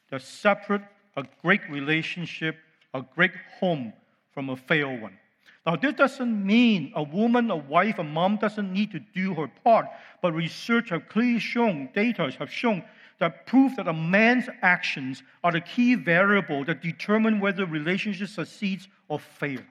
that 0.09 0.21
separate 0.21 0.81
a 1.17 1.25
great 1.41 1.61
relationship, 1.69 2.57
a 2.93 3.01
great 3.15 3.31
home, 3.59 3.93
from 4.33 4.49
a 4.49 4.55
failed 4.55 5.01
one. 5.01 5.17
Now, 5.65 5.75
this 5.75 5.93
doesn't 5.93 6.45
mean 6.45 6.91
a 6.95 7.03
woman, 7.03 7.51
a 7.51 7.55
wife, 7.55 7.99
a 7.99 8.03
mom 8.03 8.37
doesn't 8.37 8.71
need 8.71 8.91
to 8.91 8.99
do 9.13 9.33
her 9.35 9.51
part, 9.63 9.87
but 10.21 10.33
research 10.33 10.89
have 10.89 11.09
clearly 11.09 11.39
shown, 11.39 11.89
data 11.93 12.31
have 12.39 12.51
shown 12.51 12.83
that 13.19 13.45
prove 13.45 13.75
that 13.75 13.87
a 13.87 13.93
man's 13.93 14.49
actions 14.61 15.21
are 15.43 15.51
the 15.51 15.61
key 15.61 15.95
variable 15.95 16.63
that 16.65 16.81
determine 16.81 17.39
whether 17.39 17.63
a 17.63 17.67
relationship 17.67 18.29
succeeds 18.29 18.87
or 19.09 19.19
fails. 19.19 19.61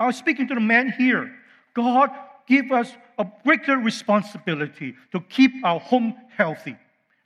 I 0.00 0.06
was 0.06 0.16
speaking 0.16 0.48
to 0.48 0.54
the 0.54 0.60
man 0.60 0.92
here. 0.96 1.30
God 1.74 2.10
give 2.48 2.72
us 2.72 2.90
a 3.18 3.26
greater 3.44 3.76
responsibility 3.76 4.96
to 5.12 5.20
keep 5.20 5.52
our 5.62 5.78
home 5.78 6.16
healthy 6.34 6.76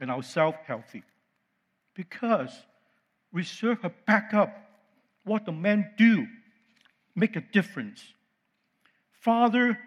and 0.01 0.11
ourselves 0.11 0.59
healthy. 0.67 1.05
Because 1.95 2.51
research 3.33 3.79
have 3.83 3.95
back 4.07 4.35
up 4.35 4.53
what 5.23 5.47
the 5.47 5.53
men 5.53 5.93
do 5.97 6.27
make 7.15 7.37
a 7.37 7.41
difference. 7.41 8.03
Father, 9.21 9.79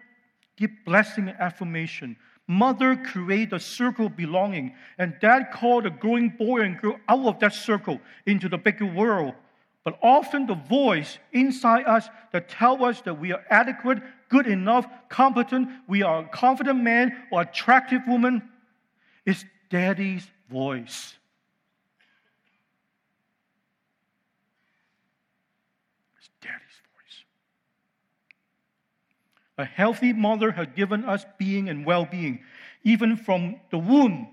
give 0.56 0.70
blessing 0.86 1.28
and 1.28 1.38
affirmation. 1.38 2.16
Mother, 2.48 2.96
create 2.96 3.52
a 3.52 3.60
circle 3.60 4.06
of 4.06 4.16
belonging. 4.16 4.74
And 4.96 5.14
dad 5.20 5.50
called 5.52 5.84
a 5.84 5.90
growing 5.90 6.30
boy 6.30 6.62
and 6.62 6.80
girl 6.80 6.98
out 7.06 7.26
of 7.26 7.38
that 7.40 7.52
circle 7.52 8.00
into 8.26 8.48
the 8.48 8.56
bigger 8.56 8.86
world. 8.86 9.34
But 9.88 9.98
often 10.02 10.46
the 10.46 10.54
voice 10.54 11.18
inside 11.32 11.86
us 11.86 12.10
that 12.32 12.50
tell 12.50 12.84
us 12.84 13.00
that 13.06 13.18
we 13.18 13.32
are 13.32 13.42
adequate, 13.48 14.02
good 14.28 14.46
enough, 14.46 14.86
competent, 15.08 15.70
we 15.86 16.02
are 16.02 16.26
a 16.26 16.28
confident 16.28 16.82
man 16.82 17.16
or 17.32 17.40
attractive 17.40 18.02
woman 18.06 18.42
is 19.24 19.46
daddy's 19.70 20.28
voice. 20.50 21.14
It's 26.18 26.28
daddy's 26.42 26.58
voice. 26.92 27.24
A 29.56 29.64
healthy 29.64 30.12
mother 30.12 30.50
has 30.50 30.66
given 30.76 31.06
us 31.06 31.24
being 31.38 31.70
and 31.70 31.86
well 31.86 32.04
being, 32.04 32.40
even 32.84 33.16
from 33.16 33.58
the 33.70 33.78
womb. 33.78 34.28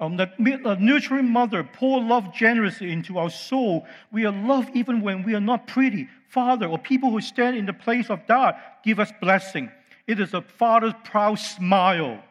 Um, 0.00 0.16
the, 0.16 0.30
a 0.64 0.76
nurturing 0.76 1.28
mother 1.28 1.62
pour 1.62 2.02
love 2.02 2.34
generously 2.34 2.90
into 2.90 3.18
our 3.18 3.30
soul. 3.30 3.86
We 4.10 4.24
are 4.24 4.32
loved 4.32 4.70
even 4.74 5.02
when 5.02 5.22
we 5.22 5.34
are 5.34 5.40
not 5.40 5.66
pretty. 5.66 6.08
Father, 6.28 6.66
or 6.66 6.78
people 6.78 7.10
who 7.10 7.20
stand 7.20 7.56
in 7.56 7.66
the 7.66 7.72
place 7.72 8.08
of 8.08 8.26
God, 8.26 8.54
give 8.82 8.98
us 8.98 9.12
blessing. 9.20 9.70
It 10.06 10.18
is 10.18 10.32
a 10.32 10.40
father's 10.40 10.94
proud 11.04 11.38
smile 11.38 12.22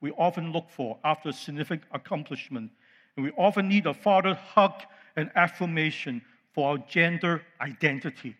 we 0.00 0.10
often 0.12 0.50
look 0.52 0.70
for 0.70 0.98
after 1.04 1.28
a 1.28 1.32
significant 1.32 1.82
accomplishment. 1.92 2.70
And 3.16 3.24
we 3.24 3.32
often 3.32 3.68
need 3.68 3.86
a 3.86 3.94
father's 3.94 4.38
hug 4.38 4.72
and 5.14 5.30
affirmation 5.34 6.22
for 6.52 6.70
our 6.70 6.78
gender 6.78 7.42
identity. 7.60 8.36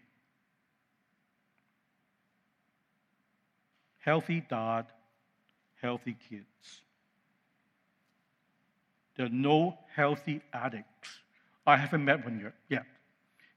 healthy 4.00 4.42
dad, 4.48 4.86
healthy 5.80 6.16
kids. 6.28 6.82
There 9.20 9.26
are 9.26 9.28
no 9.28 9.76
healthy 9.94 10.40
addicts. 10.50 11.10
I 11.66 11.76
haven't 11.76 12.02
met 12.06 12.24
one 12.24 12.50
yet. 12.70 12.86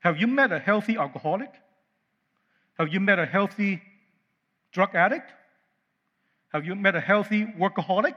Have 0.02 0.18
you 0.18 0.28
met 0.28 0.52
a 0.52 0.60
healthy 0.60 0.98
alcoholic? 0.98 1.54
Have 2.78 2.94
you 2.94 3.00
met 3.00 3.18
a 3.18 3.26
healthy 3.26 3.82
drug 4.74 4.94
addict? 4.94 5.32
Have 6.52 6.66
you 6.66 6.76
met 6.76 6.98
a 6.98 7.00
healthy 7.00 7.46
workaholic? 7.46 8.16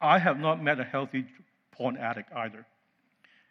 I 0.00 0.18
have 0.18 0.40
not 0.40 0.62
met 0.62 0.80
a 0.80 0.84
healthy 0.84 1.26
porn 1.70 1.98
addict 1.98 2.32
either. 2.34 2.64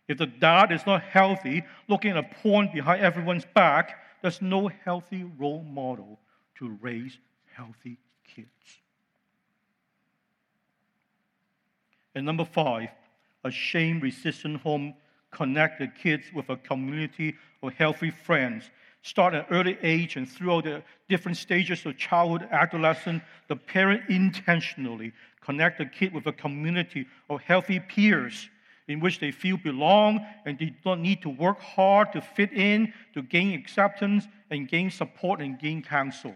If 0.08 0.18
the 0.18 0.26
dad 0.26 0.72
is 0.72 0.88
not 0.88 1.04
healthy, 1.04 1.66
looking 1.88 2.18
at 2.18 2.32
porn 2.42 2.72
behind 2.74 3.00
everyone's 3.04 3.46
back, 3.46 4.00
there's 4.24 4.42
no 4.42 4.70
healthy 4.84 5.24
role 5.38 5.62
model 5.62 6.20
to 6.58 6.80
raise 6.82 7.16
healthy 7.56 8.00
kids. 8.24 8.80
And 12.16 12.26
number 12.26 12.46
five, 12.46 12.90
a 13.44 13.52
shame 13.52 14.00
resistant 14.00 14.62
home 14.62 14.96
connect 15.32 15.80
the 15.80 15.88
kids 15.88 16.24
with 16.34 16.50
a 16.50 16.56
community 16.56 17.36
of 17.62 17.74
healthy 17.74 18.10
friends. 18.10 18.72
Start 19.02 19.34
at 19.34 19.48
early 19.52 19.78
age 19.84 20.16
and 20.16 20.28
throughout 20.28 20.64
the 20.64 20.82
different 21.10 21.38
stages 21.38 21.86
of 21.86 21.98
childhood, 21.98 22.48
adolescence, 22.52 23.22
the 23.50 23.56
parent 23.56 24.02
intentionally 24.10 25.12
connect 25.42 25.78
the 25.78 25.86
kid 25.86 26.14
with 26.14 26.26
a 26.26 26.34
community 26.34 27.06
of 27.30 27.42
healthy 27.42 27.80
peers 27.80 28.50
in 28.88 29.00
which 29.00 29.20
they 29.20 29.32
feel 29.32 29.58
belong 29.58 30.26
and 30.46 30.58
they 30.58 30.74
don't 30.84 31.02
need 31.02 31.22
to 31.22 31.30
work 31.30 31.60
hard 31.60 32.12
to 32.14 32.22
fit 32.22 32.52
in, 32.54 32.94
to 33.14 33.22
gain 33.22 33.54
acceptance 33.60 34.28
and 34.50 34.68
gain 34.68 34.90
support 34.90 35.42
and 35.42 35.60
gain 35.60 35.82
counsel. 35.82 36.36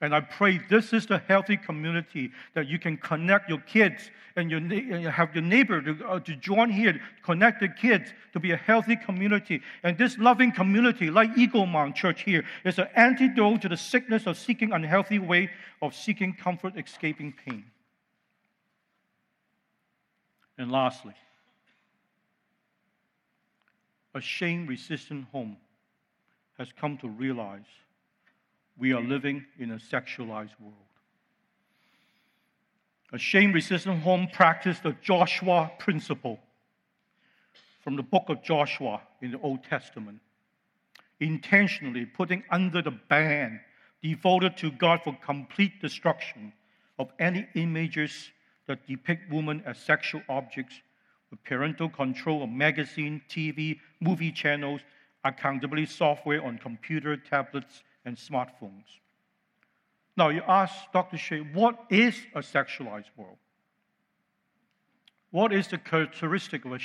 And 0.00 0.14
I 0.14 0.20
pray 0.20 0.58
this 0.70 0.92
is 0.94 1.06
the 1.06 1.18
healthy 1.18 1.58
community 1.58 2.32
that 2.54 2.66
you 2.66 2.78
can 2.78 2.96
connect 2.96 3.50
your 3.50 3.58
kids 3.58 4.10
and, 4.34 4.50
your, 4.50 4.60
and 4.60 5.04
have 5.06 5.34
your 5.34 5.44
neighbor 5.44 5.82
to, 5.82 6.06
uh, 6.06 6.20
to 6.20 6.36
join 6.36 6.70
here, 6.70 6.98
connect 7.22 7.60
the 7.60 7.68
kids 7.68 8.12
to 8.32 8.40
be 8.40 8.52
a 8.52 8.56
healthy 8.56 8.96
community. 8.96 9.60
And 9.82 9.98
this 9.98 10.16
loving 10.16 10.52
community, 10.52 11.10
like 11.10 11.36
Eagle 11.36 11.66
Mount 11.66 11.96
Church 11.96 12.22
here, 12.22 12.44
is 12.64 12.78
an 12.78 12.88
antidote 12.96 13.60
to 13.62 13.68
the 13.68 13.76
sickness 13.76 14.26
of 14.26 14.38
seeking 14.38 14.72
unhealthy 14.72 15.18
way 15.18 15.50
of 15.82 15.94
seeking 15.94 16.32
comfort, 16.32 16.78
escaping 16.78 17.34
pain. 17.44 17.64
And 20.56 20.72
lastly, 20.72 21.14
a 24.14 24.20
shame 24.20 24.66
resistant 24.66 25.26
home 25.32 25.56
has 26.58 26.68
come 26.72 26.96
to 26.98 27.08
realize 27.08 27.66
we 28.78 28.92
are 28.92 29.02
living 29.02 29.44
in 29.58 29.72
a 29.72 29.76
sexualized 29.76 30.58
world. 30.60 30.74
A 33.12 33.18
shame 33.18 33.52
resistant 33.52 34.02
home 34.02 34.28
practiced 34.32 34.82
the 34.82 34.96
Joshua 35.02 35.70
principle 35.78 36.38
from 37.82 37.96
the 37.96 38.02
book 38.02 38.24
of 38.28 38.42
Joshua 38.42 39.00
in 39.20 39.32
the 39.32 39.40
Old 39.40 39.64
Testament, 39.64 40.20
intentionally 41.18 42.06
putting 42.06 42.44
under 42.50 42.82
the 42.82 42.92
ban 42.92 43.60
devoted 44.02 44.56
to 44.58 44.70
God 44.70 45.00
for 45.02 45.16
complete 45.24 45.80
destruction 45.80 46.52
of 46.98 47.10
any 47.18 47.48
images 47.54 48.30
that 48.66 48.86
depict 48.86 49.32
women 49.32 49.62
as 49.66 49.78
sexual 49.78 50.22
objects 50.28 50.80
with 51.30 51.42
parental 51.44 51.88
control 51.88 52.42
of 52.42 52.50
magazine, 52.50 53.20
TV, 53.28 53.78
movie 54.00 54.32
channels, 54.32 54.80
accountability 55.24 55.86
software 55.86 56.44
on 56.44 56.58
computer, 56.58 57.16
tablets, 57.16 57.82
and 58.04 58.16
smartphones. 58.16 58.98
Now, 60.16 60.28
you 60.28 60.42
ask 60.46 60.74
Dr. 60.92 61.16
Shea, 61.16 61.38
what 61.38 61.78
is 61.88 62.14
a 62.34 62.40
sexualized 62.40 63.10
world? 63.16 63.38
What 65.30 65.52
is 65.52 65.68
the 65.68 65.78
characteristic 65.78 66.64
of 66.64 66.72
a, 66.72 66.76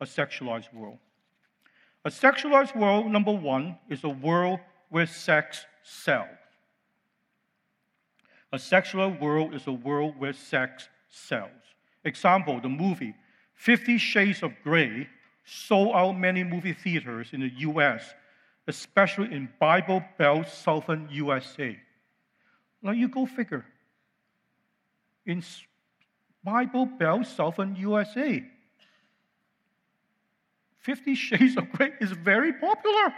a 0.00 0.06
sexualized 0.06 0.72
world? 0.72 0.98
A 2.04 2.10
sexualized 2.10 2.76
world, 2.76 3.10
number 3.10 3.32
one, 3.32 3.78
is 3.88 4.04
a 4.04 4.08
world 4.08 4.60
where 4.90 5.06
sex 5.06 5.64
sells. 5.82 6.28
A 8.52 8.58
sexual 8.58 9.10
world 9.20 9.54
is 9.54 9.66
a 9.66 9.72
world 9.72 10.14
where 10.18 10.32
sex 10.32 10.88
sells. 11.08 11.50
Example, 12.04 12.60
the 12.60 12.68
movie 12.68 13.14
Fifty 13.54 13.98
Shades 13.98 14.42
of 14.42 14.52
Grey 14.62 15.08
sold 15.44 15.94
out 15.94 16.12
many 16.12 16.44
movie 16.44 16.72
theaters 16.72 17.30
in 17.32 17.40
the 17.40 17.52
US 17.58 18.14
especially 18.66 19.32
in 19.32 19.48
Bible 19.58 20.02
Belt 20.18 20.48
Southern 20.48 21.08
USA. 21.10 21.78
Now 22.82 22.92
you 22.92 23.08
go 23.08 23.26
figure. 23.26 23.64
In 25.26 25.42
Bible 26.42 26.86
Belt 26.86 27.26
Southern 27.26 27.76
USA, 27.76 28.44
Fifty 30.84 31.14
Shades 31.26 31.56
of 31.56 31.70
Grey 31.72 31.92
is 32.00 32.12
very 32.12 32.52
popular. 32.52 33.14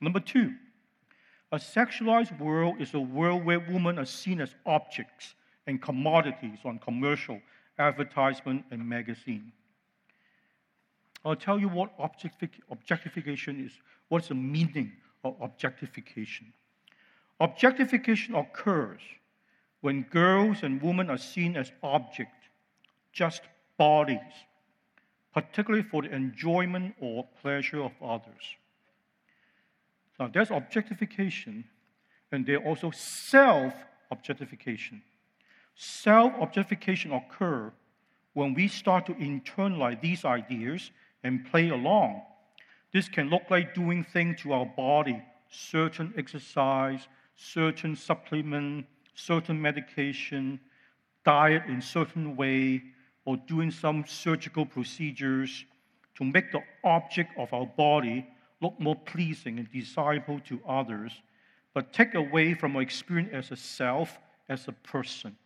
Number 0.00 0.20
two, 0.20 0.54
a 1.50 1.56
sexualized 1.56 2.38
world 2.38 2.80
is 2.80 2.94
a 2.94 3.00
world 3.00 3.44
where 3.44 3.58
women 3.58 3.98
are 3.98 4.04
seen 4.04 4.40
as 4.40 4.54
objects 4.64 5.34
and 5.66 5.82
commodities 5.82 6.58
on 6.64 6.78
commercial, 6.78 7.40
advertisement, 7.78 8.64
and 8.70 8.88
magazine. 8.88 9.50
I'll 11.26 11.34
tell 11.34 11.58
you 11.58 11.68
what 11.68 11.92
objectification 11.98 13.66
is. 13.66 13.72
What's 14.08 14.28
the 14.28 14.36
meaning 14.36 14.92
of 15.24 15.34
objectification? 15.40 16.52
Objectification 17.40 18.36
occurs 18.36 19.00
when 19.80 20.02
girls 20.02 20.58
and 20.62 20.80
women 20.80 21.10
are 21.10 21.18
seen 21.18 21.56
as 21.56 21.72
objects, 21.82 22.46
just 23.12 23.42
bodies, 23.76 24.20
particularly 25.34 25.82
for 25.82 26.02
the 26.02 26.14
enjoyment 26.14 26.94
or 27.00 27.26
pleasure 27.42 27.82
of 27.82 27.92
others. 28.00 28.54
Now, 30.20 30.28
there's 30.28 30.52
objectification, 30.52 31.64
and 32.30 32.46
there's 32.46 32.62
also 32.64 32.92
self 32.92 33.74
objectification. 34.12 35.02
Self 35.74 36.32
objectification 36.40 37.12
occurs 37.12 37.72
when 38.32 38.54
we 38.54 38.68
start 38.68 39.06
to 39.06 39.14
internalize 39.14 40.00
these 40.00 40.24
ideas 40.24 40.90
and 41.22 41.44
play 41.46 41.68
along. 41.68 42.22
This 42.92 43.08
can 43.08 43.28
look 43.28 43.50
like 43.50 43.74
doing 43.74 44.04
things 44.04 44.40
to 44.42 44.52
our 44.52 44.66
body, 44.66 45.22
certain 45.50 46.14
exercise, 46.16 47.08
certain 47.36 47.96
supplement, 47.96 48.86
certain 49.14 49.60
medication, 49.60 50.60
diet 51.24 51.62
in 51.68 51.80
certain 51.80 52.36
way, 52.36 52.82
or 53.24 53.36
doing 53.36 53.70
some 53.70 54.04
surgical 54.06 54.64
procedures 54.64 55.64
to 56.16 56.24
make 56.24 56.52
the 56.52 56.62
object 56.84 57.32
of 57.38 57.52
our 57.52 57.66
body 57.66 58.26
look 58.62 58.78
more 58.80 58.96
pleasing 58.96 59.58
and 59.58 59.70
desirable 59.70 60.40
to 60.40 60.60
others, 60.66 61.12
but 61.74 61.92
take 61.92 62.14
away 62.14 62.54
from 62.54 62.76
our 62.76 62.82
experience 62.82 63.30
as 63.32 63.50
a 63.50 63.56
self, 63.56 64.18
as 64.48 64.68
a 64.68 64.72
person. 64.72 65.36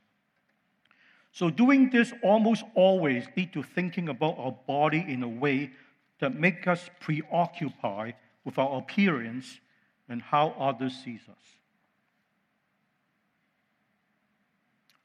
So 1.32 1.48
doing 1.50 1.90
this 1.90 2.12
almost 2.22 2.64
always 2.74 3.26
lead 3.36 3.52
to 3.52 3.62
thinking 3.62 4.08
about 4.08 4.36
our 4.38 4.56
body 4.66 5.04
in 5.06 5.22
a 5.22 5.28
way 5.28 5.70
that 6.18 6.34
make 6.34 6.66
us 6.66 6.90
preoccupied 7.00 8.14
with 8.44 8.58
our 8.58 8.78
appearance 8.78 9.60
and 10.08 10.20
how 10.20 10.54
others 10.58 10.94
sees 11.04 11.20
us. 11.30 11.60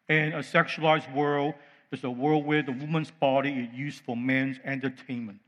And 0.09 0.33
a 0.33 0.39
sexualized 0.39 1.13
world 1.13 1.53
is 1.91 2.03
a 2.03 2.09
world 2.09 2.45
where 2.45 2.63
the 2.63 2.71
woman's 2.71 3.11
body 3.11 3.51
is 3.51 3.73
used 3.73 4.01
for 4.03 4.17
men's 4.17 4.57
entertainment. 4.63 5.39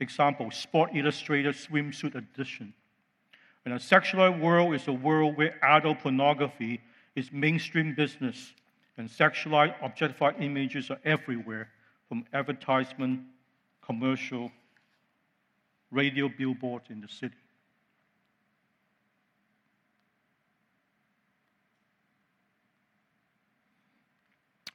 Example, 0.00 0.50
Sport 0.50 0.90
Illustrated 0.94 1.54
swimsuit 1.54 2.14
edition. 2.14 2.72
And 3.64 3.74
a 3.74 3.78
sexualized 3.78 4.40
world 4.40 4.74
is 4.74 4.88
a 4.88 4.92
world 4.92 5.36
where 5.36 5.62
adult 5.64 6.00
pornography 6.00 6.80
is 7.14 7.30
mainstream 7.30 7.94
business 7.94 8.54
and 8.98 9.08
sexualized, 9.08 9.74
objectified 9.82 10.36
images 10.40 10.90
are 10.90 11.00
everywhere 11.04 11.68
from 12.08 12.24
advertisement, 12.32 13.20
commercial, 13.80 14.50
radio 15.90 16.28
billboards 16.28 16.90
in 16.90 17.00
the 17.00 17.08
city. 17.08 17.34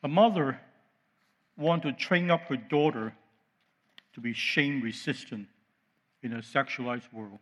A 0.04 0.08
mother 0.08 0.60
wanted 1.58 1.98
to 1.98 2.04
train 2.04 2.32
up 2.32 2.42
her 2.48 2.58
daughter 2.58 3.14
to 4.14 4.22
be 4.22 4.34
shame 4.34 4.82
resistant 4.82 5.48
in 6.24 6.34
a 6.34 6.40
sexualized 6.40 7.12
world. 7.12 7.40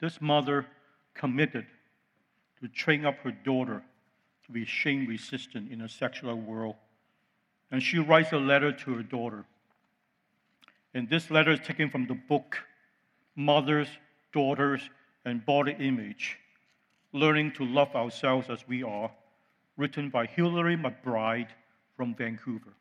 This 0.00 0.20
mother 0.20 0.66
committed 1.14 1.66
to 2.60 2.68
train 2.68 3.04
up 3.04 3.18
her 3.18 3.30
daughter 3.30 3.82
be 4.52 4.64
shame 4.64 5.06
resistant 5.06 5.70
in 5.70 5.80
a 5.80 5.88
sexual 5.88 6.34
world. 6.34 6.76
And 7.70 7.82
she 7.82 7.98
writes 7.98 8.32
a 8.32 8.38
letter 8.38 8.72
to 8.72 8.94
her 8.94 9.02
daughter. 9.02 9.44
And 10.94 11.08
this 11.08 11.30
letter 11.30 11.52
is 11.52 11.60
taken 11.60 11.90
from 11.90 12.06
the 12.06 12.14
book 12.14 12.58
Mothers, 13.34 13.88
Daughters, 14.32 14.90
and 15.24 15.44
Body 15.44 15.74
Image 15.78 16.38
Learning 17.12 17.52
to 17.52 17.64
Love 17.64 17.94
Ourselves 17.94 18.48
as 18.50 18.66
We 18.68 18.82
Are, 18.82 19.10
written 19.76 20.10
by 20.10 20.26
Hillary 20.26 20.76
McBride 20.76 21.48
from 21.96 22.14
Vancouver. 22.14 22.74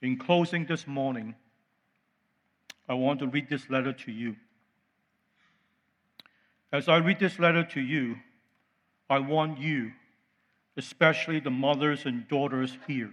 In 0.00 0.18
closing 0.18 0.66
this 0.66 0.86
morning, 0.86 1.34
I 2.88 2.94
want 2.94 3.20
to 3.20 3.26
read 3.26 3.48
this 3.48 3.70
letter 3.70 3.92
to 3.92 4.12
you. 4.12 4.36
As 6.72 6.88
I 6.88 6.96
read 6.96 7.18
this 7.18 7.38
letter 7.38 7.64
to 7.64 7.80
you, 7.80 8.16
I 9.12 9.18
want 9.18 9.58
you, 9.58 9.92
especially 10.78 11.38
the 11.38 11.50
mothers 11.50 12.06
and 12.06 12.26
daughters 12.28 12.78
here 12.86 13.12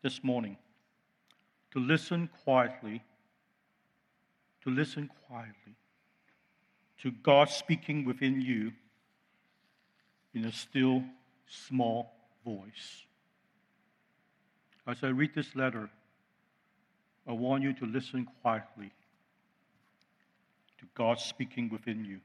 this 0.00 0.24
morning, 0.24 0.56
to 1.72 1.80
listen 1.80 2.30
quietly, 2.44 3.02
to 4.64 4.70
listen 4.70 5.10
quietly 5.28 5.74
to 7.02 7.10
God 7.10 7.50
speaking 7.50 8.06
within 8.06 8.40
you 8.40 8.72
in 10.32 10.46
a 10.46 10.52
still 10.52 11.04
small 11.46 12.14
voice. 12.42 13.04
As 14.86 15.04
I 15.04 15.08
read 15.08 15.34
this 15.34 15.54
letter, 15.54 15.90
I 17.28 17.32
want 17.32 17.62
you 17.64 17.74
to 17.74 17.84
listen 17.84 18.26
quietly 18.40 18.90
to 20.78 20.86
God 20.94 21.20
speaking 21.20 21.68
within 21.68 22.02
you 22.02 22.20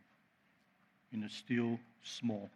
in 1.12 1.26
a 1.26 1.30
still 1.30 1.78
small 2.02 2.50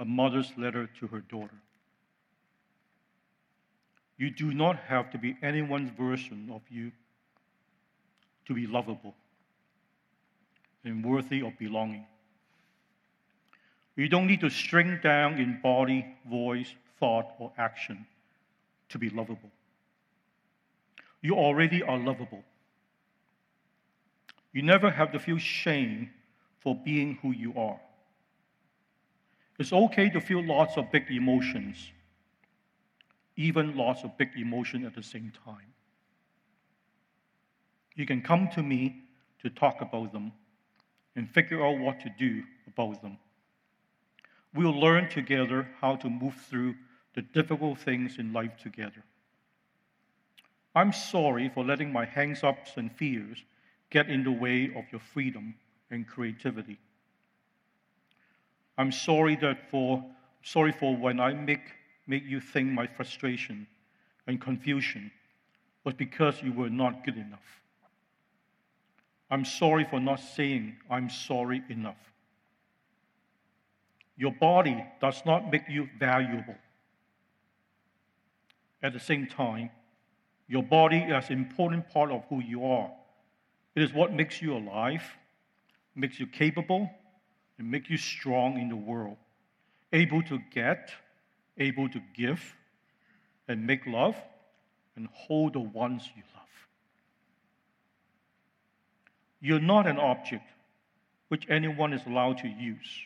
a 0.00 0.04
mother's 0.04 0.50
letter 0.56 0.88
to 0.98 1.06
her 1.06 1.20
daughter. 1.20 1.60
You 4.16 4.30
do 4.30 4.52
not 4.52 4.76
have 4.80 5.10
to 5.12 5.18
be 5.18 5.36
anyone's 5.42 5.90
version 5.96 6.50
of 6.52 6.62
you 6.70 6.90
to 8.46 8.54
be 8.54 8.66
lovable 8.66 9.14
and 10.84 11.04
worthy 11.04 11.42
of 11.42 11.56
belonging. 11.58 12.06
You 13.94 14.08
don't 14.08 14.26
need 14.26 14.40
to 14.40 14.48
shrink 14.48 15.02
down 15.02 15.34
in 15.34 15.60
body, 15.62 16.06
voice, 16.28 16.72
thought, 16.98 17.34
or 17.38 17.52
action 17.58 18.06
to 18.88 18.98
be 18.98 19.10
lovable. 19.10 19.50
You 21.20 21.34
already 21.34 21.82
are 21.82 21.98
lovable. 21.98 22.42
You 24.52 24.62
never 24.62 24.90
have 24.90 25.12
to 25.12 25.18
feel 25.18 25.38
shame 25.38 26.10
for 26.60 26.74
being 26.74 27.18
who 27.20 27.32
you 27.32 27.52
are. 27.56 27.80
It's 29.60 29.74
okay 29.74 30.08
to 30.08 30.22
feel 30.22 30.42
lots 30.42 30.78
of 30.78 30.90
big 30.90 31.10
emotions, 31.10 31.92
even 33.36 33.76
lots 33.76 34.04
of 34.04 34.16
big 34.16 34.30
emotion 34.34 34.86
at 34.86 34.94
the 34.94 35.02
same 35.02 35.30
time. 35.44 35.74
You 37.94 38.06
can 38.06 38.22
come 38.22 38.48
to 38.54 38.62
me 38.62 39.02
to 39.42 39.50
talk 39.50 39.82
about 39.82 40.14
them 40.14 40.32
and 41.14 41.28
figure 41.28 41.62
out 41.62 41.78
what 41.78 42.00
to 42.00 42.10
do 42.18 42.42
about 42.66 43.02
them. 43.02 43.18
We'll 44.54 44.80
learn 44.80 45.10
together 45.10 45.68
how 45.78 45.96
to 45.96 46.08
move 46.08 46.36
through 46.48 46.76
the 47.14 47.20
difficult 47.20 47.80
things 47.80 48.16
in 48.18 48.32
life 48.32 48.56
together. 48.56 49.04
I'm 50.74 50.94
sorry 50.94 51.50
for 51.50 51.66
letting 51.66 51.92
my 51.92 52.06
hangs 52.06 52.42
ups 52.42 52.78
and 52.78 52.90
fears 52.90 53.44
get 53.90 54.08
in 54.08 54.24
the 54.24 54.32
way 54.32 54.72
of 54.74 54.84
your 54.90 55.02
freedom 55.02 55.54
and 55.90 56.08
creativity. 56.08 56.78
I'm 58.80 58.92
sorry 58.92 59.36
that 59.42 59.70
for 59.70 60.02
sorry 60.42 60.72
for 60.72 60.96
when 60.96 61.20
I 61.20 61.34
make 61.34 61.60
make 62.06 62.24
you 62.24 62.40
think 62.40 62.72
my 62.72 62.86
frustration 62.86 63.66
and 64.26 64.40
confusion 64.40 65.10
was 65.84 65.92
because 65.92 66.42
you 66.42 66.54
were 66.54 66.70
not 66.70 67.04
good 67.04 67.18
enough. 67.18 67.60
I'm 69.30 69.44
sorry 69.44 69.84
for 69.84 70.00
not 70.00 70.18
saying 70.18 70.78
I'm 70.88 71.10
sorry 71.10 71.62
enough. 71.68 71.98
Your 74.16 74.32
body 74.32 74.82
does 74.98 75.20
not 75.26 75.52
make 75.52 75.68
you 75.68 75.86
valuable. 75.98 76.56
At 78.82 78.94
the 78.94 79.00
same 79.00 79.26
time, 79.26 79.68
your 80.48 80.62
body 80.62 81.00
is 81.00 81.28
an 81.28 81.36
important 81.36 81.90
part 81.90 82.10
of 82.10 82.24
who 82.30 82.40
you 82.40 82.64
are. 82.64 82.90
It 83.74 83.82
is 83.82 83.92
what 83.92 84.14
makes 84.14 84.40
you 84.40 84.56
alive, 84.56 85.02
makes 85.94 86.18
you 86.18 86.26
capable, 86.26 86.90
and 87.60 87.70
make 87.70 87.90
you 87.90 87.98
strong 87.98 88.58
in 88.58 88.70
the 88.70 88.74
world, 88.74 89.18
able 89.92 90.22
to 90.22 90.38
get, 90.50 90.92
able 91.58 91.90
to 91.90 92.00
give, 92.16 92.56
and 93.48 93.66
make 93.66 93.86
love, 93.86 94.16
and 94.96 95.06
hold 95.12 95.52
the 95.52 95.60
ones 95.60 96.08
you 96.16 96.22
love. 96.34 96.46
You're 99.42 99.60
not 99.60 99.86
an 99.86 99.98
object 99.98 100.48
which 101.28 101.44
anyone 101.50 101.92
is 101.92 102.00
allowed 102.06 102.38
to 102.38 102.48
use. 102.48 103.02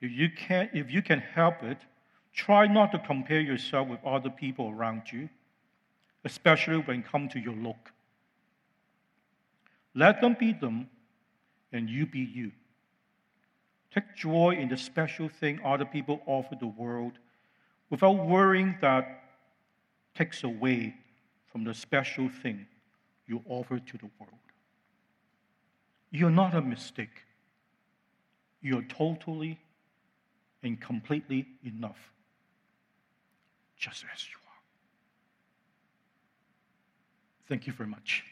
If 0.00 0.12
you 0.12 0.30
can, 0.30 0.70
if 0.72 0.88
you 0.88 1.02
can 1.02 1.18
help 1.18 1.64
it, 1.64 1.78
try 2.32 2.68
not 2.68 2.92
to 2.92 3.00
compare 3.00 3.40
yourself 3.40 3.88
with 3.88 3.98
other 4.04 4.30
people 4.30 4.70
around 4.70 5.02
you, 5.10 5.28
especially 6.24 6.76
when 6.76 7.00
it 7.00 7.06
comes 7.10 7.32
to 7.32 7.40
your 7.40 7.54
look. 7.54 7.90
Let 9.92 10.20
them 10.20 10.36
be 10.38 10.52
them, 10.52 10.88
and 11.72 11.90
you 11.90 12.06
be 12.06 12.20
you. 12.20 12.52
Take 13.94 14.16
joy 14.16 14.56
in 14.58 14.68
the 14.68 14.76
special 14.76 15.28
thing 15.28 15.60
other 15.64 15.84
people 15.84 16.22
offer 16.26 16.56
the 16.58 16.66
world 16.66 17.18
without 17.90 18.26
worrying 18.26 18.76
that 18.80 19.22
takes 20.14 20.44
away 20.44 20.94
from 21.46 21.64
the 21.64 21.74
special 21.74 22.28
thing 22.28 22.66
you 23.26 23.42
offer 23.46 23.78
to 23.78 23.98
the 23.98 24.10
world. 24.18 24.32
You're 26.10 26.30
not 26.30 26.54
a 26.54 26.62
mistake. 26.62 27.24
You're 28.62 28.82
totally 28.82 29.58
and 30.62 30.80
completely 30.80 31.46
enough, 31.64 32.12
just 33.76 34.04
as 34.14 34.24
you 34.28 34.36
are. 34.46 34.60
Thank 37.48 37.66
you 37.66 37.72
very 37.72 37.88
much. 37.88 38.24